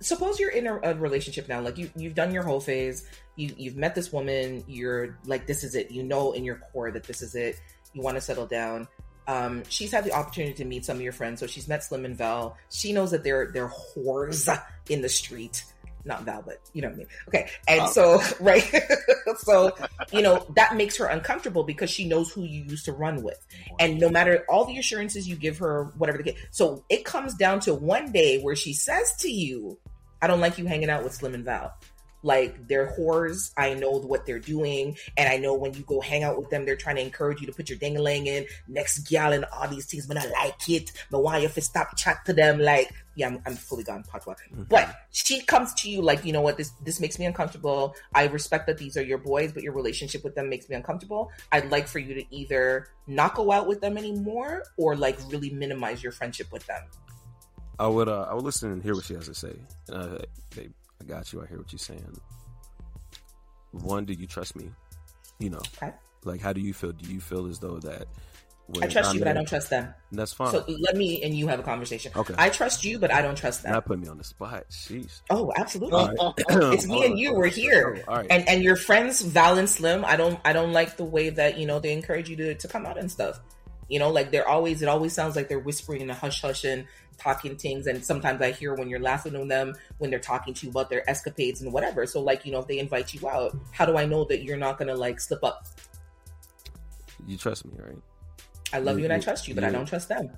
[0.00, 1.60] suppose you're in a, a relationship now.
[1.60, 3.06] Like you you've done your whole phase.
[3.36, 4.64] You you've met this woman.
[4.66, 5.90] You're like this is it.
[5.90, 7.60] You know in your core that this is it.
[7.92, 8.88] You want to settle down.
[9.28, 12.04] Um, she's had the opportunity to meet some of your friends, so she's met Slim
[12.04, 12.56] and Val.
[12.70, 14.48] She knows that they're they're whores
[14.88, 15.64] in the street.
[16.06, 17.06] Not Val, but you know what I mean.
[17.28, 18.62] Okay, and oh, so right,
[19.38, 19.72] so
[20.12, 23.44] you know that makes her uncomfortable because she knows who you used to run with.
[23.80, 27.34] And no matter all the assurances you give her whatever the case so it comes
[27.34, 29.78] down to one day where she says to you
[30.22, 31.74] i don't like you hanging out with slim and val.
[32.22, 33.52] Like they're whores.
[33.56, 34.96] I know what they're doing.
[35.16, 37.46] And i know when you go hang out with them they're trying to encourage you
[37.46, 40.92] to put your ding-a-ling in next gal and all these things but i like it.
[41.10, 42.58] But why if you stop chat to them?
[42.58, 44.34] Like yeah i'm, I'm fully gone patois
[44.68, 48.26] but she comes to you like you know what this this makes me uncomfortable i
[48.26, 51.70] respect that these are your boys but your relationship with them makes me uncomfortable i'd
[51.70, 56.02] like for you to either not go out with them anymore or like really minimize
[56.02, 56.82] your friendship with them
[57.78, 59.52] I would uh, I would listen and hear what she has to say.
[59.92, 60.16] Uh,
[60.56, 61.42] babe, I got you.
[61.42, 62.18] I hear what you're saying.
[63.72, 64.70] One, do you trust me?
[65.38, 65.92] You know, Okay.
[66.24, 66.92] like how do you feel?
[66.92, 68.06] Do you feel as though that
[68.82, 70.50] i trust you but i don't trust them that's fine.
[70.50, 72.34] so let me and you have a conversation Okay.
[72.36, 74.64] i trust you but i don't trust them Not put me on the spot.
[74.70, 75.20] Sheesh.
[75.30, 76.16] oh absolutely right.
[76.74, 78.02] It's me and you, we're here.
[78.08, 78.26] All right.
[78.28, 81.58] and and your friends val and slim i don't i don't like the way that
[81.58, 83.38] you know they encourage you to, to come out and stuff
[83.88, 86.64] you know like they're always it always sounds like they're whispering in a hush hush
[86.64, 86.86] and
[87.18, 90.66] talking things and sometimes i hear when you're laughing at them when they're talking to
[90.66, 93.56] you about their escapades and whatever so like you know if they invite you out
[93.70, 95.66] how do i know that you're not gonna like slip up
[97.26, 97.96] you trust me, right?
[98.72, 100.30] I love You- you and i trust you but i don't trust them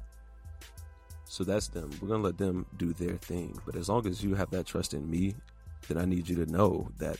[1.31, 1.91] So that's them.
[2.01, 3.61] We're gonna let them do their thing.
[3.67, 5.35] But as long as you have that trust in me,
[5.87, 7.19] then I need you to know that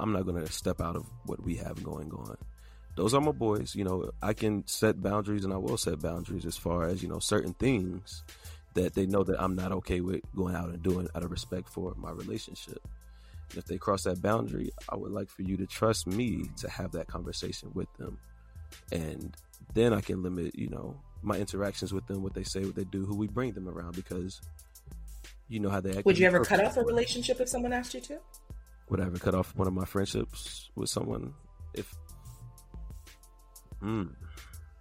[0.00, 2.36] I'm not gonna step out of what we have going on.
[2.96, 3.76] Those are my boys.
[3.76, 7.08] You know, I can set boundaries and I will set boundaries as far as, you
[7.08, 8.24] know, certain things
[8.74, 11.68] that they know that I'm not okay with going out and doing out of respect
[11.68, 12.82] for my relationship.
[13.50, 16.68] And if they cross that boundary, I would like for you to trust me to
[16.68, 18.18] have that conversation with them.
[18.90, 19.36] And
[19.74, 22.84] then I can limit, you know, my interactions with them, what they say, what they
[22.84, 24.40] do, who we bring them around, because
[25.48, 26.06] you know how they act.
[26.06, 28.18] would you ever cut off a relationship if someone asked you to?
[28.88, 31.34] Would I ever cut off one of my friendships with someone
[31.74, 31.94] if?
[33.82, 34.10] Mm,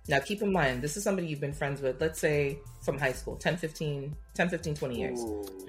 [0.09, 3.13] now keep in mind this is somebody you've been friends with let's say from high
[3.13, 5.19] school 10 15 10 15 20 years.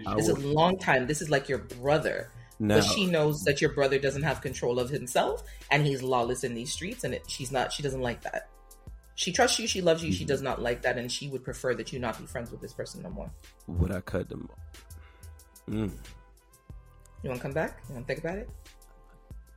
[0.06, 1.06] I this is a long time.
[1.06, 2.30] This is like your brother.
[2.58, 6.44] Now, but she knows that your brother doesn't have control of himself and he's lawless
[6.44, 8.48] in these streets and it, she's not she doesn't like that
[9.20, 10.28] she trusts you she loves you she Mhm.
[10.32, 12.72] does not like that and she would prefer that you not be friends with this
[12.72, 13.30] person no more
[13.66, 14.48] would I cut them?
[15.68, 15.90] Mm.
[17.22, 18.48] you want to come back you want to think about it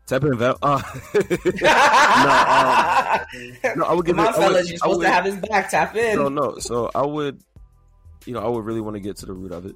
[0.06, 0.58] Tap in, Val.
[0.64, 0.82] Uh,
[3.78, 4.38] no, I would give come on it.
[4.38, 6.58] I would- you're supposed would- to have his back tap in No, no.
[6.60, 7.42] So I would,
[8.26, 9.76] you know, I would really want to get to the root of it.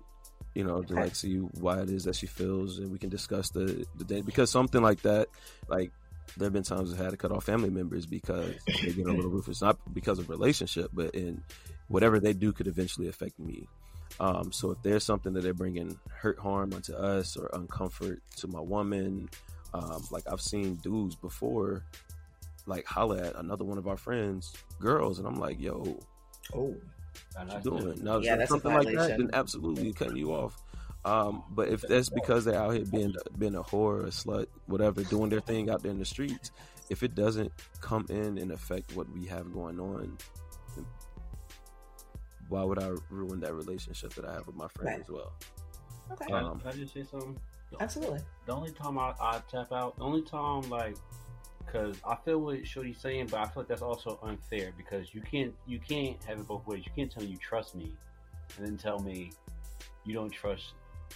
[0.54, 1.02] You know, to Okay.
[1.04, 4.22] like see why it is that she feels, and we can discuss the the day
[4.22, 5.28] because something like that,
[5.70, 5.92] like
[6.36, 9.12] there have been times I had to cut off family members because they get a
[9.12, 11.42] little ruthless, not because of relationship, but in
[11.88, 13.68] whatever they do could eventually affect me.
[14.20, 18.48] Um, so if there's something that they're bringing hurt, harm onto us, or uncomfort to
[18.48, 19.30] my woman,
[19.74, 21.84] um, like I've seen dudes before,
[22.66, 26.00] like holla at another one of our friends, girls, and I'm like, yo,
[26.54, 26.76] oh
[27.38, 28.04] And what you doing?
[28.04, 29.28] Now, Yeah, that's something like that, violation.
[29.28, 30.58] then absolutely cutting you off.
[31.08, 35.04] Um, but if that's because they're out here being being a whore, a slut, whatever,
[35.04, 36.52] doing their thing out there in the streets,
[36.90, 37.52] if it doesn't
[37.82, 40.18] come in and affect what we have going on,
[42.50, 45.02] why would I ruin that relationship that I have with my friend Right.
[45.02, 45.34] as well?
[46.12, 47.38] okay Can, I- Um, can I just say something?
[47.72, 50.96] The- absolutely The only time I, I tap out, the only time like,
[51.66, 55.22] because I feel what Shorty's saying, but I feel like that's also unfair because you
[55.22, 56.84] can't you can't have it both ways.
[56.86, 57.94] You can't tell me you trust me,
[58.58, 59.32] and then tell me
[60.06, 60.74] you don't trust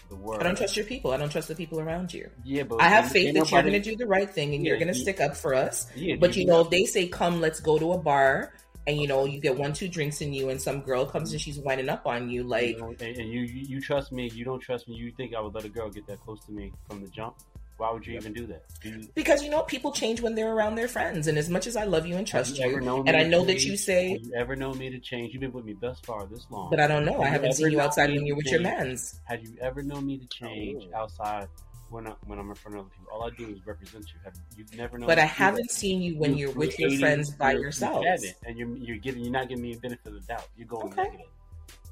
[0.10, 0.42] the world.
[0.42, 2.90] i don't trust your people i don't trust the people around you Yeah, but I
[2.90, 5.04] have faith that you're going to do the right thing and you're going to you-
[5.04, 5.88] stick up for us.
[5.96, 8.54] Yeah, But you know, if they say, "Come, let's go to a bar,"
[8.88, 11.40] and you know, you get one, two drinks in you, and some girl comes and
[11.40, 14.44] she's winding up on you, like, you know, and, and you you trust me, you
[14.44, 14.96] don't trust me.
[14.96, 17.36] You think I would let a girl get that close to me from the jump?
[17.82, 18.62] Why would you even do that?
[18.84, 21.66] Do you, Because you know people change when they're around their friends, and as much
[21.66, 24.12] as I love you and trust have you, ever and I know that you say,
[24.12, 25.34] Have you ever known me to change?
[25.34, 26.70] You've been with me thus far this long.
[26.70, 27.20] but I don't know.
[27.20, 28.78] I Have you haven't ever seen you outside when you're with your change?
[28.78, 29.20] mans.
[29.24, 30.98] Have you ever known me to oh, change Oh.
[31.00, 31.48] outside
[31.90, 33.12] when I, when I'm in front of other people?
[33.14, 34.20] All I do is represent you.
[34.26, 35.08] Have you've never known?
[35.08, 35.74] But me I haven't that.
[35.74, 38.06] seen you when You you're with your friends by you're- yourselves.
[38.24, 40.48] You and you're you're giving you're not giving me a benefit of the doubt.
[40.56, 41.02] You're going Okay.
[41.02, 41.26] negative.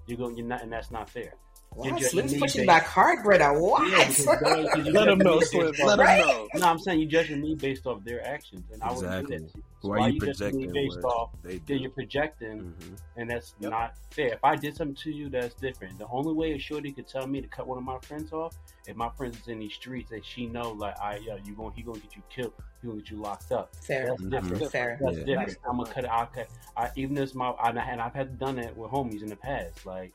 [0.06, 0.38] You're going.
[0.38, 1.34] You're not, and that's not fair.
[1.76, 3.54] Wow, You're judging Slim's me pushing based- back hard, Greta.
[3.54, 3.90] What?
[3.92, 5.72] Yeah, because girl, 'cause you Let judging him know, Slim.
[5.86, 6.48] Let off- him know.
[6.56, 9.38] No, I'm saying you're judging me based off their actions, and I wouldn't Exactly.
[9.38, 9.64] do that.
[9.82, 11.30] So Why why are you you judging me based what off?
[11.44, 11.76] they do.
[11.76, 12.98] you're projecting, Mhm.
[13.18, 13.72] and that's Yep.
[13.72, 14.34] not fair.
[14.34, 16.00] If I did something to you, that's different.
[16.00, 18.56] The only way a shorty could tell me to cut one of my friends off,
[18.88, 21.72] if my friends is in these streets, and she know like, I, yo, you going,
[21.76, 23.74] he gonna get you killed, he gonna get you locked up.
[23.76, 24.32] Fair, That's Mhm.
[24.32, 24.72] different.
[24.72, 24.98] fair.
[25.02, 25.24] That's Yeah.
[25.24, 25.58] different.
[25.70, 26.08] I'm gonna cut it.
[26.10, 26.48] I'll cut.
[26.76, 29.86] I, even as my, I, and I've had done it with homies in the past.
[29.86, 30.12] Like,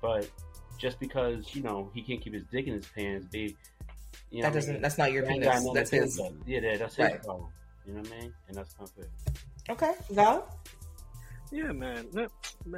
[0.00, 0.30] but
[0.78, 3.56] just because you know he can't keep his dick in his pants, be
[4.30, 4.72] you know, That doesn't.
[4.74, 4.82] mean?
[4.82, 5.46] That's not your That penis.
[5.46, 6.18] nothing That's his.
[6.18, 6.32] with.
[6.46, 7.12] Yeah, that, that's Right.
[7.16, 7.48] his problem.
[7.86, 8.32] You know what I mean?
[8.48, 9.06] And that's not fair.
[9.70, 10.48] Okay, Val.
[11.52, 12.06] Yeah, man.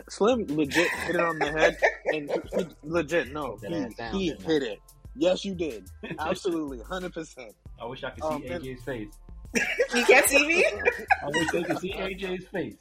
[0.09, 1.79] Slim legit hit it on the head,
[2.13, 4.49] and he, he legit no, That he, down, he didn't I?
[4.53, 4.79] hit it.
[5.15, 5.89] Yes, you did.
[6.19, 7.55] Absolutely, hundred percent.
[7.81, 9.09] I wish I could Um, see and- AJ's face.
[9.95, 10.67] You can't see me.
[11.23, 12.75] I wish they could see AJ's face.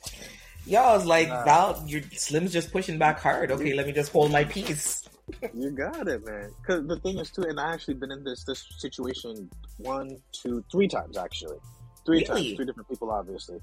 [0.66, 1.44] Y'all was like, Nah.
[1.44, 3.52] Val, your Slim's just pushing back hard.
[3.52, 5.08] Okay, let me just hold my peace.
[5.54, 6.52] You got it, man.
[6.62, 10.64] Because the thing is too, and I actually been in this this situation one, two,
[10.72, 11.58] three times actually.
[12.06, 12.26] Three Really?
[12.26, 13.60] times, three different people, obviously,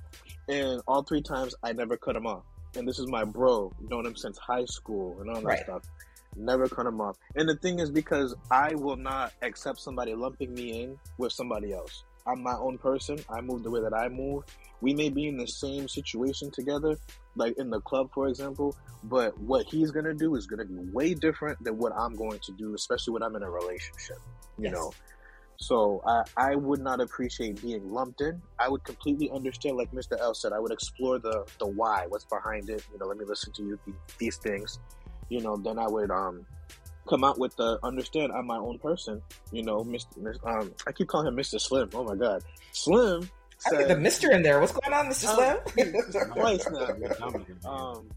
[0.48, 2.42] and all three times I never cut him off.
[2.76, 5.58] And this is my bro, known him since high school and all that Right.
[5.60, 5.82] stuff.
[6.34, 7.16] Never cut him off.
[7.36, 11.72] And the thing is, because I will not accept somebody lumping me in with somebody
[11.72, 12.04] else.
[12.26, 13.18] I'm my own person.
[13.30, 14.44] I move the way that I move.
[14.80, 16.96] We may be in the same situation together,
[17.36, 21.14] like in the club, for example, but what he's gonna do is gonna be way
[21.14, 24.18] different than what I'm going to do, especially when I'm in a relationship.
[24.58, 24.72] You Yes.
[24.72, 24.92] know.
[25.56, 28.42] So I, I would not appreciate being lumped in.
[28.58, 30.18] I would completely understand, like Mr.
[30.20, 32.84] L said, I would explore the the why, what's behind it.
[32.92, 33.78] You know, let me listen to you
[34.18, 34.78] these things.
[35.28, 36.46] You know, then I would um
[37.08, 39.20] come out with the understand I'm my own person.
[39.50, 40.16] You know, Mr.
[40.18, 41.60] Mis- Um, I keep calling him Mr.
[41.60, 41.90] Slim.
[41.94, 42.42] Oh my God,
[42.72, 43.28] Slim
[43.66, 44.60] I said get the Mister in there.
[44.60, 45.94] What's going on, Mister Um, Slim?
[46.34, 46.96] twice now.
[47.22, 48.08] Um, Um,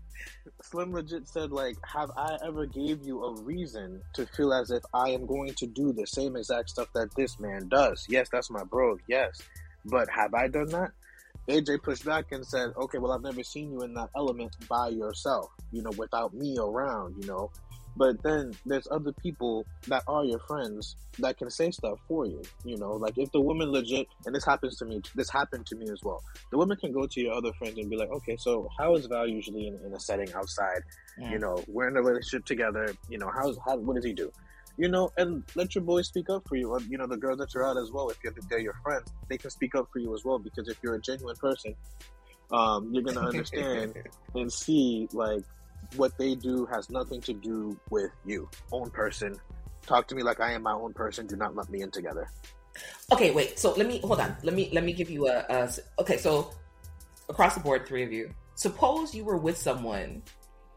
[0.62, 4.84] Slim legit said, like, have I ever gave you a reason to feel as if
[4.94, 8.06] I am going to do the same exact stuff that this man does?
[8.10, 8.98] Yes, that's my bro.
[9.08, 9.42] Yes,
[9.86, 10.92] but have I done that?
[11.48, 14.88] AJ pushed back and said, okay, well, I've never seen you in that element by
[14.90, 17.52] yourself, you know, without me around, you know.
[17.98, 22.42] But then there's other people that are your friends that can say stuff for you,
[22.64, 22.94] you know.
[22.94, 26.04] Like if the woman legit, and this happens to me, this happened to me as
[26.04, 28.96] well the woman can go to your other friends and be like, okay, so how
[28.96, 30.84] is Val usually in, in a setting outside?
[31.32, 32.94] You know, we're in a relationship together.
[33.10, 34.32] You know, how's how what does he do?
[34.78, 36.72] You know, and let your boys speak up for you.
[36.72, 38.10] Or, you know, the girls that you're out as well.
[38.10, 40.38] If you're, they're your friends, they can speak up for you as well.
[40.38, 41.76] Because if you're a genuine person,
[42.52, 43.96] um, you're gonna understand
[44.36, 45.44] and see like
[45.96, 48.50] what they do has nothing to do with you.
[48.72, 49.36] Own person.
[49.86, 51.28] Talk to me like I am my own person.
[51.28, 52.30] Do not lump me in together.
[53.12, 53.60] Okay, wait.
[53.60, 54.36] So let me hold on.
[54.44, 56.18] Let me let me give you a, a okay.
[56.18, 56.52] So
[57.30, 58.32] across the board, three of you.
[58.56, 60.24] Suppose you were with someone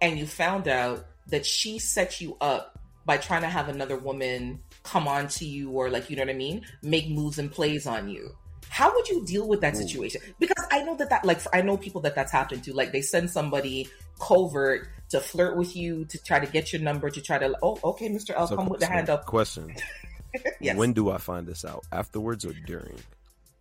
[0.01, 4.61] and you found out that she set you up by trying to have another woman
[4.83, 7.87] come on to you or like you know what I mean, make moves and plays
[7.87, 8.35] on you.
[8.69, 10.21] How would you deal with that situation?
[10.39, 12.75] Because I know that that like I know people that that's happened to.
[12.75, 13.89] Like they send somebody
[14.21, 17.79] covert to flirt with you to try to get your number to try to oh
[17.83, 18.31] okay Mr.
[18.37, 19.27] L So, come with the hand up.
[19.27, 19.75] Question:
[20.61, 20.77] Yes.
[20.77, 21.85] When do I find this out?
[21.93, 22.99] Afterwards or during?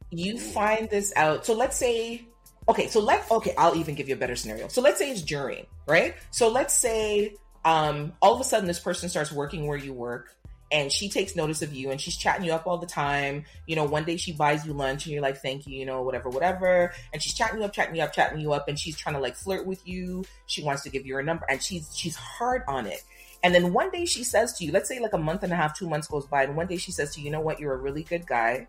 [0.10, 1.46] you find this out.
[1.46, 2.26] So let's say,
[2.70, 4.68] okay, so let okay, I'll even give you a better scenario.
[4.68, 6.16] So let's say it's during, right?
[6.32, 10.36] So let's say um all of a sudden this person starts working where you work
[10.72, 13.46] and she takes notice of you and she's chatting you up all the time.
[13.66, 16.02] You know, one day she buys you lunch and you're like, thank you, you know,
[16.02, 16.94] whatever, whatever.
[17.14, 19.22] And she's chatting you up, chatting you up, chatting you up, and she's trying to
[19.22, 20.26] like flirt with you.
[20.46, 23.02] She wants to give you her number and she's she's hard on it.
[23.44, 25.56] And then one day she says to you, let's say like a month and a
[25.56, 27.60] half, two months goes by, and one day she says to you, you know what,
[27.60, 28.68] you're a really good guy.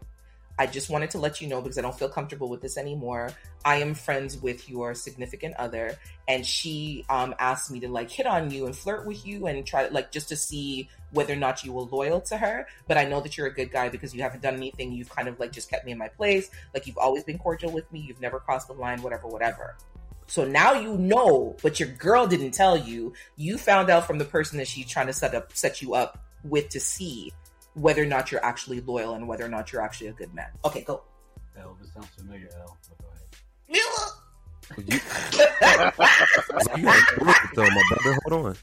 [0.58, 3.30] I just wanted to let you know because I don't feel comfortable with this anymore.
[3.64, 5.96] I am friends with your significant other,
[6.26, 9.64] and she um, asked me to like hit on you and flirt with you and
[9.64, 12.66] try to like just to see whether or not you were loyal to her.
[12.86, 14.92] But I know that you're a good guy because you haven't done anything.
[14.92, 16.50] You've kind of like just kept me in my place.
[16.74, 18.00] Like you've always been cordial with me.
[18.00, 19.76] You've never crossed the line, whatever, whatever.
[20.26, 23.14] So now you know, but your girl didn't tell you.
[23.36, 26.22] You found out from the person that she's trying to set up, set you up
[26.44, 27.32] with to see
[27.74, 30.48] whether or not you're actually loyal and whether or not you're actually a good man.
[30.64, 31.02] Okay, go.
[31.56, 32.76] L, this sounds familiar, L.
[32.88, 33.24] But go ahead.
[34.76, 34.94] You,
[36.76, 36.90] you
[37.54, 38.18] though, my brother.
[38.26, 38.56] Hold on.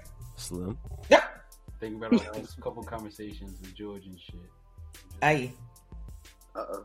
[0.46, 0.78] Slim.
[1.08, 1.16] They
[1.78, 4.34] Think about our last couple conversations with George and shit.
[5.22, 5.50] I
[6.54, 6.84] Uh-oh.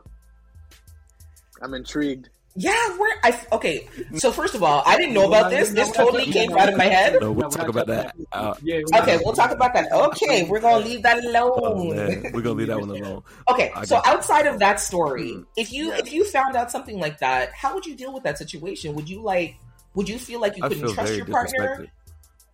[1.62, 2.28] I'm intrigued.
[2.56, 3.88] yeah, we're I okay.
[4.16, 5.70] So first of all, I didn't know about this.
[5.70, 7.16] This totally came out of my head.
[7.20, 8.14] No, we'll talk about that.
[8.32, 9.90] Uh, Okay, we'll talk about that.
[9.90, 11.96] Okay, we're gonna leave that oh, alone.
[11.96, 12.30] man.
[12.34, 13.22] We're gonna leave that one alone.
[13.50, 17.52] Okay, so outside of that story, if you if you found out something like that,
[17.54, 18.94] how would you deal with that situation?
[18.94, 19.56] Would you like
[19.94, 21.86] would you feel like you couldn't trust your partner?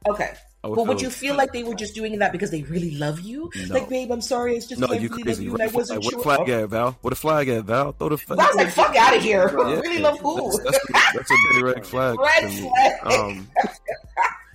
[0.08, 0.34] Okay.
[0.64, 3.20] I But would you feel like they were just doing that because they really love
[3.20, 3.48] you?
[3.68, 3.74] No.
[3.74, 5.44] Like, babe, I'm sorry, it's just No, you really crazy.
[5.44, 6.18] you What and I the flag, wasn't what sure.
[6.18, 6.98] the flag at, Val?
[7.00, 7.92] What the flag at, Val?
[7.92, 8.40] Throw the flag.
[8.40, 9.54] I was like, fuck out of here.
[9.56, 9.80] Yeah.
[9.80, 10.50] really love who?
[10.64, 12.18] That's, that's, that's a big red flag.
[12.20, 12.92] Red flag.
[13.06, 13.48] Um,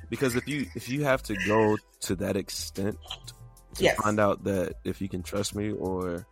[0.09, 2.97] because if you if you have to go to that extent
[3.75, 3.95] to Yes.
[3.97, 6.27] find out that if you can trust me or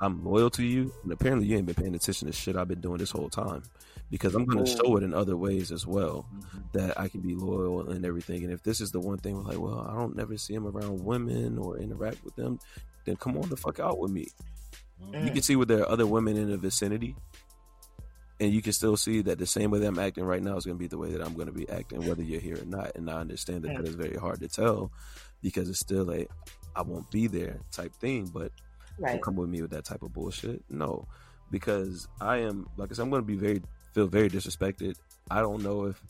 [0.00, 2.80] I'm loyal to you, and apparently you ain't been paying attention to shit I've been
[2.82, 3.62] doing this whole time.
[4.10, 6.72] Because I'm going to show it in other ways as well Mhm.
[6.72, 8.44] that I can be loyal and everything.
[8.44, 11.04] And if this is the one thing, like, well, I don't never see him around
[11.04, 12.58] women or interact with them,
[13.06, 14.28] then come on the fuck out with me.
[14.98, 15.32] You Mm.
[15.32, 17.16] can see where there are other women in the vicinity,
[18.40, 20.64] and you can still see that the same way that I'm acting right now is
[20.64, 22.64] going to be the way that I'm going to be acting, whether you're here or
[22.66, 22.92] not.
[22.96, 23.76] And I understand that Mm.
[23.78, 24.90] that is very hard to tell
[25.42, 26.26] because it's still a
[26.76, 28.50] I won't be there type thing, but
[28.98, 29.12] Right.
[29.12, 30.64] don't come with me with that type of bullshit.
[30.68, 31.06] No,
[31.50, 33.62] because I am like I said, I'm going to be very
[33.94, 34.96] feel very disrespected.
[35.30, 36.00] I don't know if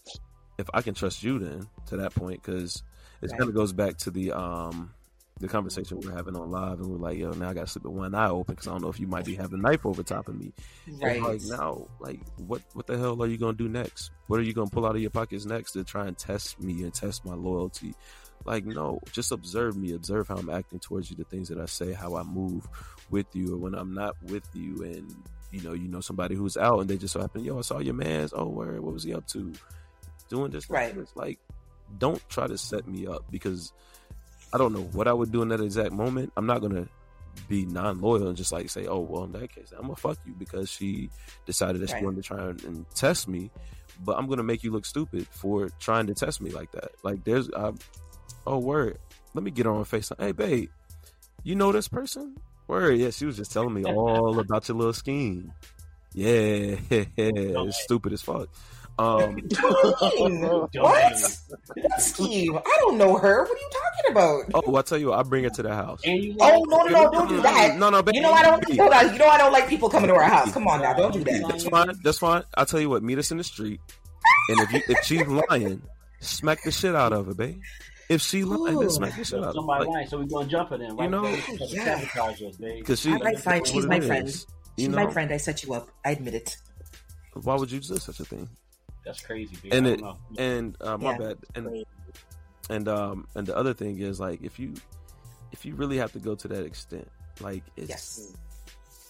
[0.58, 2.82] if I can trust you then to that point because
[3.22, 3.38] it Right.
[3.38, 4.94] kind of goes back to the um
[5.40, 7.72] the conversation we are having on live, and we're like, yo, now I got to
[7.72, 9.62] sleep with one eye open because I don't know if you might be having a
[9.62, 10.52] knife over top of me.
[10.86, 11.20] And Right.
[11.22, 14.10] Like now, like what what the hell are you gonna do next?
[14.28, 16.82] What are you gonna pull out of your pockets next to try and test me
[16.82, 17.94] and test my loyalty?
[18.44, 21.66] Like no, just observe me, observe how I'm acting towards you, the things that I
[21.66, 22.66] say, how I move
[23.10, 25.10] with you, or when I'm not with you, and
[25.54, 27.78] you know, you know somebody who's out and they just so happen, yo, I saw
[27.78, 28.32] your man's.
[28.34, 28.80] Oh, where?
[28.82, 29.52] What was he up to?
[30.28, 30.96] Doing this, Right.
[30.96, 31.38] It's like,
[31.98, 33.72] don't try to set me up because
[34.52, 36.32] I don't know what I would do in that exact moment.
[36.36, 36.88] I'm not gonna
[37.48, 40.34] be non-loyal and just like say, oh well, in that case, I'm gonna fuck you
[40.38, 41.10] because she
[41.46, 43.50] decided that she wanted to try and, and test me.
[44.04, 46.92] But I'm gonna make you look stupid for trying to test me like that.
[47.02, 47.72] Like there's, uh,
[48.46, 48.98] oh word,
[49.34, 50.20] let me get her on Facetime.
[50.20, 50.70] Hey babe,
[51.44, 52.36] you know this person?
[52.66, 55.52] Word, yeah, she was just telling me all about your little scheme.
[56.14, 58.48] Yeah, it's stupid as fuck.
[58.96, 60.72] Um, What?
[60.72, 62.56] What scheme?
[62.56, 63.42] I don't know her.
[63.42, 64.44] What are you talking about?
[64.54, 66.00] oh, well, I tell you, what, I'll bring her to the house.
[66.06, 67.10] Oh no no no!
[67.10, 67.76] Don't do that.
[67.76, 68.18] No, no, baby.
[68.18, 68.64] You know I don't.
[68.78, 69.12] Hold on.
[69.12, 70.52] You know I don't like people coming to our house.
[70.52, 71.44] Come on now, don't do that.
[71.48, 71.90] That's fine.
[72.04, 72.44] That's fine.
[72.56, 73.02] I'll tell you what.
[73.02, 73.80] Meet us in the street,
[74.50, 75.82] and if you if she's lying,
[76.20, 77.60] smack the shit out of her, babe.
[78.08, 78.90] If she lying, then Ooh.
[78.90, 79.54] smack the shit out.
[79.54, 80.96] Somebody Like, lying, so we're gonna jump it in.
[80.96, 81.04] Right?
[81.04, 81.24] You know-
[81.68, 81.98] Yeah.
[82.00, 82.84] sabotage us, babe.
[82.84, 83.64] Cause she, All right, fine.
[83.64, 84.28] She's my is, friend.
[84.28, 84.34] You
[84.78, 85.32] She's know, my friend.
[85.32, 85.88] I set you up.
[86.04, 86.56] I admit it.
[87.42, 88.48] why would you do such a thing?
[89.04, 89.72] That's crazy, babe.
[89.74, 90.18] And it- know.
[90.38, 91.18] And uh, my Yeah.
[91.18, 91.38] bad.
[91.54, 91.84] And
[92.70, 94.72] and um and the other thing is like if you
[95.52, 97.08] if you really have to go to that extent,
[97.40, 98.32] like it's Yes.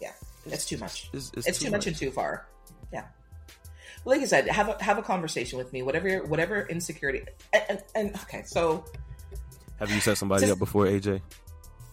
[0.00, 0.12] Yeah,
[0.46, 1.08] it's too much.
[1.12, 2.46] It's, it's, It's too much and too far.
[2.92, 3.04] Yeah.
[4.04, 5.82] Like I said, have a have a conversation with me.
[5.82, 7.24] Whatever whatever insecurity.
[7.52, 8.84] And, and, and okay, so
[9.78, 11.20] Have you set somebody Just- up before, AJ?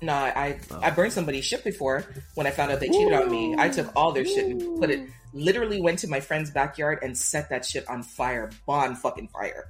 [0.02, 0.80] no, I I, Oh.
[0.82, 2.04] I burned somebody's shit before
[2.36, 3.56] when I found out they cheated on me.
[3.58, 5.08] I took all their shit and put it.
[5.34, 9.70] Literally went to my friend's backyard and set that shit on fire, bon fucking fire.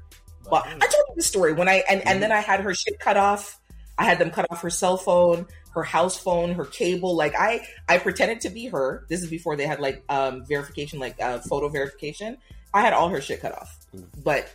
[0.50, 2.20] But I told you the story when I and, and mm-hmm.
[2.22, 3.60] then I had her shit cut off.
[3.98, 7.16] I had them cut off her cell phone, her house phone, her cable.
[7.16, 9.06] Like I, I pretended to be her.
[9.10, 12.38] This is before they had like um, verification, like uh, photo verification.
[12.74, 14.06] I had all her shit cut off, Mm.
[14.24, 14.48] but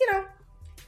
[0.00, 0.24] you know,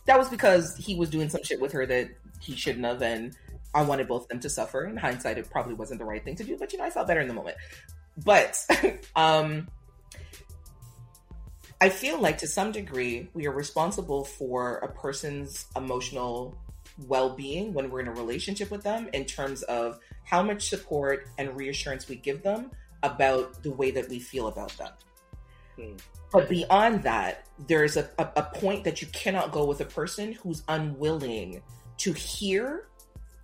[0.06, 2.08] that was because he was doing some shit with her that
[2.40, 3.34] he shouldn't have, and
[3.74, 4.84] I wanted both of them to suffer.
[4.84, 7.06] In hindsight, it probably wasn't the right thing to do, but you know, I felt
[7.06, 7.56] better in the moment.
[8.24, 8.56] But
[9.16, 9.68] um,
[11.80, 16.56] I feel like to some degree we are responsible for a person's emotional
[17.06, 21.56] well-being when we're in a relationship with them in terms of how much support and
[21.56, 22.70] reassurance we give them
[23.02, 24.92] about the way that we feel about them.
[25.76, 25.96] Hmm.
[26.32, 30.32] But beyond that, there's a, a, a point that you cannot go with a person
[30.32, 31.62] who's unwilling
[31.98, 32.88] to hear,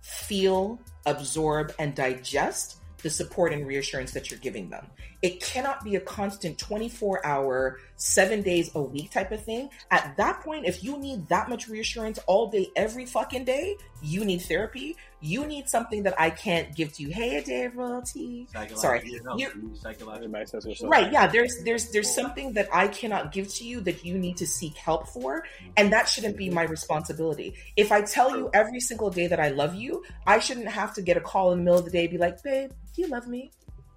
[0.01, 4.87] feel, absorb, and digest the support and reassurance that you're giving them.
[5.21, 9.69] It cannot be a constant 24 hour, seven days a week type of thing.
[9.91, 14.25] At that point, if you need that much reassurance all day, every fucking day, you
[14.25, 14.97] need therapy.
[15.19, 17.09] You need something that I can't give to you.
[17.09, 18.47] Hey, a day of royalty.
[18.75, 19.01] Sorry.
[19.05, 20.13] you know, You're- psychological.
[20.13, 20.89] Everybody says what's up.
[20.89, 24.37] Right, yeah, there's there's there's something that I cannot give to you that you need
[24.37, 25.71] to seek help for, mm-hmm.
[25.77, 27.53] and that shouldn't be my responsibility.
[27.77, 31.03] If I tell you every single day that I love you, I shouldn't have to
[31.03, 33.07] get a call in the middle of the day and be like, "Babe, do you
[33.07, 33.51] love me?"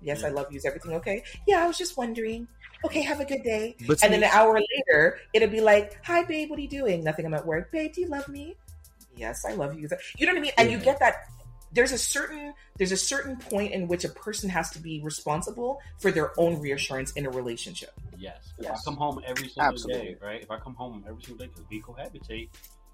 [0.05, 0.59] Yes, I love you.
[0.59, 1.23] Is everything okay?
[1.47, 2.47] Yeah, I was just wondering.
[2.85, 3.75] Okay, have a good day.
[3.81, 6.69] But And see- then an hour later, it'll be like, "Hi, babe, what are you
[6.69, 7.03] doing?
[7.03, 7.25] Nothing.
[7.27, 7.73] I'm at work.
[7.73, 8.57] Babe, do you love me?"
[9.17, 9.89] yes, I love you.
[10.19, 10.53] You know what I mean?
[10.59, 11.15] And you get that.
[11.73, 15.81] There's a certain there's a certain point in which a person has to be responsible
[16.01, 17.91] for their own reassurance in a relationship.
[18.19, 18.53] Yes.
[18.59, 18.81] If Yes.
[18.81, 20.07] I come home every single Absolutely.
[20.15, 20.43] day, right?
[20.43, 22.49] If I come home every single day because we cohabitate,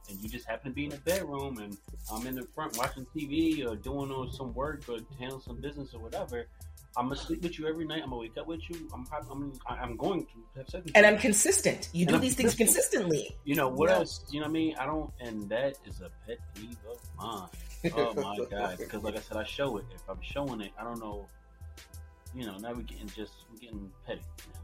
[0.09, 1.77] and you just happen to be in the bedroom, and
[2.13, 6.01] I'm in the front watching TV or doing some work or handling some business or
[6.01, 6.47] whatever,
[6.97, 8.03] I'm gonna sleep with you every night.
[8.03, 8.89] I'm gonna wake up with you.
[8.93, 11.07] I'm I'm I'm going to have sex with And.
[11.07, 11.89] I'm consistent.
[11.93, 13.37] You do I'm these things consistently.
[13.45, 13.99] You know what Yes.
[13.99, 14.25] else?
[14.31, 14.75] You know what I mean?
[14.77, 17.49] I don't, and that is a pet peeve of mine.
[17.97, 18.79] Oh my god!
[18.79, 19.85] Because like I said, I show it.
[19.95, 21.27] If I'm showing it, I don't know.
[22.35, 24.21] You know, now we're getting just we're getting petty.
[24.53, 24.61] Now.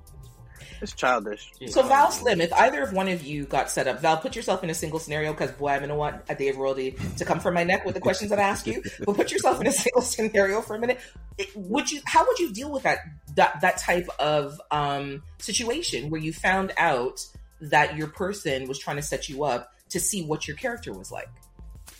[0.80, 1.50] It's childish.
[1.58, 1.68] Yeah.
[1.68, 4.62] So Val Slim, if either of one of you got set up, Val, put yourself
[4.64, 7.40] in a single scenario because boy, I'm gonna want a day of Royalty to come
[7.40, 8.82] from my neck with the questions that I ask you.
[9.04, 11.00] But put yourself in a single scenario for a minute.
[11.38, 12.00] It- Would you?
[12.04, 13.00] How would you deal with that
[13.34, 17.24] that that type of um, situation where you found out
[17.60, 21.10] that your person was trying to set you up to see what your character was
[21.10, 21.28] like?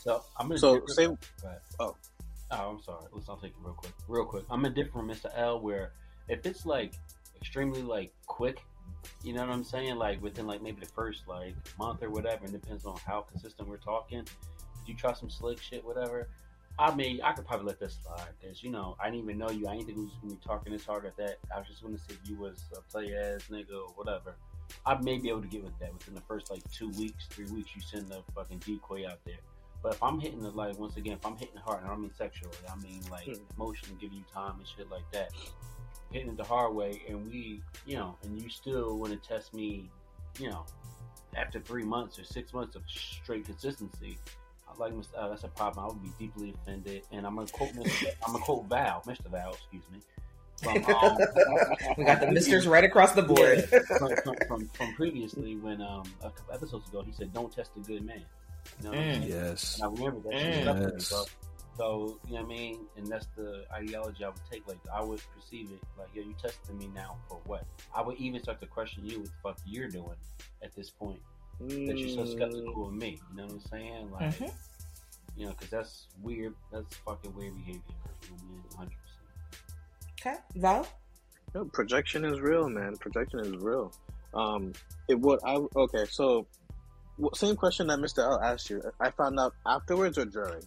[0.02, 1.16] So I'm gonna So say, Oh.
[1.80, 1.96] oh,
[2.50, 3.06] I'm sorry.
[3.12, 3.92] Let's I'll take it real quick.
[4.08, 4.44] Real quick.
[4.50, 5.30] I'm a different Mr.
[5.34, 5.92] L where
[6.28, 6.92] if it's like
[7.36, 8.62] extremely like quick,
[9.22, 9.96] you know what I'm saying?
[9.96, 13.68] Like within like maybe the first like month or whatever, and depends on how consistent
[13.68, 14.20] we're talking.
[14.20, 16.28] If you try some slick shit, whatever.
[16.78, 19.48] I mean, I could probably let this slide because you know I didn't even know
[19.50, 19.66] you.
[19.66, 21.38] I didn't think we was gonna be talking this hard at that.
[21.54, 24.36] I was just gonna say if you was a play ass nigga or whatever.
[24.84, 27.46] I may be able to get with that within the first like two weeks, three
[27.46, 27.70] weeks.
[27.74, 29.38] You send the fucking decoy out there.
[29.82, 32.02] But if I'm hitting the like once again, if I'm hitting hard, and I don't
[32.02, 33.34] mean sexually, I mean like Hmm.
[33.56, 35.30] emotionally, giving you time and shit like that.
[36.12, 39.52] Hitting it the hard way, and we, you know, and you still want to test
[39.52, 39.90] me,
[40.38, 40.64] you know,
[41.36, 44.16] after three months or six months of straight consistency.
[44.68, 45.08] I Like Mr.
[45.18, 45.84] Uh, that's a problem.
[45.84, 48.06] I would be deeply offended, and I'm gonna quote Mr.
[48.26, 49.30] I'm gonna quote Val, Mr.
[49.30, 49.98] Val, excuse me.
[50.62, 51.18] From, um,
[51.98, 53.64] We got the misters right across the board.
[53.98, 57.72] from, from, from, from previously when um a couple episodes ago he said don't test
[57.76, 58.22] a good man.
[58.82, 59.28] You know Mm.
[59.28, 59.78] Yes.
[59.80, 60.54] And I remember that Mm.
[60.54, 61.26] shit stuck with me, Yes.
[61.76, 62.08] Bro.
[62.08, 62.78] So, you know what I mean?
[62.96, 64.66] And that's the ideology I would take.
[64.66, 67.64] Like, I would perceive it like, yo, you testing me now for what?
[67.94, 70.16] I would even start to question you what the fuck you're doing
[70.62, 71.20] at this point.
[71.60, 73.18] That you're so Mm, skeptical of me.
[73.30, 74.10] You know what I'm saying?
[74.12, 74.52] Like, Mhm.
[75.36, 76.54] you know, because that's weird.
[76.70, 77.80] That's fucking weird behavior.
[78.22, 78.90] You know what I mean?
[78.90, 78.92] 100%.
[80.20, 80.86] Okay, Val.
[81.54, 82.96] No, projection is real, man.
[82.98, 83.92] Projection is real.
[84.34, 84.74] Um,
[85.08, 85.40] it would.
[85.44, 86.04] I okay.
[86.10, 86.46] So,
[87.34, 88.18] same question that Mr.
[88.18, 88.82] L asked you.
[89.00, 90.62] I found out afterwards or during.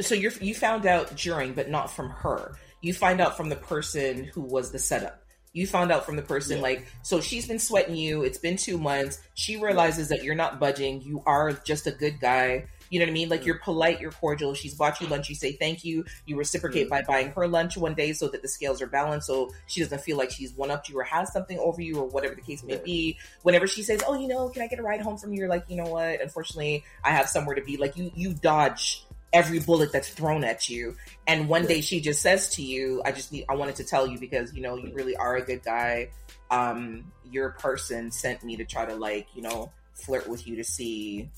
[0.00, 2.52] So you you found out during, but not from her.
[2.82, 5.22] You find out from the person who was the setup.
[5.52, 6.62] You found out from the person Yeah.
[6.62, 8.22] like so she's been sweating you.
[8.22, 9.18] It's been two months.
[9.34, 11.00] She realizes that you're not budging.
[11.00, 12.66] You are just a good guy.
[12.90, 13.28] You know what I mean?
[13.30, 13.46] Like Mm.
[13.46, 14.54] you're polite, you're cordial.
[14.54, 15.28] She's bought you lunch.
[15.28, 16.04] You say thank you.
[16.26, 16.90] You reciprocate Mm.
[16.90, 19.26] by buying her lunch one day so that the scales are balanced.
[19.26, 22.04] So she doesn't feel like she's one upped you or has something over you or
[22.04, 22.80] whatever the case may Yeah.
[22.84, 23.18] be.
[23.42, 25.48] Whenever she says, "Oh, you know, can I get a ride home from you?" You're
[25.48, 26.20] like, you know what?
[26.20, 27.76] Unfortunately, I have somewhere to be.
[27.78, 30.96] Like you, you dodge every bullet that's thrown at you.
[31.26, 34.06] And one day she just says to you, I just need, I wanted to tell
[34.06, 36.10] you because, you know, you really are a good guy.
[36.50, 40.64] Um, your person sent me to try to like, you know, flirt with you to
[40.64, 41.28] see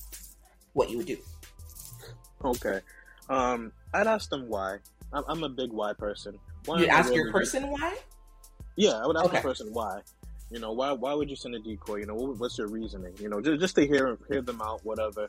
[0.74, 1.18] what you would do.
[2.44, 2.80] Okay.
[3.28, 4.78] Um, I'd ask them why.
[5.12, 6.38] I'm, I'm a big why person.
[6.66, 7.96] Why You ask your person why?
[8.76, 9.36] Yeah, I would ask Okay.
[9.38, 10.00] the person why.
[10.50, 11.96] You know, why why would you send a decoy?
[11.96, 13.12] You know, what, what's your reasoning?
[13.18, 15.28] You know, just just to hear hear them out, whatever,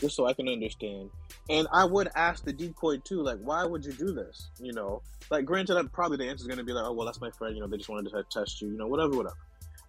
[0.00, 1.10] just so I can understand.
[1.48, 4.48] And I would ask the decoy too, like, why would you do this?
[4.58, 7.06] You know, like, granted, I'm probably the answer is going to be like, oh, well,
[7.06, 7.54] that's my friend.
[7.54, 8.68] You know, they just wanted to test you.
[8.68, 9.36] You know, whatever, whatever.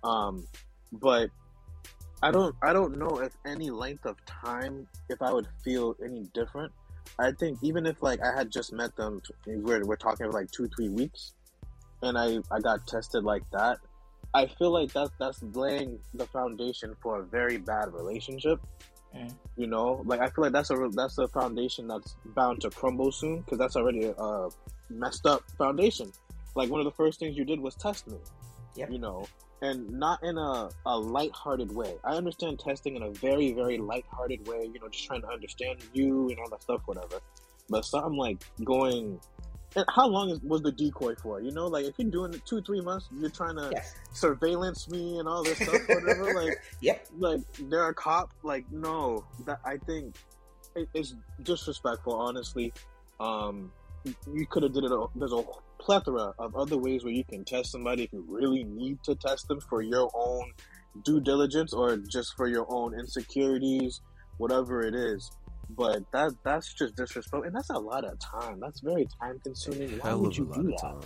[0.03, 0.45] Um,
[0.91, 1.29] but
[2.23, 6.27] I don't I don't know if any length of time if I would feel any
[6.33, 6.71] different.
[7.17, 10.51] I think even if like I had just met them, we're we're talking about like
[10.51, 11.33] two three weeks,
[12.03, 13.79] and I I got tested like that.
[14.33, 18.61] I feel like that's that's laying the foundation for a very bad relationship.
[19.15, 19.33] Mm.
[19.57, 23.11] You know, like I feel like that's a that's a foundation that's bound to crumble
[23.11, 24.49] soon because that's already a, a
[24.89, 26.11] messed up foundation.
[26.55, 28.17] Like one of the first things you did was test me.
[28.75, 28.91] Yep.
[28.91, 29.27] You know,
[29.61, 31.95] and not in a, a light-hearted way.
[32.03, 35.79] I understand testing in a very, very light-hearted way, you know, just trying to understand
[35.93, 37.19] you and all that stuff, whatever.
[37.69, 39.19] But something like going,
[39.93, 41.41] how long was the decoy for?
[41.41, 43.95] You know, like if you're doing it two, three months, you're trying to Yes.
[44.13, 46.33] surveillance me and all this stuff, whatever.
[46.33, 47.07] like, Yep.
[47.17, 48.31] like they're a cop.
[48.43, 50.15] Like, no, that I think
[50.75, 52.13] it, it's disrespectful.
[52.13, 52.73] Honestly,
[53.19, 53.71] um,
[54.33, 54.91] you could have did it.
[54.91, 55.43] a- There's a
[55.79, 59.47] plethora of other ways where you can test somebody if you really need to test
[59.47, 60.51] them for your own
[61.03, 64.01] due diligence or just for your own insecurities,
[64.37, 65.31] whatever it is.
[65.75, 68.59] But that that's just disrespectful, and that's a lot of time.
[68.59, 69.91] That's very time consuming.
[69.99, 70.77] Why Hell would you do of that?
[70.81, 71.01] time.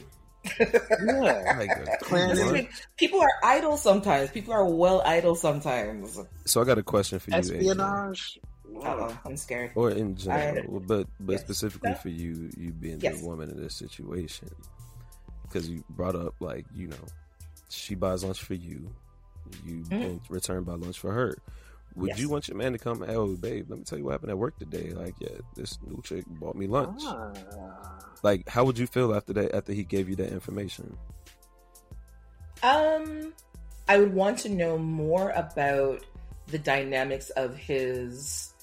[1.06, 1.56] Yeah.
[1.58, 2.36] Like a- Planning.
[2.36, 2.66] Listen, What?
[2.98, 4.30] people are idle sometimes.
[4.32, 6.20] People are well idle sometimes.
[6.46, 8.40] So I got a question for you, Espionage.
[8.84, 9.72] Uh-oh, I'm scared.
[9.76, 11.42] or in general, but but yes.
[11.42, 11.96] specifically No.
[11.96, 13.22] for you, you being Yes.
[13.22, 14.50] the woman in this situation,
[15.44, 17.06] because you brought up like you know,
[17.70, 18.90] she buys lunch for you,
[19.66, 20.20] you Mhm.
[20.30, 21.38] return by lunch for her.
[21.96, 22.20] Would Yes.
[22.20, 23.04] you want your man to come?
[23.08, 24.92] Oh, babe, let me tell you what happened at work today.
[24.92, 27.02] Like, yeah, this new chick bought me lunch.
[27.06, 27.32] Ah.
[28.22, 29.56] Like, how would you feel after that?
[29.56, 30.98] After he gave you that information?
[32.64, 33.34] Um,
[33.88, 36.04] I would want to know more about
[36.48, 38.54] the dynamics of his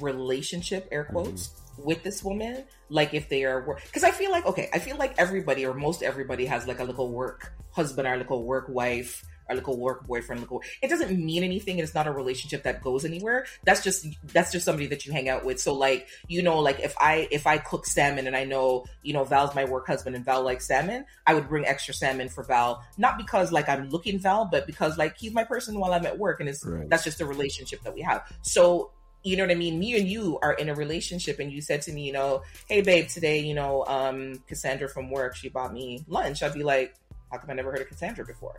[0.00, 2.64] relationship, air quotes, with this woman.
[2.88, 5.74] Like if they are work, because I feel like okay, I feel like everybody or
[5.74, 9.24] most everybody has like a little work husband or a little work wife.
[9.50, 10.62] Or little work boyfriend, little.
[10.80, 13.46] It doesn't mean anything, it's not a relationship that goes anywhere.
[13.64, 15.60] That's just that's just somebody that you hang out with.
[15.60, 19.12] So, like, you know, like if I if I cook salmon and I know you
[19.12, 22.44] know Val's my work husband and Val likes salmon, I would bring extra salmon for
[22.44, 26.06] Val, not because like I'm looking Val, but because like he's my person while I'm
[26.06, 26.88] at work, and it's Right.
[26.88, 28.22] that's just the relationship that we have.
[28.42, 29.78] So you know what I mean?
[29.78, 32.80] Me and you are in a relationship, and you said to me, you know, hey
[32.80, 36.42] babe, today, you know, um, Cassandra from work, she bought me lunch.
[36.42, 36.94] I'd be like,
[37.30, 38.56] how come I never heard of Cassandra before?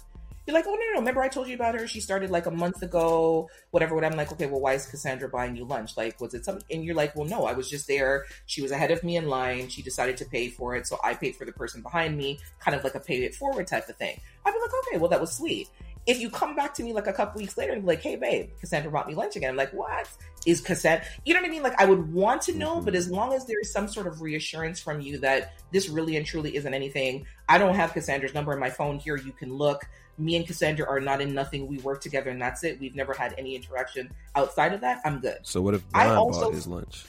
[0.48, 1.00] You're like, oh no, no.
[1.00, 1.88] Remember I told you about her?
[1.88, 3.94] She started like a month ago, whatever.
[3.94, 5.96] What I'm like, okay, well, why is Cassandra buying you lunch?
[5.96, 6.64] Like, was it something?
[6.72, 8.26] And you're like, well, no, I was just there.
[8.48, 9.70] She was ahead of me in line.
[9.70, 12.76] She decided to pay for it, so I paid for the person behind me, kind
[12.76, 14.20] of like a pay it forward type of thing.
[14.46, 15.70] I'd be like, okay, well, that was sweet.
[16.08, 18.16] If you come back to me like a couple weeks later and be like, hey,
[18.16, 20.10] babe, Cassandra bought me lunch again, I'm like, what
[20.48, 21.06] is Cassandra?
[21.26, 21.62] You know what I mean?
[21.62, 22.86] Like, I would want to know, Mhm.
[22.86, 26.18] but as long as there is some sort of reassurance from you that this really
[26.18, 29.16] and truly isn't anything, I don't have Cassandra's number in my phone here.
[29.16, 29.88] You can look.
[30.18, 31.68] Me and Cassandra are not in nothing.
[31.68, 32.80] We work together and that's it.
[32.80, 35.02] We've never had any interaction outside of that.
[35.06, 35.38] I'm good.
[35.44, 37.06] So what if I also- bought his lunch?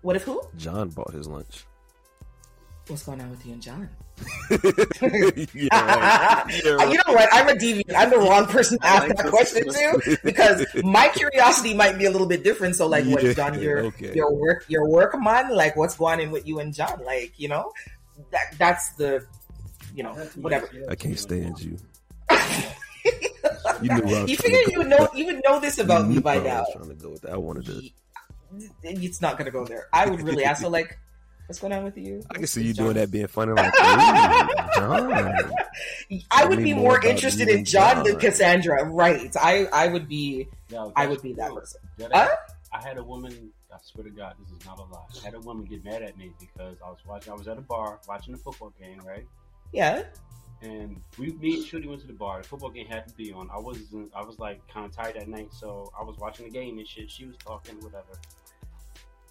[0.00, 0.42] What if who?
[0.56, 1.64] John bought his lunch.
[2.88, 3.88] What's going on with you and John?
[4.50, 4.56] yeah,
[5.06, 5.48] right.
[5.54, 7.28] Yeah, You know what?
[7.32, 7.94] I'm a deviant.
[7.96, 12.06] I'm the wrong person to ask like that question to because my curiosity might be
[12.06, 12.76] a little bit different.
[12.76, 14.14] So, like, what John, your okay.
[14.14, 17.02] your work, your work man, like, what's going on with you and John?
[17.04, 17.72] Like, you know,
[18.30, 19.24] that that's the,
[19.94, 20.68] you know, whatever.
[20.88, 21.78] I can't stand you.
[23.80, 25.78] You knew where I was You trying figure you would know you would know this
[25.78, 26.60] about me by where I now.
[26.60, 27.32] was trying to go with that.
[27.32, 27.82] I wanted to.
[28.82, 29.88] It's not gonna go there.
[29.92, 30.98] I would really ask her like,
[31.46, 32.86] "What's going on with you?" I can see you John?
[32.86, 33.72] doing that, being funny, like,
[34.74, 35.12] John.
[36.30, 38.84] I would be more more interested in and John than Cassandra.
[38.84, 39.34] Right?
[39.40, 41.60] I I would be Yo, I would be that true.
[41.60, 41.80] person.
[41.98, 42.28] That Huh?
[42.72, 43.50] I had a woman.
[43.72, 45.00] I swear to God, this is not a lie.
[45.20, 47.32] I had a woman get mad at me because I was watching.
[47.32, 49.26] I was at a bar watching a football game, right?
[49.72, 50.02] Yeah.
[50.62, 52.42] And we, me and Shooty went to the bar.
[52.42, 53.48] The football game had to be on.
[53.50, 54.12] I wasn't.
[54.14, 56.86] I was like kind of tired that night, so I was watching the game and
[56.86, 57.10] shit.
[57.10, 58.18] She was talking, whatever.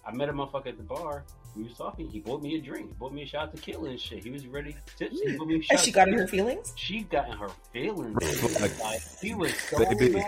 [0.04, 1.24] I met a motherfucker at the bar.
[1.54, 2.08] We was talking.
[2.08, 2.88] He bought me a drink.
[2.88, 4.24] He bought me a shot of tequila and shit.
[4.24, 5.32] He was ready tipsy.
[5.32, 5.70] He bought me a shot.
[5.72, 6.72] And she got in her feelings.
[6.76, 8.60] She got in her feelings.
[8.60, 10.10] Like, like she was so baby.
[10.10, 10.24] mad.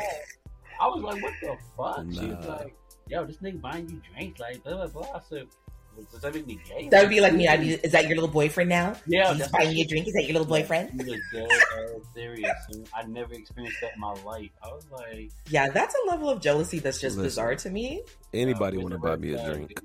[0.80, 2.74] I was like, "What the fuck?" She was like,
[3.08, 5.46] "Yo, this nigga buying you drinks, like blah blah blah." I said,
[5.96, 7.48] well, "Does that make me gay?" That would be like me.
[7.48, 8.94] I'd be, is that your little boyfriend now?
[9.06, 10.08] Yeah, He's buying what you a drink.
[10.08, 10.90] Is that your little boyfriend?
[10.90, 12.52] She was dead ass serious.
[12.92, 14.50] I never experienced that in my life.
[14.62, 17.26] I was like, Yeah, that's a level of jealousy that's just Listen.
[17.26, 18.02] bizarre to me.
[18.32, 19.78] Anybody uh, want to buy me a drink?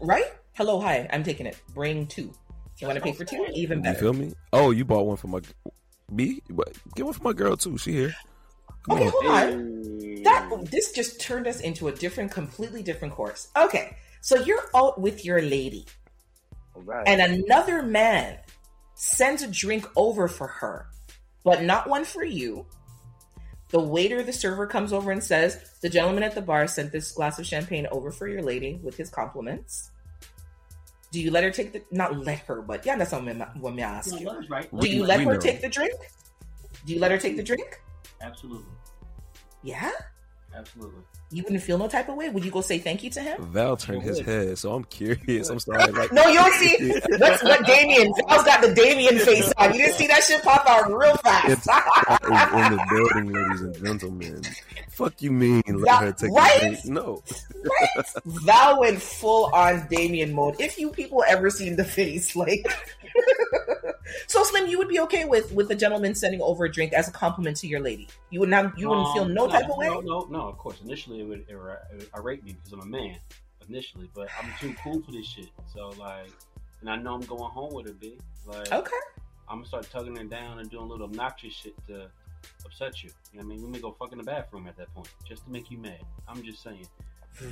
[0.00, 0.32] Right?
[0.58, 1.08] Hello, hi.
[1.12, 1.56] I'm taking it.
[1.72, 2.32] Bring two.
[2.78, 3.94] You want to pay for two, even better.
[3.94, 4.32] You feel me?
[4.52, 5.38] Oh, you bought one for my
[6.10, 6.42] me?
[6.50, 7.78] But Get one for my girl too.
[7.78, 8.12] She here.
[8.88, 9.12] Come Okay, on.
[9.12, 10.22] hold on.
[10.24, 13.46] That this just turned us into a different, completely different course.
[13.56, 15.86] Okay, so you're out with your lady,
[16.74, 17.06] All right.
[17.06, 18.38] and another man
[18.96, 20.88] sends a drink over for her,
[21.44, 22.66] but not one for you.
[23.68, 27.12] The waiter, the server comes over and says, "The gentleman at the bar sent this
[27.12, 29.92] glass of champagne over for your lady with his compliments."
[31.10, 31.82] Do you let her take the?
[31.90, 34.24] Not let her, but yeah, that's what I'm, what I'm asking.
[34.24, 34.36] No, you.
[34.36, 34.80] Love right.
[34.80, 35.94] Do you let her take the drink?
[36.84, 37.80] Do you let her take the drink?
[38.20, 38.66] Absolutely,
[39.62, 39.90] Yeah.
[40.54, 41.02] Absolutely.
[41.30, 42.30] You wouldn't feel no type of way.
[42.30, 43.44] Would you go say thank you to him?
[43.52, 45.50] Val turned his head, so I'm curious.
[45.50, 47.00] I'm starting like No, you don't see.
[47.18, 48.10] What's what Damien?
[48.28, 49.74] Val's got the Damien face on.
[49.74, 51.48] You didn't see that shit pop out real fast.
[51.48, 54.42] is in the building, ladies and gentlemen.
[54.90, 56.56] Fuck you mean let Yeah, her take right?
[56.62, 56.84] a drink?
[56.86, 57.22] No.
[58.24, 60.56] Val went full on Damien mode.
[60.60, 62.66] If you people ever seen the face, like.
[64.26, 67.08] so Slim, you would be okay with with the gentleman sending over a drink as
[67.08, 68.08] a compliment to your lady.
[68.30, 68.64] You would not.
[68.64, 69.88] have, You wouldn't feel Um, no type of way.
[69.88, 70.40] No, no, no.
[70.48, 73.16] Of course, initially it would, it would, it would irate me because I'm a man.
[73.68, 75.48] Initially, but I'm too cool for this shit.
[75.74, 76.30] So like,
[76.80, 78.16] and I know I'm going home with her, B.
[78.46, 78.96] Like, Okay.
[79.48, 82.08] I'm gonna start tugging her down and doing a little obnoxious shit to
[82.64, 83.10] upset you.
[83.32, 83.64] You know what I mean?
[83.64, 86.00] We may go fuck in the bathroom at that point just to make you mad.
[86.26, 86.86] I'm just saying.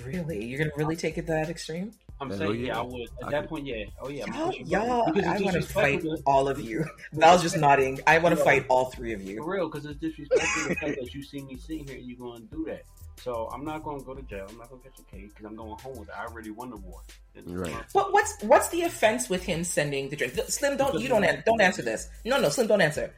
[0.04, 1.92] Really, you're gonna really take it that extreme?
[2.20, 2.66] I'm Hell saying, yeah.
[2.66, 2.78] yeah.
[2.78, 3.02] I would.
[3.02, 3.84] At I that could- point, yeah.
[4.01, 4.24] Oh, yeah.
[4.26, 5.12] Y'all, pushing y'all.
[5.12, 6.84] Because I want to fight to- all of you.
[7.12, 8.01] Val's just nodding.
[8.06, 8.44] I want to Yeah.
[8.44, 9.36] fight all three of you.
[9.43, 12.18] For real, because it's disrespectful the fact that you see me sitting here and you're
[12.18, 12.82] going to do that.
[13.22, 14.47] So I'm not going to go to jail.
[14.48, 16.14] I'm not going to catch a case because I'm going home with it.
[16.18, 17.01] I already won the war.
[17.47, 17.72] Right.
[17.72, 20.34] my- What, what's what's the offense with him sending the drink?
[20.48, 22.09] Slim, don't you don't an- don't answer this.
[22.24, 23.12] No, no, Slim, don't answer.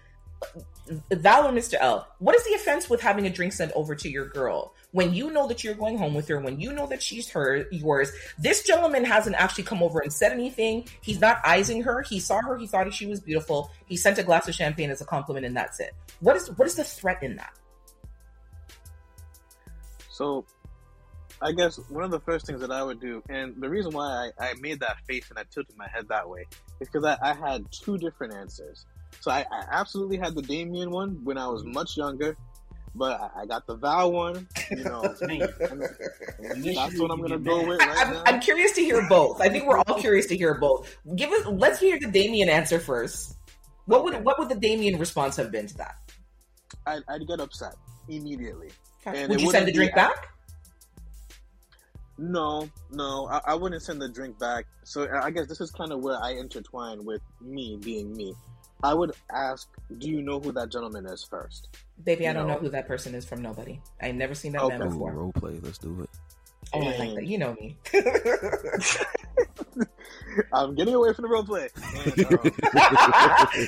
[1.10, 1.74] Val or Mr.
[1.80, 5.12] L, what is the offense with having a drink sent over to your girl when
[5.12, 6.40] you know that you're going home with her?
[6.40, 8.10] When you know that she's her yours.
[8.38, 10.86] This gentleman hasn't actually come over and said anything.
[11.02, 12.02] He's not eyesing her.
[12.02, 12.56] He saw her.
[12.56, 13.70] He thought she was beautiful.
[13.86, 15.92] He sent a glass of champagne as a compliment, and that's it.
[16.20, 17.52] What is what is the threat in that?
[20.10, 20.44] So,
[21.40, 24.30] I guess one of the first things that I would do, and the reason why
[24.40, 26.46] I, I made that face and I tilted my head that way,
[26.80, 28.86] is because I, I had two different answers.
[29.20, 32.36] So I, I absolutely had the Damien one when I was much younger,
[32.94, 34.46] but I, I got the Val one.
[34.70, 35.38] You know, It's me.
[36.74, 38.22] that's what I'm gonna go with I, right I'm, now.
[38.26, 39.40] I'm curious to hear both.
[39.40, 40.96] I think we're all curious to hear both.
[41.16, 41.46] Give us.
[41.46, 43.36] Let's hear the Damien answer first.
[43.86, 45.96] What would what would the Damien response have been to that?
[46.86, 47.74] I'd, I'd get upset
[48.08, 48.70] immediately.
[49.06, 50.28] And would you send the drink be- back?
[52.18, 54.66] No, no, I, I wouldn't send the drink back.
[54.82, 58.34] So I guess this is kind of where I intertwine with me being me.
[58.82, 59.68] I would ask,
[59.98, 61.68] do you know who that gentleman is first?
[62.04, 62.60] Baby, I don't know know.
[62.60, 63.80] who that person is from nobody.
[64.00, 64.84] I never seen that man Okay.
[64.86, 65.12] Ooh, before.
[65.12, 65.58] role play.
[65.62, 66.10] Let's do it.
[66.72, 67.26] Oh, I like that.
[67.26, 67.76] You know me.
[70.52, 71.68] I'm getting away from the role play.
[71.76, 72.40] And, um,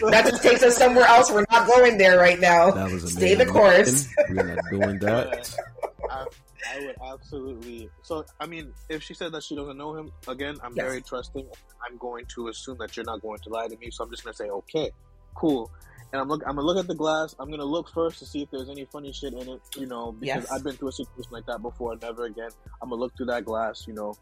[0.11, 1.31] that just takes us somewhere else.
[1.33, 2.71] We're not going there right now.
[2.71, 4.09] That was Stay the course.
[4.29, 5.57] We're not doing that.
[6.11, 6.27] I,
[6.69, 7.89] I would absolutely.
[8.03, 10.87] So, I mean, if she said that she doesn't know him, again, I'm Yes.
[10.87, 11.47] very trusting.
[11.89, 13.91] I'm going to assume that you're not going to lie to me.
[13.91, 14.91] So I'm just going to say, okay,
[15.35, 15.71] cool.
[16.13, 16.43] And I'm look.
[16.45, 17.37] I'm gonna look at the glass.
[17.39, 19.61] I'm gonna look first to see if there's any funny shit in it.
[19.77, 20.51] You know, because Yes.
[20.51, 21.95] I've been through a situation like that before.
[22.03, 22.49] Never again.
[22.83, 23.85] I'm gonna look through that glass.
[23.87, 24.17] You know,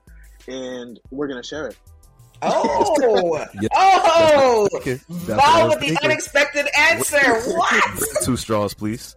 [0.46, 1.78] and we're gonna share it.
[2.42, 3.68] Oh, Yeah.
[3.74, 5.00] oh, Okay.
[5.08, 6.04] That's Val with the thinking.
[6.04, 7.40] unexpected answer.
[7.56, 8.02] What?
[8.22, 9.16] Two straws, please.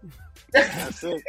[0.53, 1.21] That's it.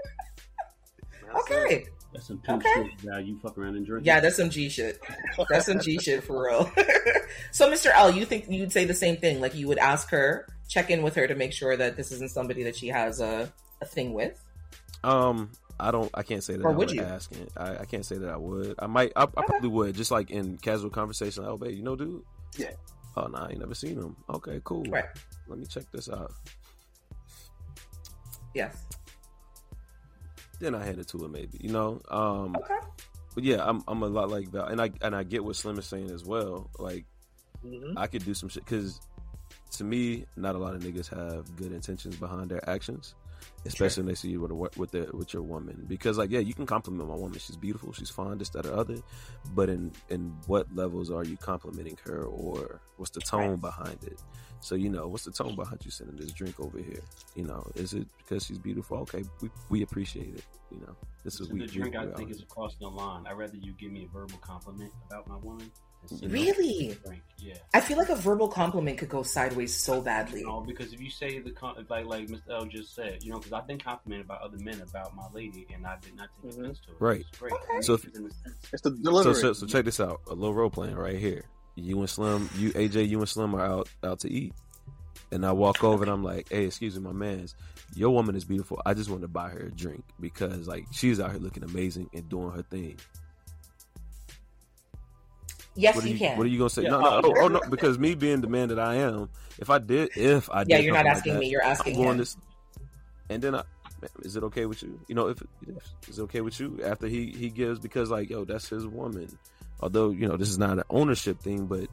[1.35, 1.55] That's it.
[1.55, 1.85] Okay.
[2.13, 2.91] That's some pimp Okay.
[2.91, 3.05] shit.
[3.05, 4.07] Now you fuck around and drink.
[4.07, 4.21] Yeah, it.
[4.21, 5.01] that's some G shit.
[5.49, 6.71] That's some G shit for real.
[7.53, 7.91] so, Mr.
[7.95, 9.41] L, you think you'd say the same thing?
[9.41, 12.31] Like you would ask her, check in with her to make sure that this isn't
[12.31, 13.51] somebody that she has a,
[13.81, 14.39] a thing with?
[15.03, 15.51] Um,
[15.81, 16.11] I don't.
[16.15, 16.65] I can't say that.
[16.65, 17.03] Or I would would you?
[17.03, 17.51] ask it.
[17.57, 18.75] I, I can't say that I would.
[18.79, 19.13] I might.
[19.17, 19.95] I, I probably would.
[19.95, 21.43] Just like in casual conversation.
[21.45, 22.23] Like, oh, babe, you know, dude.
[22.57, 22.73] Yeah.
[23.17, 24.17] Oh, nah, I ain't never seen him.
[24.29, 24.85] Okay, cool.
[24.85, 25.05] Right.
[25.49, 26.33] Let me check this out.
[28.55, 28.85] Yes.
[30.63, 31.59] Then I had it to her, maybe.
[31.61, 32.01] You know.
[32.09, 32.57] Um.
[32.57, 32.79] Okay.
[33.35, 33.83] But yeah, I'm.
[33.89, 36.25] I'm a lot like Val, and I and I get what Slim is saying as
[36.25, 36.71] well.
[36.79, 37.05] Like
[37.65, 37.95] Mhm.
[37.97, 39.01] I could do some shit because
[39.73, 43.15] to me, not a lot of niggas have good intentions behind their actions,
[43.65, 45.85] especially when they see you with a, with their with your woman.
[45.89, 48.75] Because like, yeah, you can compliment my woman; she's beautiful, she's fine, this, that, or
[48.75, 48.99] other.
[49.55, 53.61] But in in what levels are you complimenting her, or what's the tone Right.
[53.61, 54.21] behind it?
[54.63, 57.03] So you know, what's the tone behind you sending this drink over here?
[57.35, 58.99] You know, is it because she's beautiful?
[58.99, 60.45] Okay, we we appreciate it.
[60.71, 61.61] You know, this is So we.
[61.61, 62.33] the drink, we, I think, are.
[62.33, 63.27] is across the line.
[63.27, 65.71] I'd rather you give me a verbal compliment about my woman.
[66.23, 66.97] Really?
[67.05, 67.23] Drink.
[67.39, 67.55] Yeah.
[67.75, 70.43] I feel like a verbal compliment could go sideways so badly.
[70.43, 71.53] No, because if you say the
[71.89, 72.41] like like Mr.
[72.51, 75.67] L just said, you know, because I've been complimented by other men about my lady,
[75.73, 76.61] and I did not take Mhm.
[76.61, 76.97] offense to it.
[77.01, 77.21] Right.
[77.29, 77.53] It's great.
[77.53, 77.81] Okay.
[77.83, 79.35] So if- It's the sense- It's the So, delivery.
[79.35, 80.21] so, so check this out.
[80.29, 81.45] A little role playing right here.
[81.75, 84.53] You and Slim, you AJ, you and Slim are out out to eat,
[85.31, 87.55] and I walk over and I'm like, "Hey, excuse me, my man's.
[87.95, 88.81] Your woman is beautiful.
[88.85, 92.11] I just want to buy her a drink because like she's out here looking amazing
[92.15, 92.99] and doing her thing.
[95.75, 96.37] Yes, what you, you, can.
[96.37, 96.83] What are you gonna say?
[96.83, 99.31] Yeah, no, no, uh, oh, oh no, because me being the man that I am,
[99.59, 101.49] if I did, if I did, yeah, you're not something like asking that, me.
[101.49, 102.19] You're asking I'm going him.
[102.19, 102.37] this,
[103.31, 103.63] and then I,
[104.21, 105.01] is it okay with you?
[105.09, 108.29] You know, if, if is it okay with you after he he gives because like
[108.29, 109.29] yo, that's his woman.
[109.83, 111.89] Although you know this is not an ownership thing, but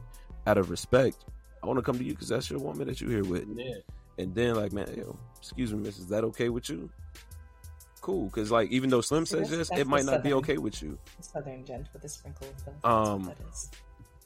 [0.46, 1.24] out of respect,
[1.62, 3.46] I want to come to you because that's your woman that you're here with.
[3.56, 3.74] yeah.
[4.18, 6.90] And then like, man, yo, excuse me, miss, is that okay with you?
[8.00, 10.80] Cool, because like even though Slim says yes, it might the not be okay with
[10.82, 10.98] you.
[11.20, 12.88] Southern gent with a sprinkle of the.
[12.88, 13.32] Um,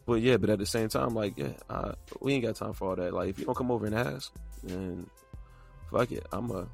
[0.07, 2.91] But yeah, but at the same time, like, yeah, uh, we ain't got time for
[2.91, 3.15] all that.
[3.15, 4.33] Like, if you don't come over and ask,
[4.63, 5.07] then
[5.95, 6.27] fuck it.
[6.33, 6.67] I'm a,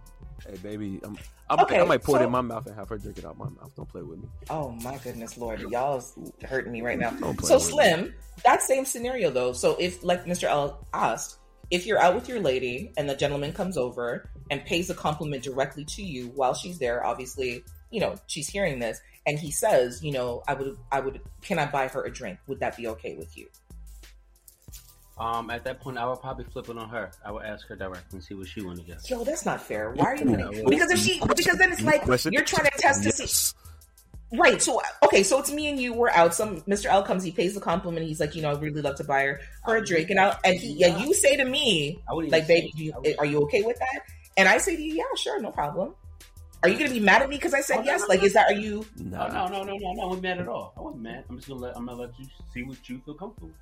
[0.47, 1.19] hey baby, I'm,
[1.49, 3.37] I'm Okay, I might pour it in my mouth and have her drink it out
[3.37, 3.75] my mouth.
[3.77, 4.29] Don't play with me.
[4.49, 6.15] Oh my goodness, Lord, y'all's
[6.45, 7.11] hurting me right now.
[7.19, 7.59] So with me.
[7.59, 8.15] Slim,
[8.45, 9.53] that same scenario though.
[9.53, 10.45] So if, like Mr.
[10.45, 11.39] L asked,
[11.71, 15.45] if you're out with your lady and the gentleman comes over and pays a compliment
[15.45, 20.03] directly to you while she's there, obviously, you know she's hearing this, and he says,
[20.03, 22.39] you know, I would, I would, can I buy her a drink?
[22.47, 23.49] Would that be okay with you?
[25.19, 27.11] Um, at that point, I would probably flip it on her.
[27.25, 29.09] I would ask her directly and see what she want to get.
[29.11, 29.91] Yo, that's not fair.
[29.93, 30.25] Why are you?
[30.31, 30.37] Ooh.
[30.37, 33.55] Putting, because if she, because then it's like you're trying to test to see.
[34.33, 34.63] Right.
[34.63, 35.93] So okay, so it's me and you.
[35.93, 36.35] We're out.
[36.35, 36.87] Some Mr.
[36.87, 37.23] L comes.
[37.25, 38.07] He pays the compliment.
[38.07, 40.39] He's like, you know, I'd really love to buy her, her a drink, and I
[40.45, 43.79] and he, yeah, you say to me, like, baby, do you, are you okay with
[43.81, 44.03] that?
[44.37, 45.95] And I say to you, yeah, sure, no problem.
[46.63, 48.01] Are you gonna be mad at me because I said Oh, yes?
[48.03, 48.27] no, Like, no.
[48.27, 48.87] is that are you?
[48.97, 50.03] Nah, Oh, no, no, no, no, no.
[50.03, 50.75] I wasn't mad at all.
[50.77, 51.25] I wasn't mad.
[51.29, 53.49] I'm just gonna let I'm gonna let you see what you feel comfortable.
[53.49, 53.57] with.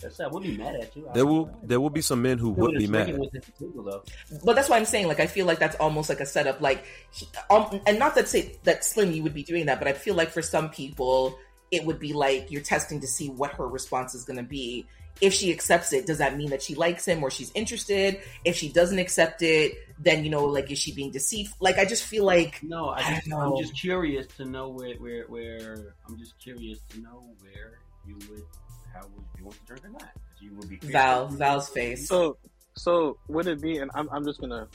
[0.00, 0.22] That's it.
[0.24, 1.08] I wouldn't be mad at you.
[1.08, 3.06] I- There will I- there will be some men who would be mad.
[3.06, 4.02] drinking with the table.
[4.44, 6.60] But that's why I'm saying, like, I feel like that's almost like a setup.
[6.60, 9.88] Like, he, um, and not that say that Slim you would be doing that, but
[9.88, 11.38] I feel like for some people
[11.70, 14.86] it would be like you're testing to see what her response is going to be.
[15.20, 18.20] If she accepts it, does that mean that she likes him or she's interested?
[18.44, 21.52] If she doesn't accept it, then you know, like, is she being deceived?
[21.60, 24.68] Like, I just feel like No, I I just, don't I'm just curious to know
[24.68, 25.96] where, where, where.
[26.08, 28.44] I'm just curious to know where you would,
[28.98, 30.00] how would you want to drink or not?
[30.02, 32.08] 'Cause You would be Val, Val's face.
[32.08, 32.36] So,
[32.76, 33.78] so would it be?
[33.78, 34.68] And I'm, I'm just gonna.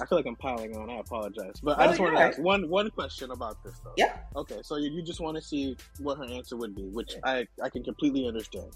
[0.00, 0.88] I feel like I'm piling on.
[0.88, 3.92] I apologize, but I Oh, just want to ask one one question about this though.
[3.96, 4.16] Yeah.
[4.36, 7.46] Okay, so you, you just want to see what her answer would be, which I
[7.62, 8.70] I can completely understand.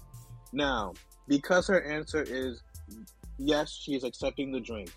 [0.53, 0.93] Now,
[1.27, 2.61] because her answer is
[3.39, 4.91] yes, she is accepting the drink.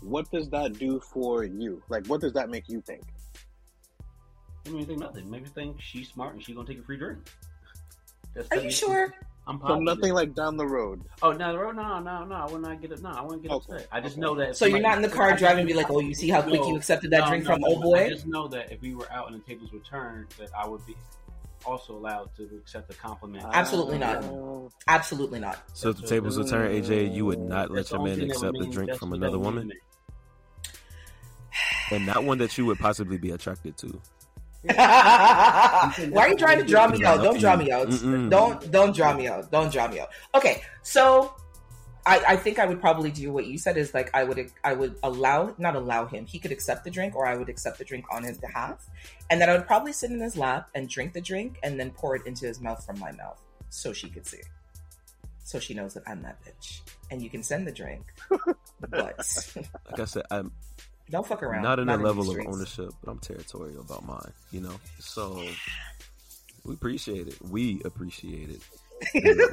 [0.00, 1.82] What does that do for you?
[1.88, 3.02] Like, what does that make you think?
[4.66, 5.28] I mean, think nothing.
[5.30, 7.18] Maybe think she's smart and she's gonna take a free drink.
[8.34, 9.14] That's Are you sure?
[9.46, 11.02] I'm So nothing like down the road.
[11.20, 12.34] Oh no, no, no, no, no!
[12.34, 13.02] I would not get it.
[13.02, 13.74] No, I wouldn't get Okay.
[13.74, 13.88] upset.
[13.92, 14.22] I just Okay.
[14.22, 14.56] know that.
[14.56, 16.66] So you're not in the car driving and be like, oh, you see how quick
[16.66, 18.94] you accepted that No, drink no, from no, old I just know that if we
[18.94, 20.96] were out and the tables were turned, that I would be
[21.64, 23.44] also allowed to accept the compliment.
[23.52, 24.24] Absolutely not.
[24.24, 25.62] Uh, Absolutely not.
[25.74, 28.28] So if the tables were turned, AJ, you would not let your only man thing
[28.28, 29.70] that would accept a drink from another woman,
[31.90, 34.00] and not one that you would possibly be attracted to.
[34.74, 37.22] Why are you trying to draw me out?
[37.22, 37.88] Don't draw me out.
[37.88, 38.30] Mm-mm.
[38.30, 39.50] Don't don't draw me out.
[39.50, 40.08] Don't draw me out.
[40.34, 41.34] Okay, so
[42.06, 44.74] I, I think I would probably do what you said is like I would I
[44.74, 46.26] would allow not allow him.
[46.26, 48.88] He could accept the drink, or I would accept the drink on his behalf,
[49.30, 51.90] and then I would probably sit in his lap and drink the drink, and then
[51.90, 54.40] pour it into his mouth from my mouth, so she could see,
[55.44, 56.80] so she knows that I'm that bitch.
[57.10, 58.92] And you can send the drink, but
[59.90, 60.52] Like I said, I'm
[61.10, 61.62] don't fuck around.
[61.62, 64.32] not in a these level of ownership, but I'm territorial about mine.
[64.50, 65.42] You know, so
[66.64, 67.38] we appreciate it.
[67.42, 68.60] We appreciate it.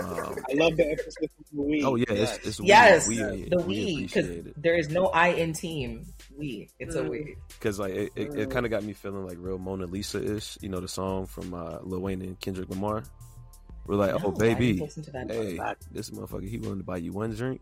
[0.00, 1.84] Um, I love the emphasis on the we.
[1.84, 2.36] oh yeah, Yes.
[2.38, 2.60] it's, it's.
[2.60, 6.06] Yes, we, the we, because there is no I in team.
[6.38, 7.36] We, it's a we.
[7.48, 10.56] because like it, it, it kind of got me feeling like real Mona Lisa ish.
[10.62, 13.02] You know, the song from uh, Lil Wayne and Kendrick Lamar.
[13.86, 15.58] We're like, No, oh baby, listen to hey,
[15.90, 17.60] this motherfucker, he willing to buy you one drink.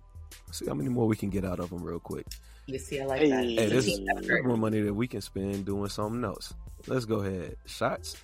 [0.52, 2.26] See how many more we can get out of him real quick.
[2.68, 3.30] You see, I like Hey.
[3.30, 3.44] that.
[3.44, 4.44] Hey, It's this is effort.
[4.46, 6.52] more money that we can spend doing something else.
[6.86, 7.56] Let's go ahead.
[7.66, 8.16] Shots.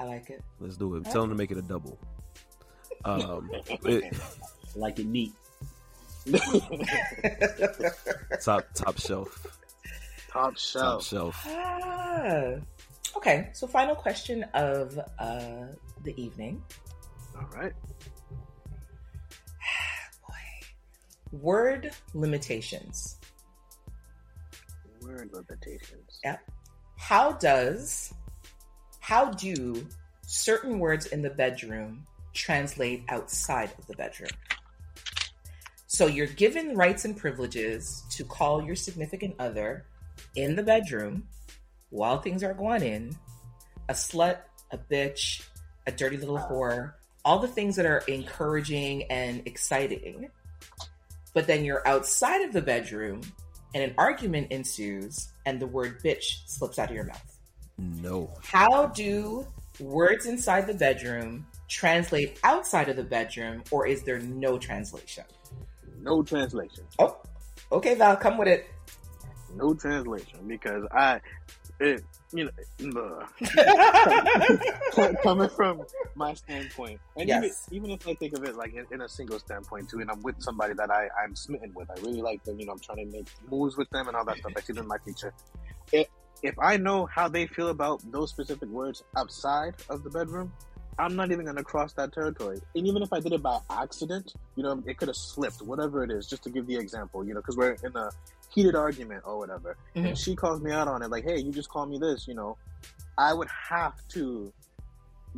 [0.00, 0.42] I like it.
[0.60, 1.04] Let's do it.
[1.04, 1.96] Tell them to make it a double.
[3.04, 3.50] Um,
[3.84, 4.12] it-
[4.74, 5.32] like it neat.
[8.42, 9.46] top top shelf,
[10.30, 11.06] Top top shelf.
[11.06, 11.46] shelf.
[11.48, 12.54] ah.
[13.16, 15.66] Okay, so final question of uh,
[16.04, 16.62] the evening.
[17.36, 17.72] All right.
[21.32, 23.18] Word limitations.
[25.02, 26.20] Word limitations.
[26.96, 28.12] How does,
[29.00, 29.86] how do
[30.26, 34.30] certain words in the bedroom translate outside of the bedroom?
[35.86, 39.86] So you're given rights and privileges to call your significant other
[40.36, 41.28] in the bedroom
[41.90, 43.16] while things are going in
[43.88, 44.38] a slut,
[44.70, 45.42] a bitch,
[45.86, 46.92] a dirty little whore,
[47.24, 50.28] all the things that are encouraging and exciting.
[51.38, 53.20] But then you're outside of the bedroom
[53.72, 57.38] and an argument ensues and the word bitch slips out of your mouth.
[57.78, 58.34] No.
[58.42, 59.46] How do
[59.78, 65.22] words inside the bedroom translate outside of the bedroom, or is there no translation?
[66.00, 66.82] No translation.
[66.98, 67.18] Oh,
[67.70, 68.66] okay, Val, come with it.
[69.54, 71.20] No translation because I,
[71.80, 72.50] it, you
[72.80, 73.22] know,
[75.22, 75.82] coming from
[76.14, 77.68] my standpoint, and Yes.
[77.70, 80.10] even, even if I think of it like in, in a single standpoint too, and
[80.10, 82.58] I'm with somebody that I I'm smitten with, I really like them.
[82.58, 84.52] You know, I'm trying to make moves with them and all that stuff.
[84.56, 85.32] I see them in my future.
[85.92, 86.08] If
[86.42, 90.52] if I know how they feel about those specific words outside of the bedroom,
[90.98, 92.58] I'm not even gonna cross that territory.
[92.74, 96.02] And even if I did it by accident, you know, it could have slipped, whatever
[96.04, 96.26] it is.
[96.28, 98.10] Just to give the example, you know, because we're in a
[98.50, 100.08] heated argument or whatever Mhm.
[100.08, 102.34] and she calls me out on it, like, "Hey, you just called me this," you
[102.34, 102.56] know,
[103.16, 104.52] I would have to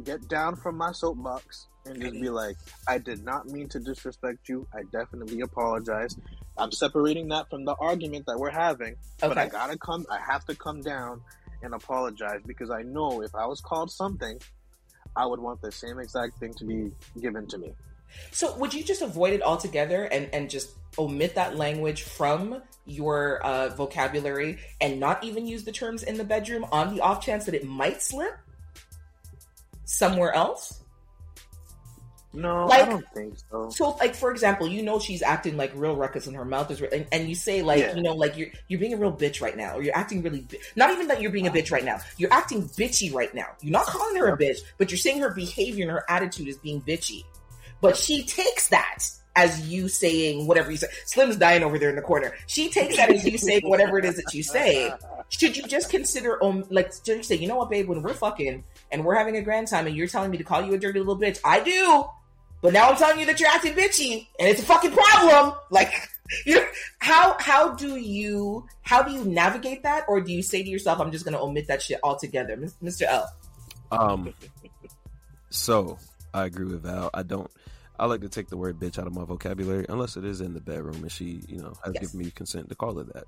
[0.04, 2.56] get down from my soapbox and just be like,
[2.86, 4.66] "I did not mean to disrespect you.
[4.72, 6.16] I definitely apologize.
[6.56, 10.04] I'm separating that from the argument that we're having, but I gotta come.
[10.10, 11.22] I have to come down
[11.62, 14.40] and apologize because I know if I was called something,
[15.16, 17.74] I would want the same exact thing to be given to me.
[18.30, 23.40] So would you just avoid it altogether and, and just omit that language from your
[23.44, 27.44] uh, vocabulary and not even use the terms in the bedroom on the off chance
[27.44, 28.36] that it might slip
[29.84, 30.76] somewhere else?
[32.32, 33.70] No, Like- I don't think so.
[33.70, 36.80] So, like for example, you know she's acting like real ruckus and her mouth is,
[36.80, 37.96] re- and, and you say like, Yeah.
[37.96, 40.42] you know, like you're you're being a real bitch right now, or you're acting really,
[40.42, 43.46] bi- not even that you're being a bitch right now, you're acting bitchy right now.
[43.62, 46.56] You're not calling her a bitch, but you're saying her behavior and her attitude is
[46.56, 47.24] being bitchy,
[47.80, 49.04] but she takes that
[49.36, 50.88] as you saying whatever you say.
[51.06, 52.34] Slim's dying over there in the corner.
[52.46, 54.92] She takes that as you saying whatever it is that you say.
[55.28, 58.64] Should you just consider, um, like, you say, you know what, babe, when we're fucking
[58.90, 60.98] and we're having a grand time, and you're telling me to call you a dirty
[60.98, 62.04] little bitch, I do.
[62.62, 65.54] But now I'm telling you that you're acting bitchy, and it's a fucking problem.
[65.70, 65.92] Like,
[66.46, 66.66] you know,
[66.98, 71.00] how how do you how do you navigate that, or do you say to yourself,
[71.00, 73.02] "I'm just going to omit that shit altogether," Mr.
[73.02, 73.32] L?
[73.90, 74.34] Um,
[75.48, 75.98] so
[76.34, 77.10] I agree with Val.
[77.14, 77.50] I don't.
[78.00, 80.54] I like to take the word bitch out of my vocabulary unless it is in
[80.54, 82.04] the bedroom and she, you know, has Yes.
[82.04, 83.24] given me consent to call it that.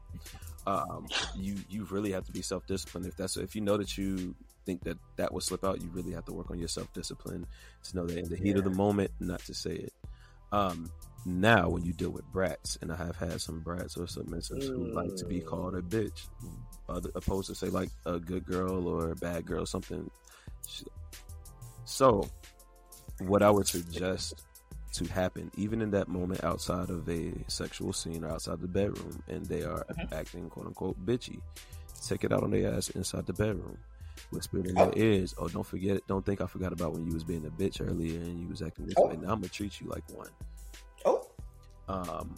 [0.66, 3.06] Um, you you really have to be self disciplined.
[3.06, 4.34] If that's if you know that you
[4.64, 7.46] think that that will slip out, you really have to work on your self discipline
[7.84, 9.92] to know that in the heat of the moment, not to say it.
[10.52, 10.90] Um,
[11.26, 14.90] now when you deal with brats, and I have had some brats or submissives who
[14.94, 16.28] like to be called a bitch,
[16.88, 20.10] other, opposed to say like a good girl or a bad girl, something.
[21.84, 22.26] So,
[23.18, 24.42] what I would suggest
[24.92, 29.22] to happen, even in that moment outside of a sexual scene or outside the bedroom,
[29.28, 31.40] and they are acting quote unquote bitchy,
[32.06, 33.78] take it out on their ass inside the bedroom.
[34.30, 35.34] Whisper it in their ears.
[35.38, 36.06] Oh, don't forget it.
[36.06, 38.60] Don't think I forgot about when you was being a bitch earlier and you was
[38.62, 39.06] acting this Oh.
[39.08, 39.14] way.
[39.16, 40.28] Now I'm gonna treat you like one.
[41.04, 41.26] Oh,
[41.88, 42.34] Um,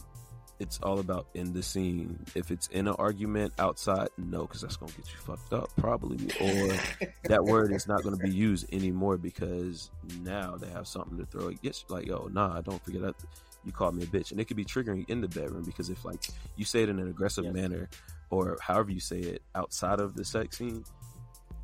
[0.60, 2.18] it's all about in the scene.
[2.34, 6.30] If it's in an argument outside, no, because that's gonna get you fucked up probably.
[6.40, 6.68] Or
[7.24, 9.90] that word is not going to be used anymore because
[10.20, 11.90] now they have something to throw against.
[11.90, 13.14] Like, yo, nah, don't forget that
[13.64, 16.04] you called me a bitch, and it could be triggering in the bedroom because if
[16.04, 16.20] like
[16.56, 17.54] you say it in an aggressive Yes.
[17.54, 17.88] manner
[18.30, 20.84] or however you say it outside of the sex scene,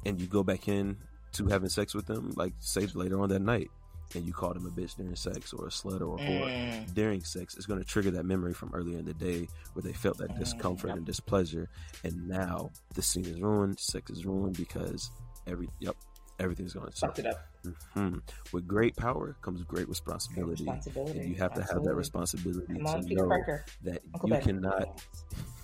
[0.07, 0.97] and you go back in
[1.33, 3.71] to having sex with them, like say later on that night,
[4.15, 6.95] and you call them a bitch during sex or a slut or a whore Mm.
[6.95, 9.93] during sex it's going to trigger that memory from earlier in the day where they
[9.93, 10.97] felt that Mm, discomfort yep.
[10.99, 11.69] and displeasure
[12.05, 15.11] and now the scene is ruined sex is ruined because
[15.47, 15.97] every yep
[16.39, 17.47] everything's going to fucked it up.
[17.95, 18.17] hmm
[18.53, 21.19] with great power comes great responsibility Responsibility.
[21.21, 23.65] and you have to have that responsibility Come on, to Peter know Parker.
[23.85, 24.43] that Uncle you Ben.
[24.43, 25.05] cannot that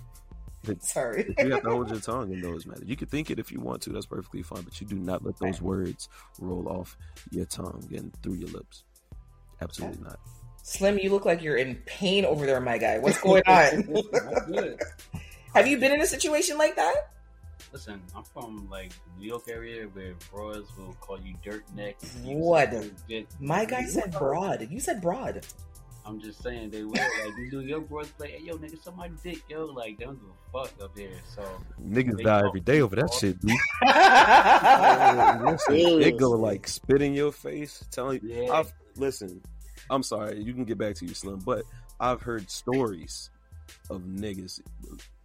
[0.80, 1.34] Sorry.
[1.38, 2.84] you have to hold your tongue in those matters.
[2.86, 5.24] You can think it if you want to, that's perfectly fine, but you do not
[5.24, 6.08] let those words
[6.40, 6.96] roll off
[7.30, 8.84] your tongue and through your lips.
[9.60, 10.18] Absolutely not.
[10.62, 12.98] Slim, you look like you're in pain over there, my guy.
[12.98, 13.98] What's going on?
[15.54, 17.10] Have you been in a situation like that?
[17.72, 21.96] Listen, I'm from like New York area where bros will call you dirt neck.
[22.22, 22.72] What?
[23.08, 24.66] Get, My guy said broad.
[24.70, 25.46] You said broad.
[26.06, 28.30] I'm just saying they will like these New York bros play.
[28.32, 29.66] Hey, yo, nigga, somebody dick, yo.
[29.66, 31.10] Like they don't give a fuck up here.
[31.34, 31.42] So
[31.82, 33.50] Niggas die every day over that shit, dude.
[35.50, 38.44] listen, it go like spit in your face, telling you.
[38.44, 38.52] Yeah.
[38.52, 39.40] I've, listen,
[39.90, 41.64] I'm sorry, you can get back to you, Slim, but
[41.98, 43.30] I've heard stories
[43.90, 44.60] of niggas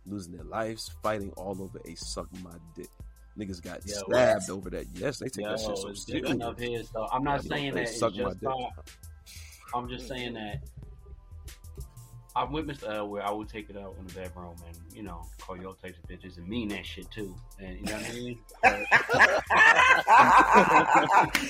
[0.07, 2.89] losing their lives fighting all over a suck my dick.
[3.37, 4.85] Niggas got Yeah, stabbed over that.
[4.93, 6.41] Yes, they take yo, that shit so it's serious.
[6.41, 6.83] up here.
[6.83, 8.43] So I'm not Yeah, saying that it's suck my dick.
[8.43, 8.73] not.
[9.73, 10.61] I'm just saying that
[12.35, 12.89] I'm with Mr.
[12.95, 15.75] L where I would take it out in the bedroom and you know call your
[15.75, 17.35] types of bitches and mean that shit too.
[17.59, 18.39] And you know what I mean?
[18.63, 18.85] But-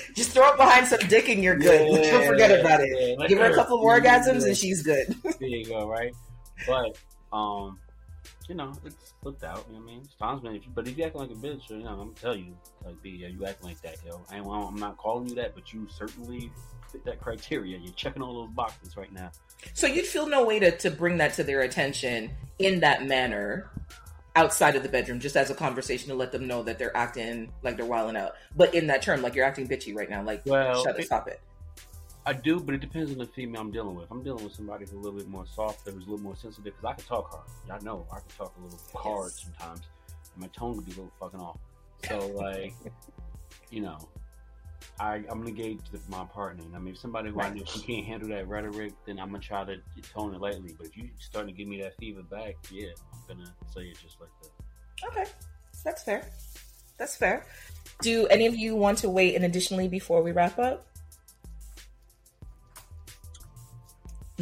[0.14, 1.88] Just throw it behind some dick and you're good.
[2.04, 3.16] Yeah, Don't forget about it.
[3.20, 5.14] yeah, Give her a couple of orgasms feel and she's good.
[5.38, 6.14] There you go, right?
[6.66, 6.96] But
[7.32, 7.78] um,
[8.48, 9.64] you know, it's flipped out.
[9.68, 10.02] You know what I mean?
[10.04, 10.54] It's times, man.
[10.56, 12.56] If you, but if you acting like a bitch, you know, I'm gonna tell you,
[12.84, 14.20] like, B, yeah, you acting like that, yo.
[14.30, 16.50] I ain't, I'm not calling you that, but you certainly
[16.90, 17.78] fit that criteria.
[17.78, 19.30] You're checking all those boxes right now.
[19.74, 23.70] So you'd feel no way to, to bring that to their attention in that manner
[24.34, 27.52] outside of the bedroom, just as a conversation to let them know that they're acting
[27.62, 28.32] like they're wilding out.
[28.56, 30.22] But in that term, like you're acting bitchy right now.
[30.22, 31.40] Like, Well, shut it- stop it.
[32.24, 34.10] I do, but it depends on the female I'm dealing with.
[34.10, 36.64] I'm dealing with somebody who's a little bit more soft, who's a little more sensitive,
[36.76, 37.48] because I can talk hard.
[37.66, 39.44] Y'all know I can talk a little hard Yes.
[39.44, 39.80] sometimes,
[40.34, 41.58] and my tone can be a little fucking off.
[42.08, 42.74] So, like,
[43.70, 43.98] you know,
[45.00, 46.62] I, I'm gonna gauge my partner.
[46.64, 49.30] And I mean, if somebody who I know she can't handle that rhetoric, then I'm
[49.30, 49.76] gonna try to
[50.14, 50.74] tone it lightly.
[50.78, 53.98] But if you're starting to give me that fever back, yeah, I'm gonna say it
[54.00, 55.08] just like that.
[55.08, 55.30] Okay,
[55.84, 56.30] that's fair.
[56.98, 57.46] That's fair.
[58.00, 60.86] Do any of you want to wait in additionally before we wrap up?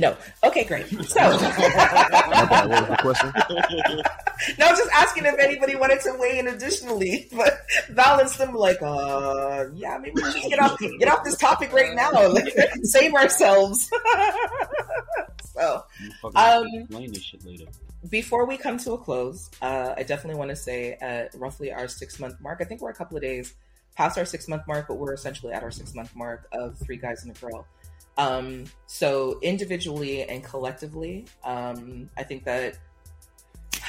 [0.00, 0.16] No.
[0.42, 0.86] Okay, great.
[1.04, 3.32] So, bad, what was the question?
[4.58, 7.28] no, I'm just asking if anybody wanted to weigh in additionally.
[7.36, 7.60] But
[7.90, 11.70] Val and Slim like, uh, yeah, maybe we should get off get off this topic
[11.72, 12.10] right now.
[12.32, 13.90] Like, save ourselves.
[15.54, 17.66] so, You fucking Um, explain this shit later.
[18.08, 21.88] before we come to a close, uh, I definitely want to say at roughly our
[21.88, 23.52] six month mark, I think we're a couple of days
[23.96, 26.96] past our six month mark, but we're essentially at our six month mark of three
[26.96, 27.66] guys and a girl.
[28.20, 32.76] Um, so individually and collectively, um, I think that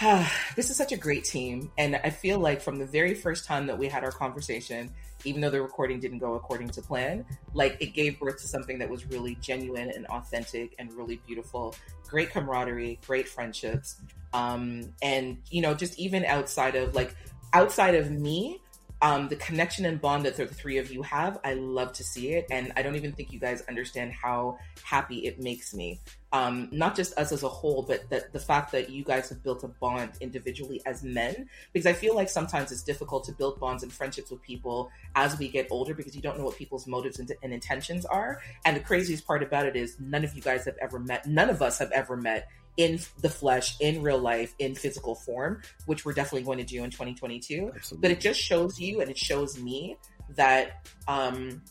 [0.56, 1.70] this is such a great team.
[1.78, 4.90] And I feel like from the very first time that we had our conversation,
[5.26, 8.80] even though the recording didn't go according to plan, like it gave birth to something
[8.80, 11.76] that was really genuine and authentic and really beautiful.
[12.08, 14.02] Great camaraderie, great friendships.
[14.34, 17.18] Um, and, you know, just even outside of like,
[17.52, 18.62] outside of me,
[19.02, 22.34] um, the connection and bond that the three of you have, I love to see
[22.34, 22.45] it.
[22.52, 25.99] And I don't even think you guys understand how happy it makes me.
[26.34, 29.44] Um, not just us as a whole, but the, the fact that you guys have
[29.44, 31.49] built a bond individually as men.
[31.73, 35.38] Because I feel like sometimes it's difficult to build bonds and friendships with people as
[35.38, 38.40] we get older because you don't know what people's motives and, and intentions are.
[38.65, 41.49] And the craziest part about it is none of you guys have ever met, none
[41.49, 46.06] of us have ever met in the flesh, in real life, in physical form, which
[46.06, 48.07] we're definitely going to do in 2022 Absolutely.
[48.07, 49.98] but it just shows you and it shows me
[50.35, 51.61] that um,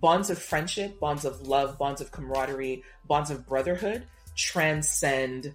[0.00, 4.04] bonds of friendship, bonds of love, bonds of camaraderie, bonds of brotherhood
[4.36, 5.54] transcend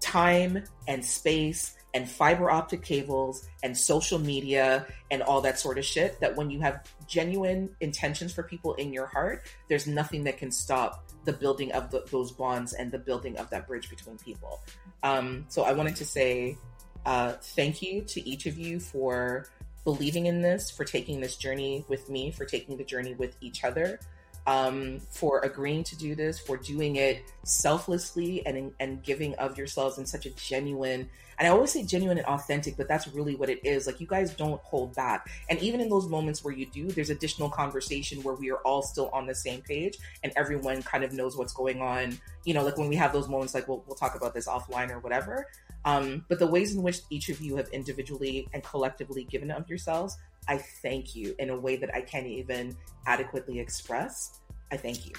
[0.00, 5.84] time and space and fiber optic cables and social media and all that sort of
[5.84, 6.20] shit.
[6.20, 10.50] That when you have genuine intentions for people in your heart, there's nothing that can
[10.50, 14.62] stop the building of the, those bonds and the building of that bridge between people.
[15.02, 16.56] Um, so I wanted to say
[17.04, 19.46] uh, thank you to each of you for
[19.84, 23.62] believing in this, for taking this journey with me, for taking the journey with each
[23.62, 24.00] other,
[24.46, 29.98] um, for agreeing to do this, for doing it selflessly and and giving of yourselves
[29.98, 31.08] in such a genuine.
[31.38, 33.86] And I always say genuine and authentic, but that's really what it is.
[33.86, 37.10] Like you guys don't hold back, and even in those moments where you do, there's
[37.10, 41.12] additional conversation where we are all still on the same page and everyone kind of
[41.12, 42.18] knows what's going on.
[42.44, 44.90] You know, like when we have those moments, like we'll we'll talk about this offline
[44.90, 45.46] or whatever.
[45.84, 49.68] Um, but the ways in which each of you have individually and collectively given of
[49.68, 50.16] yourselves,
[50.48, 54.40] I thank you in a way that I can't even adequately express.
[54.70, 55.12] I thank you.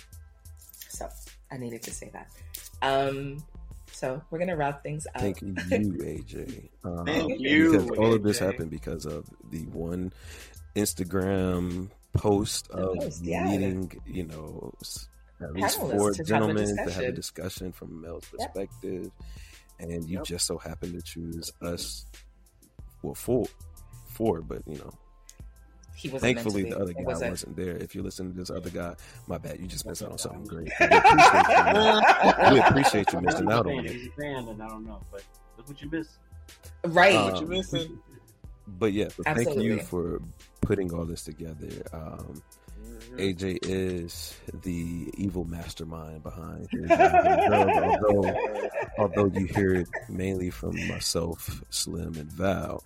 [0.90, 1.08] So
[1.52, 2.30] I needed to say that.
[2.82, 3.44] Um,
[3.92, 5.22] so we're gonna wrap things up.
[5.22, 6.70] Thank you, AJ.
[6.84, 8.46] Um, Thank you, Because all of this AJ.
[8.46, 10.14] happened because of the one
[10.76, 13.44] Instagram post The of post, yeah.
[13.44, 14.74] meeting, you know,
[15.42, 17.16] at least Panelists four to have gentlemen to have a discussion.
[17.16, 18.54] discussion from Mel's male's Yep.
[18.54, 19.12] perspective.
[19.80, 20.24] And you Yep.
[20.26, 22.06] just so happened to choose us,
[23.04, 23.46] well, four,
[24.10, 24.92] four, but you know,
[25.98, 27.32] He wasn't thankfully the other guy wasn't.
[27.32, 27.76] wasn't there.
[27.76, 28.96] If you listen to this other guy,
[29.28, 30.72] my bad, you just missed out on something great.
[30.80, 32.54] We appreciate you.
[32.54, 34.12] We appreciate you missing out on He's it.
[34.16, 35.24] a fan, and I don't know, but
[35.58, 36.12] look what you missed.
[36.86, 37.16] Right.
[37.16, 38.00] Um, What you missing?
[38.68, 40.22] But yeah, so thank you for
[40.62, 41.70] putting all this together.
[41.94, 42.42] Um,
[43.16, 48.70] AJ is the evil mastermind behind Here's although,
[49.00, 52.84] although you hear it mainly from myself, Slim, and Val.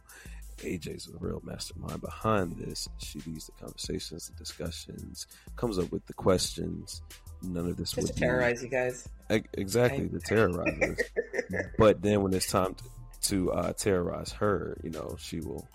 [0.61, 2.87] AJ's a real mastermind behind this.
[2.97, 7.01] She leads the conversations, the discussions, comes up with the questions.
[7.43, 9.07] None of this Just would to terrorize you guys.
[9.53, 10.99] Exactly the terrorizers.
[11.77, 12.83] but then when it's time to,
[13.21, 15.67] to uh, terrorize her, you know, she will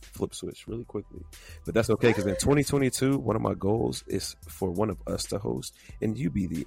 [0.00, 1.20] flip switch really quickly.
[1.64, 5.24] But that's okay because in 2022, one of my goals is for one of us
[5.26, 6.66] to host and you be the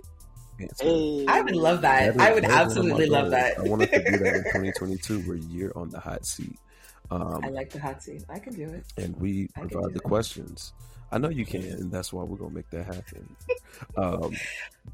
[0.59, 0.85] answer.
[0.85, 1.25] Hey.
[1.27, 2.15] I would love that.
[2.15, 3.31] That is- I would that is one of absolutely love goals.
[3.31, 3.57] that.
[3.59, 6.57] I wanted to do that in 2022 where you're on the hot seat.
[7.11, 8.23] Um, I like the hot seat.
[8.30, 8.85] I can do it.
[8.97, 10.03] and we I provide the that.
[10.03, 10.73] questions.
[11.11, 13.35] I know you can, and that's why we're gonna make that happen.
[13.97, 14.34] um,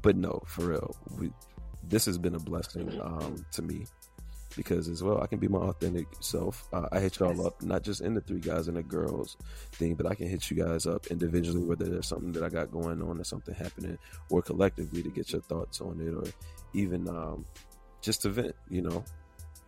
[0.02, 1.30] but no, for real, we
[1.88, 3.86] this has been a blessing um, to me
[4.56, 6.68] because as well I can be my authentic self.
[6.72, 7.46] Uh, I hit y'all Yes.
[7.46, 9.36] up not just in the three guys and the girls
[9.72, 12.70] thing, but I can hit you guys up individually whether there's something that I got
[12.70, 13.96] going on or something happening,
[14.28, 16.30] or collectively to get your thoughts on it, or
[16.74, 17.46] even um,
[18.02, 18.54] just to vent.
[18.68, 19.04] You know,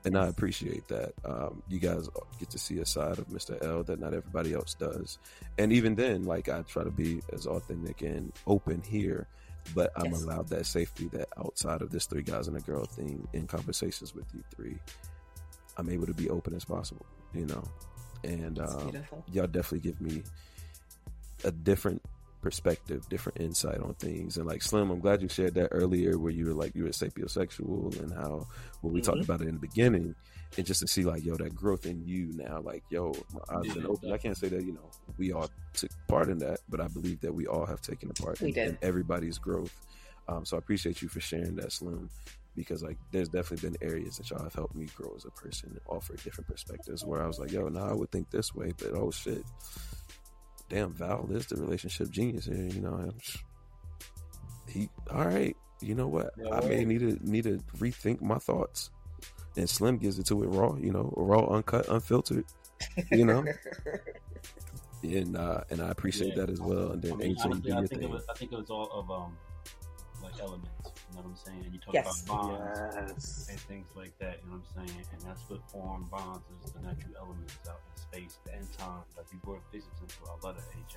[0.04, 1.12] and I appreciate that.
[1.24, 2.08] Um, you guys
[2.38, 3.62] get to see a side of Mr.
[3.64, 5.18] L that not everybody else does,
[5.58, 9.26] and even then, like I try to be as authentic and open here,
[9.74, 10.22] but I'm Yes.
[10.24, 14.14] allowed that safety that outside of this three guys and a girl thing in conversations
[14.14, 14.78] with you three,
[15.76, 17.06] I'm able to be open as possible.
[17.34, 17.64] You know,
[18.24, 18.92] and um,
[19.32, 20.22] y'all definitely give me
[21.44, 22.02] a different
[22.42, 24.36] perspective, different insight on things.
[24.36, 26.90] And like Slim, I'm glad you shared that earlier where you were like you were
[26.90, 28.46] sapiosexual and how
[28.82, 29.24] when we talked Mhm.
[29.24, 30.14] about it in the beginning,
[30.58, 33.72] and just to see like, yo, that growth in you now, like, yo, my eyes
[33.74, 34.12] been open.
[34.12, 37.20] I can't say that, you know, we all took part in that, but I believe
[37.22, 39.72] that we all have taken a part in, in everybody's growth.
[40.28, 42.10] Um, so I appreciate you for sharing that, Slim.
[42.54, 45.80] because like there's definitely been areas that y'all have helped me grow as a person
[45.88, 48.92] offer different perspectives where I was like, yo, now I would think this way, but
[48.92, 49.42] oh shit,
[50.68, 52.56] damn, Val is the relationship genius here.
[52.66, 53.12] You know,
[54.68, 55.56] he all right.
[55.80, 56.30] You know what?
[56.38, 58.90] Yeah, I may need to need to rethink my thoughts.
[59.56, 62.44] And Slim gives it to it raw, you know, raw, uncut, unfiltered,
[63.10, 63.44] you know.
[65.02, 66.46] and uh, and I appreciate Yeah.
[66.46, 66.92] that as well.
[66.92, 68.90] And then I mean, do honestly, I think it was, I think it was all
[68.92, 69.36] of um,
[70.22, 70.70] like elements.
[71.12, 71.70] You know what I'm saying?
[71.72, 72.22] You talk Yes.
[72.24, 73.48] about bonds Yes.
[73.50, 74.40] and things like that.
[74.42, 75.06] You know what I'm saying?
[75.12, 79.02] And that's what form bonds is the natural elements out in space and time.
[79.16, 80.96] Like we brought physics into our letter AJ.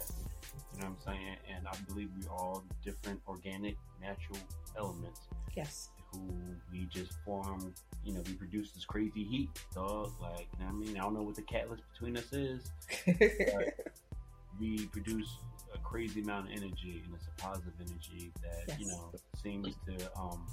[0.74, 1.36] You know what I'm saying?
[1.54, 4.40] And I believe we all different organic, natural
[4.78, 5.20] elements
[5.54, 5.90] yes.
[6.14, 6.34] who
[6.72, 7.74] we just form.
[8.06, 10.14] You know, we produce this crazy heat, dog.
[10.22, 10.98] Like, you know what I mean?
[10.98, 12.72] I don't know what the catalyst between us is.
[14.60, 15.40] we produce
[15.76, 19.12] a crazy amount of energy, and it's a positive energy that you know
[19.44, 20.46] seems to um,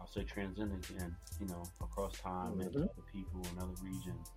[0.00, 2.84] I'll say transcend again, you know, across time and to Mhm.
[2.84, 4.30] other people in other regions.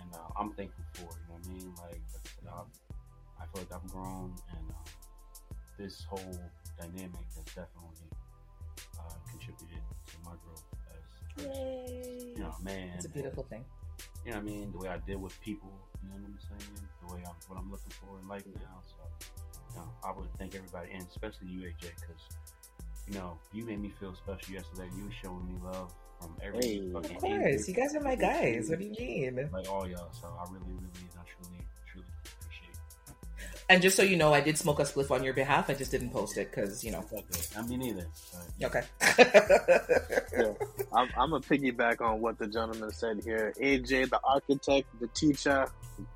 [0.00, 1.18] And uh, I'm thankful for it.
[1.22, 1.74] You know what I mean?
[1.76, 2.72] Like, like I said, I've,
[3.40, 4.84] I feel like I've grown, and um,
[5.76, 6.40] this whole
[6.78, 8.08] dynamic has definitely
[8.98, 11.50] uh, contributed to my growth as a person.
[11.52, 12.32] Yay.
[12.36, 12.90] You know, man.
[12.96, 13.64] It's a beautiful thing.
[14.24, 14.72] You know what I mean?
[14.72, 15.70] The way I deal with people,
[16.02, 16.88] you know what I'm saying?
[17.00, 18.82] The way I'm, what I'm looking for in life now.
[18.86, 19.02] So,
[19.70, 22.22] you know, I would thank everybody, and especially you, AJ, because,
[23.08, 24.88] you know, you made me feel special yesterday.
[24.96, 26.92] You were showing me love from every Hey.
[26.92, 27.68] fucking Of course.
[27.68, 28.68] You guys are my guys.
[28.68, 29.48] What do you mean?
[29.52, 30.10] Like all y'all.
[30.12, 31.57] So I really, really, I truly, truly appreciate
[33.70, 35.68] And just so you know, I did smoke a spliff on your behalf.
[35.68, 37.04] I just didn't post it because, you know.
[37.12, 37.48] it.
[37.56, 38.06] I mean, neither.
[38.62, 38.82] Okay.
[40.38, 40.52] Yeah.
[40.92, 43.52] I'm, I'm gonna piggyback on what the gentleman said here.
[43.60, 45.66] AJ, the architect, the teacher,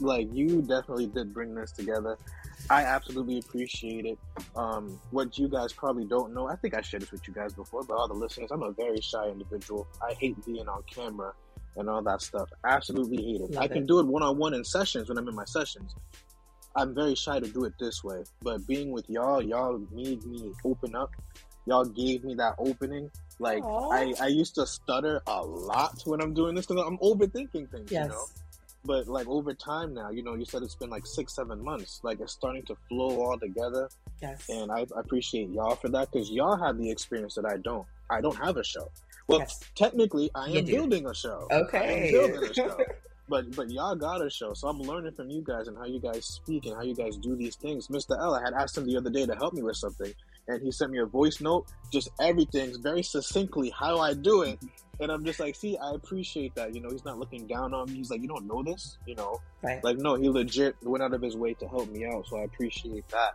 [0.00, 2.16] like you definitely did bring this together.
[2.70, 4.18] I absolutely appreciate it.
[4.54, 7.52] Um, what you guys probably don't know, I think I shared this with you guys
[7.52, 9.86] before, but all the listeners, I'm a very shy individual.
[10.00, 11.32] I hate being on camera
[11.76, 12.48] and all that stuff.
[12.64, 13.50] Absolutely hate it.
[13.50, 13.86] Love I can it.
[13.86, 15.94] do it one on one in sessions when I'm in my sessions.
[16.74, 20.52] I'm very shy to do it this way, but being with y'all, y'all made me
[20.64, 21.10] open up.
[21.66, 23.10] Y'all gave me that opening.
[23.38, 23.62] Like.
[23.64, 27.90] I, I used to stutter a lot when I'm doing this because I'm overthinking things,
[27.90, 28.04] yes.
[28.04, 28.24] you know.
[28.84, 32.00] But like over time now, you know, you said it's been like six, seven months.
[32.02, 33.88] Like it's starting to flow all together,
[34.20, 34.48] Yes.
[34.48, 37.86] and I, I appreciate y'all for that because y'all have the experience that I don't.
[38.10, 38.90] I don't have a show.
[39.28, 39.60] Well, Yes.
[39.76, 41.46] technically, I am building a show.
[41.50, 42.10] Okay.
[42.10, 42.76] Building a show.
[43.28, 46.00] But but y'all got a show, so I'm learning from you guys and how you
[46.00, 47.88] guys speak and how you guys do these things.
[47.88, 48.18] Mr.
[48.20, 50.12] L, I had asked him the other day to help me with something,
[50.48, 54.58] and he sent me a voice note, just everything's very succinctly how I do it.
[55.00, 56.74] And I'm just like, see, I appreciate that.
[56.74, 57.98] You know, he's not looking down on me.
[57.98, 59.40] He's like, you don't know this, you know.
[59.62, 59.82] Right.
[59.82, 62.42] Like, no, he legit went out of his way to help me out, so I
[62.42, 63.34] appreciate that.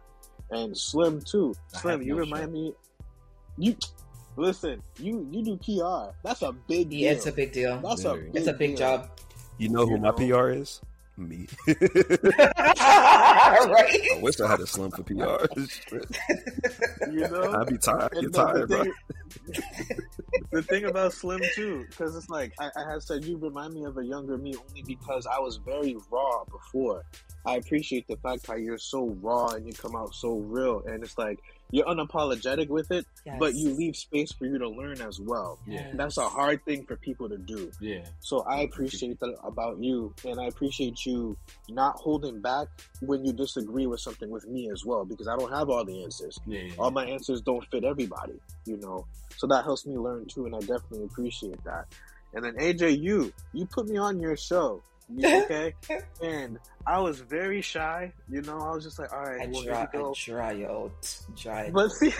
[0.51, 1.53] And Slim too.
[1.69, 2.73] Slim, you no remind me.
[3.57, 3.75] You
[4.35, 4.81] listen.
[4.99, 6.13] You you do PR.
[6.23, 6.99] That's a big deal.
[6.99, 7.79] Yeah, it's a big deal.
[7.81, 8.19] That's Very.
[8.29, 8.77] a big It's a big deal.
[8.77, 9.09] job.
[9.57, 10.11] You know who You my.
[10.11, 10.81] PR is?
[11.17, 11.47] Me.
[11.67, 11.77] right?
[12.79, 15.45] I wish I had a slump for PR.
[17.11, 17.53] You know.
[17.53, 18.11] I'd be tired.
[18.13, 18.83] And Get the, tired, the, bro.
[18.83, 18.93] thing,
[20.51, 23.85] the thing about Slim too, because it's like I, I had said, you remind me
[23.85, 27.03] of a younger me only because I was very raw before.
[27.45, 31.03] I appreciate the fact how you're so raw and you come out so real, and
[31.03, 31.39] it's like
[31.71, 33.05] you're unapologetic with it,
[33.39, 35.59] but you leave space for you to learn as well.
[35.67, 35.91] Yeah.
[35.93, 37.71] That's a hard thing for people to do.
[37.81, 38.05] Yeah.
[38.21, 41.37] So I appreciate that about you, and I appreciate you
[41.69, 42.67] not holding back
[43.01, 46.03] when you disagree with something with me as well, because I don't have all the
[46.03, 46.61] answers Yeah.
[46.61, 46.73] yeah.
[46.79, 49.05] all my answers don't fit everybody, you know.
[49.35, 51.85] So that helps me learn too, and I definitely appreciate that.
[52.33, 55.73] And then AJ, you you put me on your show, you- okay?
[56.21, 58.59] and I was very shy, you know.
[58.59, 60.09] I was just like, all right, I well, try, here we go.
[60.09, 61.17] I try out.
[61.35, 61.69] Try.
[61.71, 62.13] But see,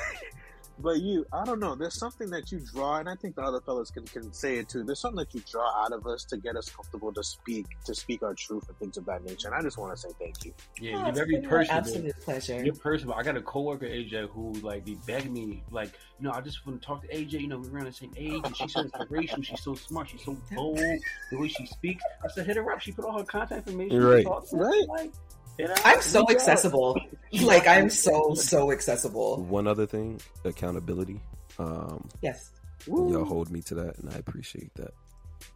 [0.80, 1.76] but you, I don't know.
[1.76, 4.70] There's something that you draw, and I think the other fellas can, can say it
[4.70, 4.84] too.
[4.84, 7.96] There's something that you draw out of us to get us comfortable to speak, to
[7.96, 9.48] speak our truth and things of that nature.
[9.48, 10.54] And I just want to say thank you.
[10.80, 11.80] Yeah, Oh, you're very been my personable.
[11.80, 12.64] Absolute pleasure.
[12.64, 13.16] You're personable.
[13.16, 16.66] I got a coworker AJ who like be begging me like, you know, I just
[16.66, 17.34] want to talk to AJ.
[17.42, 19.44] You know, we're around the same age, and she's so inspirational.
[19.44, 20.10] She's so smart.
[20.10, 20.78] She's so bold.
[20.78, 22.04] The way she speaks.
[22.24, 22.82] I said, hit her up.
[22.82, 24.04] She put all her contact information.
[24.04, 24.26] Right.
[24.26, 24.46] Talk.
[24.52, 24.88] Right.
[24.88, 25.12] Like,
[25.58, 27.00] you know, I'm so accessible.
[27.42, 29.44] Like I'm so so accessible.
[29.44, 31.20] One other thing, accountability.
[31.60, 32.52] Um, Yes,
[32.88, 34.94] y'all hold me to that, and I appreciate that.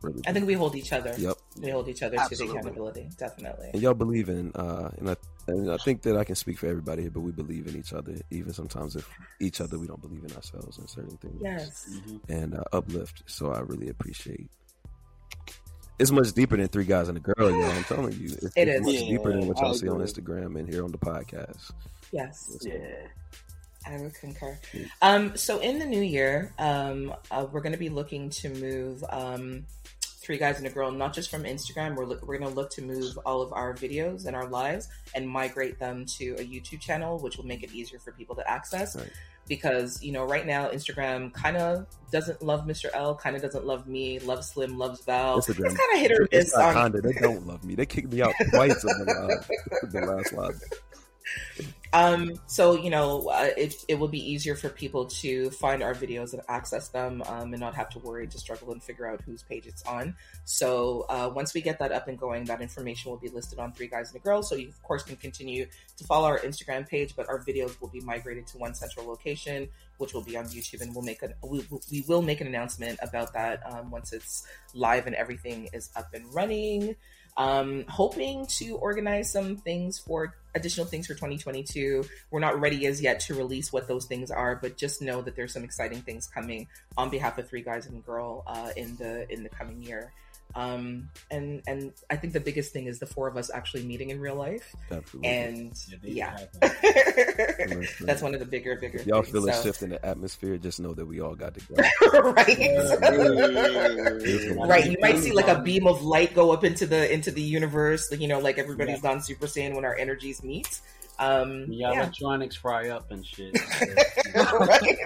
[0.01, 0.21] Really.
[0.27, 1.13] I think we hold each other.
[1.17, 1.37] Yep.
[1.61, 2.47] We hold each other Absolutely.
[2.47, 3.09] to the accountability.
[3.17, 3.69] Definitely.
[3.73, 5.15] And y'all believe in, uh, and I,
[5.47, 7.93] and I think that I can speak for everybody here, but we believe in each
[7.93, 9.07] other, even sometimes if
[9.39, 11.39] each other we don't believe in ourselves in certain things.
[11.41, 11.89] Yes.
[11.89, 12.19] Mhm.
[12.29, 13.23] And uh, uplift.
[13.27, 14.49] So I really appreciate.
[16.01, 17.63] It's much deeper than three guys and a girl, y'all.
[17.63, 18.85] I'm telling you, it's, It it's is.
[18.87, 19.99] much deeper than what y'all see on.
[19.99, 21.71] Instagram and here on the podcast.
[22.11, 22.57] Yes.
[22.61, 22.77] Yeah.
[23.85, 24.57] I would concur.
[24.73, 24.85] Yeah.
[25.03, 29.03] Um, so in the new year, um, uh, we're going to be looking to move
[29.09, 29.63] um,
[30.01, 31.95] three guys and a girl, not just from Instagram.
[31.95, 34.87] We're look, we're going to look to move all of our videos and our lives
[35.13, 38.49] and migrate them to a YouTube channel, which will make it easier for people to
[38.49, 38.95] access.
[38.95, 39.11] Right.
[39.47, 42.85] Because you know, right now Instagram kind of doesn't love Mr.
[42.93, 45.39] L, kind of doesn't love me, loves Slim, loves Val.
[45.39, 45.65] Instagram.
[45.71, 47.75] It's kind of hit or miss on kinda, they don't love me.
[47.75, 50.61] They kicked me out twice in the, uh, the last live.
[51.93, 55.93] Um, so you know, uh, it it will be easier for people to find our
[55.93, 59.21] videos and access them, um, and not have to worry to struggle and figure out
[59.21, 60.15] whose page it's on.
[60.45, 63.73] So uh, once we get that up and going, that information will be listed on
[63.73, 64.41] Three Guys and a Girl.
[64.41, 65.65] So you of course can continue
[65.97, 69.67] to follow our Instagram page, but our videos will be migrated to one central location,
[69.97, 72.99] which will be on YouTube, and we'll make a we, we will make an announcement
[73.01, 76.95] about that um, once it's live and everything is up and running.
[77.37, 82.03] Um, hoping to organize some things for additional things for 2022.
[82.29, 85.35] We're not ready as yet to release what those things are, but just know that
[85.35, 86.67] there's some exciting things coming
[86.97, 90.11] on behalf of Three Guys and Girl uh, in the in the coming year.
[90.55, 94.09] Um, and and I think the biggest thing is the four of us actually meeting
[94.09, 95.29] in real life, Absolutely.
[95.29, 95.73] and
[96.03, 97.87] Yeah, yeah, happen.
[98.01, 98.99] that's one of the bigger bigger.
[98.99, 101.35] If y'all things, feel a so- shift in the atmosphere, just know that we all
[101.35, 101.75] got to go.
[102.31, 102.57] right.
[104.67, 107.41] right you might see like a beam of light go up into the into the
[107.41, 109.01] universe like, you know like everybody's Yeah.
[109.13, 110.79] gone super saiyan when our energies meet
[111.21, 113.57] um The yeah electronics fry up and shit.
[114.33, 114.97] Right.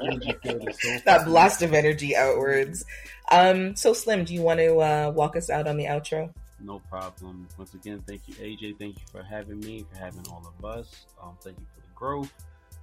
[0.00, 2.84] Energy field is so that blast of energy outwards
[3.30, 6.78] um so slim do you want to uh walk us out on the outro No
[6.90, 7.48] problem.
[7.58, 8.78] Once again, thank you, AJ.
[8.78, 11.06] Thank you for having me, for having all of us.
[11.20, 12.32] Um, thank you for the growth.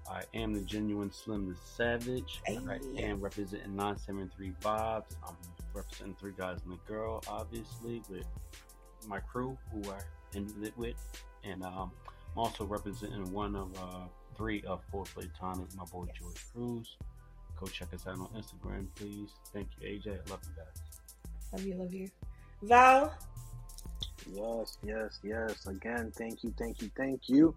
[0.09, 2.41] I am the genuine Slim the Savage.
[2.47, 2.57] I
[2.97, 5.15] am representing 973 Vibes.
[5.25, 5.35] I'm
[5.73, 8.25] representing Three Guys and a Girl, obviously, with
[9.07, 9.99] my crew who I
[10.35, 10.97] ended it with.
[11.43, 11.91] And um,
[12.35, 16.97] also representing one of uh, three of 4Playtonic, my boy George Cruz.
[17.59, 19.29] Go check us out on Instagram, please.
[19.53, 20.07] Thank you, AJ.
[20.07, 21.51] I love you guys.
[21.51, 22.09] love you love you
[22.63, 23.13] val
[24.33, 25.65] Yes, yes, yes.
[25.65, 27.55] Again, thank you, thank you, thank you.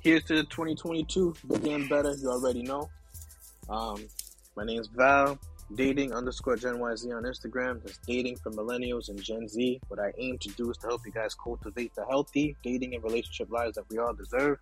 [0.00, 1.34] Here's to 2022.
[1.48, 2.14] Begin better.
[2.14, 2.88] You already know.
[3.68, 4.06] Um,
[4.56, 5.38] my name's Val.
[5.74, 7.82] Dating underscore Gen YZ on Instagram.
[7.82, 9.80] That's dating for millennials and Gen Z.
[9.88, 13.02] What I aim to do is to help you guys cultivate the healthy dating and
[13.02, 14.58] relationship lives that we all deserve.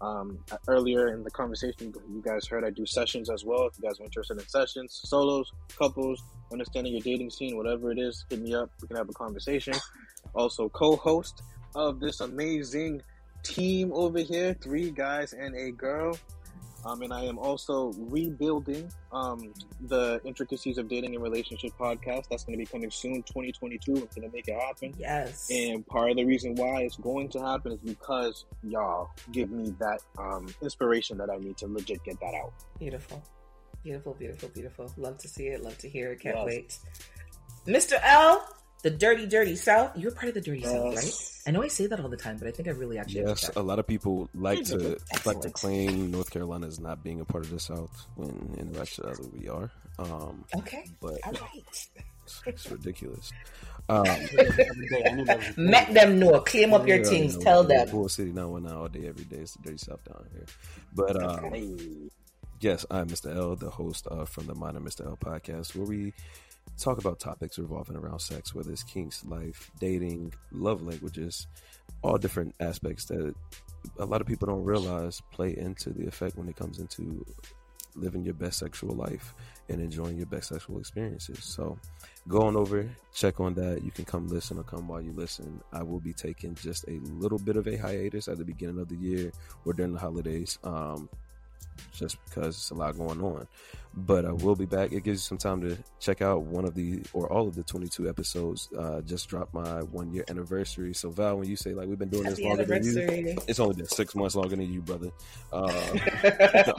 [0.00, 3.68] Um, earlier in the conversation, you guys heard I do sessions as well.
[3.68, 6.20] If you guys are interested in sessions, solos, couples,
[6.50, 8.68] understanding your dating scene, whatever it is, hit me up.
[8.80, 9.74] We can have a conversation.
[10.34, 11.42] Also, co-host
[11.76, 13.00] of this amazing
[13.44, 16.18] team over here, three guys and a girl.
[16.84, 19.52] Um, and I am also rebuilding um,
[19.88, 22.24] the intricacies of dating and relationship podcast.
[22.30, 23.92] That's going to be coming soon, 2022.
[23.92, 24.92] I'm going to make it happen.
[24.98, 29.50] yes And part of the reason why it's going to happen is because y'all give
[29.50, 32.52] me that um, inspiration that I need to legit get that out.
[32.78, 33.22] beautiful
[33.82, 36.46] beautiful beautiful beautiful love to see it love to hear it can't Yes.
[36.46, 36.78] wait
[37.66, 38.46] mr l
[38.82, 41.14] the dirty dirty south you're part of the dirty south right
[41.46, 43.50] i know i say that all the time but i think i really actually Yes,
[43.56, 47.24] a lot of people like to like to claim North Carolina is not being a
[47.24, 49.70] part of the South when in actuality we are.
[49.98, 51.88] Um, okay but all right
[52.46, 53.32] it's ridiculous.
[53.88, 56.40] Um, Every day, I knew that was- Let them know.
[56.40, 57.32] Claim up your yeah, things.
[57.34, 57.88] you know, Tell them.
[57.90, 59.38] Bull City 919 all day, every day.
[59.38, 60.46] It's the dirty South down here.
[60.94, 62.10] But um.
[62.60, 63.34] Yes, I'm Mr.
[63.34, 65.04] L, the host of From the of Mr.
[65.04, 66.12] L podcast, where we
[66.78, 71.46] talk about topics revolving around sex, whether it's kinks, life, dating, love languages,
[72.02, 73.34] all different aspects that
[73.98, 77.24] a lot of people don't realize play into the effect when it comes into
[77.94, 79.34] living your best sexual life
[79.68, 81.44] and enjoying your best sexual experiences.
[81.44, 81.78] So
[82.28, 83.84] go on over, check on that.
[83.84, 85.60] You can come listen or come while you listen.
[85.72, 88.88] I will be taking just a little bit of a hiatus at the beginning of
[88.88, 89.32] the year
[89.64, 90.58] or during the holidays.
[90.64, 91.08] Um,
[91.92, 93.46] just because it's a lot going on.
[93.94, 94.92] But I will be back.
[94.92, 97.62] It gives you some time to check out one of the or all of the
[97.62, 98.70] 22 episodes.
[98.76, 100.94] Uh, just dropped my one year anniversary.
[100.94, 103.76] So Val, when you say like we've been doing this longer than you, it's only
[103.76, 105.10] been six months longer than you, brother.
[105.52, 105.66] Uh,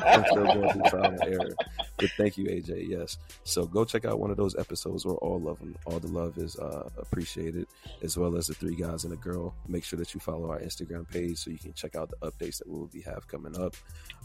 [0.05, 1.55] I'm still going through trial and error.
[1.97, 2.89] But thank you, AJ.
[2.89, 3.17] Yes.
[3.43, 5.75] So go check out one of those episodes or all of them.
[5.85, 7.67] All the love is uh, appreciated,
[8.01, 9.53] as well as the three guys and a girl.
[9.67, 12.57] Make sure that you follow our Instagram page so you can check out the updates
[12.57, 13.75] that we will be have coming up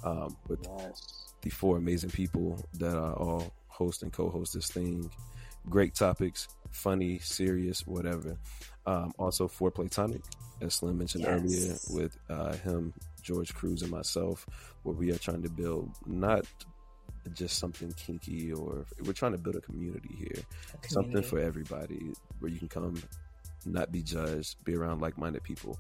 [0.05, 1.32] um, with Yes.
[1.43, 5.11] the four amazing people that are all host and co-host this thing.
[5.69, 8.36] Great topics, funny, serious, whatever.
[8.86, 10.23] Um, also, 4Playtonic,
[10.61, 11.31] as Slim mentioned Yes.
[11.90, 12.93] earlier, with uh, him,
[13.23, 14.47] George Cruz, and myself,
[14.82, 16.45] where we are trying to build not
[17.35, 20.43] just something kinky or we're trying to build a community here
[20.86, 21.28] something Community.
[21.28, 23.03] for everybody where you can come
[23.66, 25.78] not be judged be around like-minded people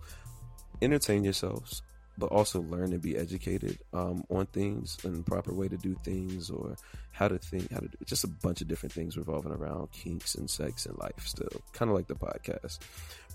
[0.82, 1.80] entertain yourselves
[2.18, 6.50] but also learn and be educated um, on things and proper way to do things
[6.50, 6.74] or
[7.12, 10.34] how to think, how to do just a bunch of different things revolving around kinks
[10.34, 11.62] and sex and life still.
[11.72, 12.78] Kind of like the podcast.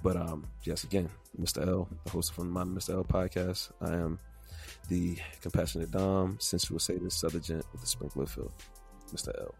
[0.03, 1.65] But um, yes, again, Mr.
[1.65, 2.93] L, the host from my Mr.
[2.93, 3.71] L podcast.
[3.81, 4.19] I am
[4.89, 8.51] the compassionate Dom, sensual sadist, southern gent with a sprinkler fill.
[9.13, 9.29] Mr.
[9.39, 9.55] L.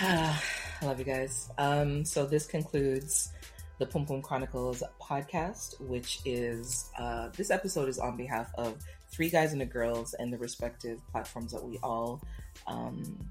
[0.00, 0.40] I
[0.82, 1.48] love you guys.
[1.56, 3.32] Um, so this concludes
[3.78, 8.78] the Pum Pum Chronicles podcast, which is uh, this episode is on behalf of
[9.10, 12.22] three guys and a girls and the respective platforms that we all
[12.66, 13.30] um,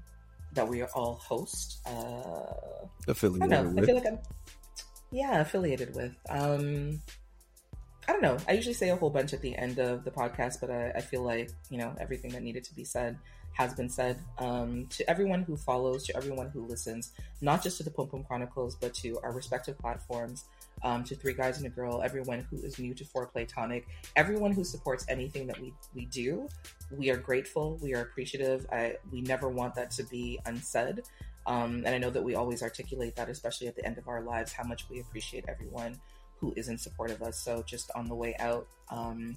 [0.52, 1.80] that we all host.
[1.86, 3.82] Uh, Affiliated I know.
[3.82, 4.18] I feel like I'm
[5.10, 6.14] yeah affiliated with.
[6.28, 7.00] Um,
[8.06, 8.36] I don't know.
[8.46, 11.00] I usually say a whole bunch at the end of the podcast, but I, I
[11.00, 13.18] feel like you know everything that needed to be said
[13.54, 14.18] has been said.
[14.38, 18.24] Um, to everyone who follows, to everyone who listens, not just to the Pum Pum
[18.24, 20.44] Chronicles, but to our respective platforms,
[20.82, 23.84] um, to Three Guys and a Girl, everyone who is new to 4Playtonic,
[24.16, 26.48] everyone who supports anything that we we do,
[26.90, 27.78] we are grateful.
[27.80, 28.66] We are appreciative.
[28.70, 31.02] I, we never want that to be unsaid.
[31.46, 34.22] Um, and I know that we always articulate that, especially at the end of our
[34.22, 36.00] lives, how much we appreciate everyone
[36.38, 37.38] who is in support of us.
[37.38, 39.36] So just on the way out, um,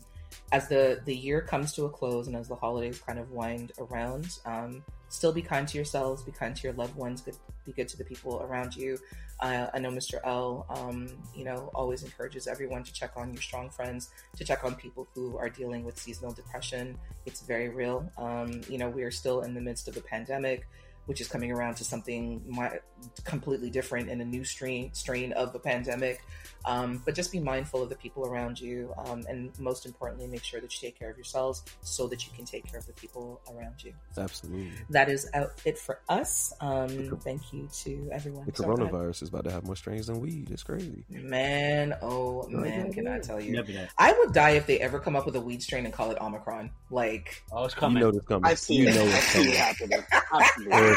[0.52, 3.72] as the the year comes to a close and as the holidays kind of wind
[3.80, 7.36] around, um, still be kind to yourselves, be kind to your loved ones, good,
[7.66, 8.98] be good to the people around you.
[9.40, 10.20] Uh, I know Mr.
[10.24, 14.64] L, um, you know, always encourages everyone to check on your strong friends, to check
[14.64, 16.98] on people who are dealing with seasonal depression.
[17.26, 18.10] It's very real.
[18.18, 20.68] Um, you know, we are still in the midst of a pandemic
[21.08, 22.78] which is coming around to something mi-
[23.24, 26.22] completely different in a new strain strain of the pandemic.
[26.66, 30.44] Um, but just be mindful of the people around you, um, and most importantly, make
[30.44, 32.92] sure that you take care of yourselves so that you can take care of the
[32.94, 33.94] people around you.
[34.18, 34.72] Absolutely.
[34.90, 36.52] That is out it for us.
[36.60, 36.90] Um,
[37.24, 38.46] thank you to everyone.
[38.48, 38.94] The Sorry, go ahead.
[38.94, 40.50] coronavirus is about to have more strains than weed.
[40.52, 41.06] It's crazy.
[41.10, 43.64] Man, oh man, can I tell you?
[43.98, 46.18] I would die if they ever come up with a weed strain and call it
[46.20, 46.72] Omicron.
[46.92, 48.02] Like Oh, it's You coming.
[48.02, 48.46] know this coming.
[48.46, 48.96] I see you it.
[48.96, 49.52] know I it's coming.
[49.54, 50.04] happening.
[50.34, 50.34] Absolutely.
[50.34, 50.74] It's I can coming.
[50.74, 50.97] understand.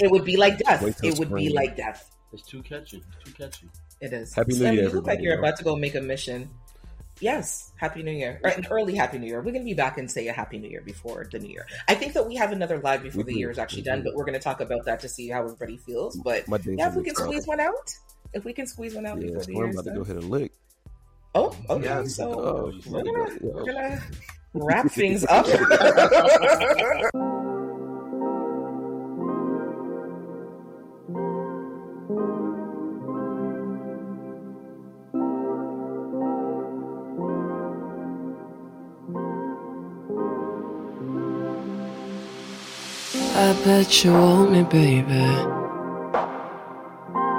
[0.00, 0.82] It would be like death.
[1.04, 2.10] It would be like death.
[2.32, 3.02] It's too catchy.
[3.20, 3.68] It's too catchy.
[4.00, 4.34] It is.
[4.34, 6.50] Happy New Slim, Year, You look like you're about to go make a mission.
[7.20, 8.40] Yes, Happy New Year.
[8.44, 9.38] Or an early Happy New Year.
[9.38, 11.66] We're going to be back and say a Happy New Year before the New Year.
[11.88, 13.38] I think that we have another live before We the do.
[13.40, 14.04] year is actually We done, do.
[14.04, 16.14] but we're going to talk about that to see how everybody feels.
[16.16, 17.92] But My yeah, if we can squeeze one out,
[18.34, 20.04] if we can squeeze one out Yeah, before the Storm year is about to go
[20.04, 20.52] hit a lick.
[21.34, 21.84] Oh, okay.
[21.86, 22.04] Yeah.
[22.04, 23.36] So Oh, yeah.
[23.42, 24.00] we're gonna
[24.54, 25.46] wrap things up.
[43.40, 45.22] I bet you want me, baby.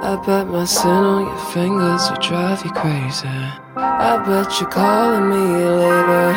[0.02, 3.28] I bet my sin on your fingers will drive you crazy.
[3.76, 6.32] I bet you're calling me later.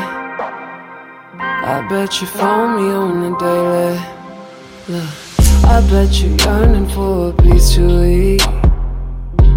[1.39, 3.99] I bet you phone me on the daily.
[4.89, 5.09] Look,
[5.63, 8.45] I bet you're yearning for a piece to eat.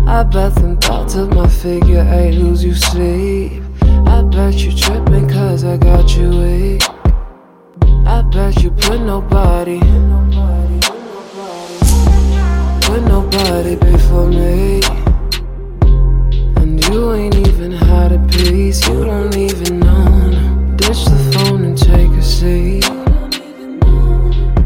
[0.06, 3.60] I bet them thoughts of my figure eight lose you sleep.
[3.82, 6.85] I bet you tripping cause I got you weak.
[8.36, 9.80] Bet you put nobody,
[12.86, 14.82] put nobody before me.
[16.60, 20.76] And you ain't even had a piece, you don't even know.
[20.76, 22.84] Ditch the phone and take a seat.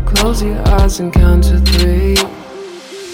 [0.05, 2.17] Close your eyes and count to three.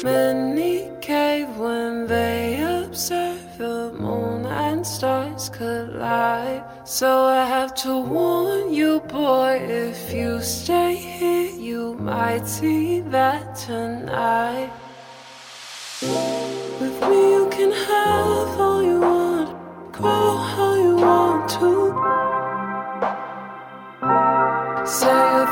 [0.02, 6.64] Many cave when they observe the moon and stars collide.
[6.84, 8.65] So I have to warn
[9.00, 14.70] boy, if you stay here, you might see that tonight.
[16.80, 21.70] With me, you can have all you want, grow how you want to.
[24.86, 25.46] Say your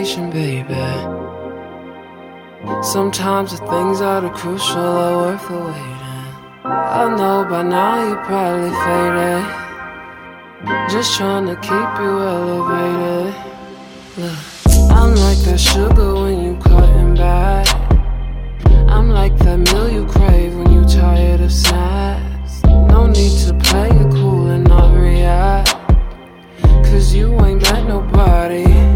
[0.00, 0.64] baby.
[2.82, 6.64] Sometimes the things that are crucial are worth the waiting.
[6.64, 9.44] I know by now you're probably faded.
[10.90, 13.34] Just trying to keep you elevated.
[14.16, 14.38] Look,
[14.90, 17.68] I'm like that sugar when you cutting back.
[18.88, 22.62] I'm like that meal you crave when you tired of snacks.
[22.64, 25.76] No need to play it cool and not react.
[26.88, 28.89] Cause you ain't met nobody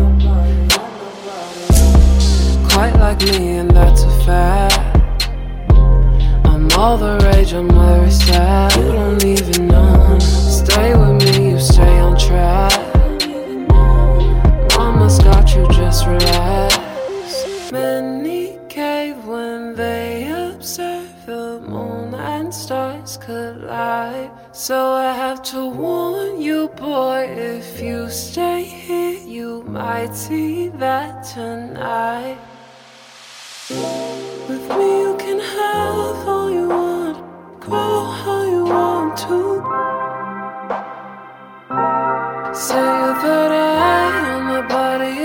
[2.74, 5.28] quite like me, and that's a fact.
[6.44, 8.74] I'm all the rage, I'm very sad.
[8.76, 10.18] You don't even know.
[10.18, 12.72] Stay with me, you stay on track.
[14.76, 17.70] Mama's got you, just relax.
[17.70, 24.32] Many cave when they observe the moon and stars collide.
[24.51, 31.22] So I have to warn you, boy, if you stay here, you might see that
[31.22, 32.38] tonight.
[33.70, 37.16] With me, you can have all you want,
[37.61, 39.62] grow how you want to.
[42.55, 45.23] Say that I am a body.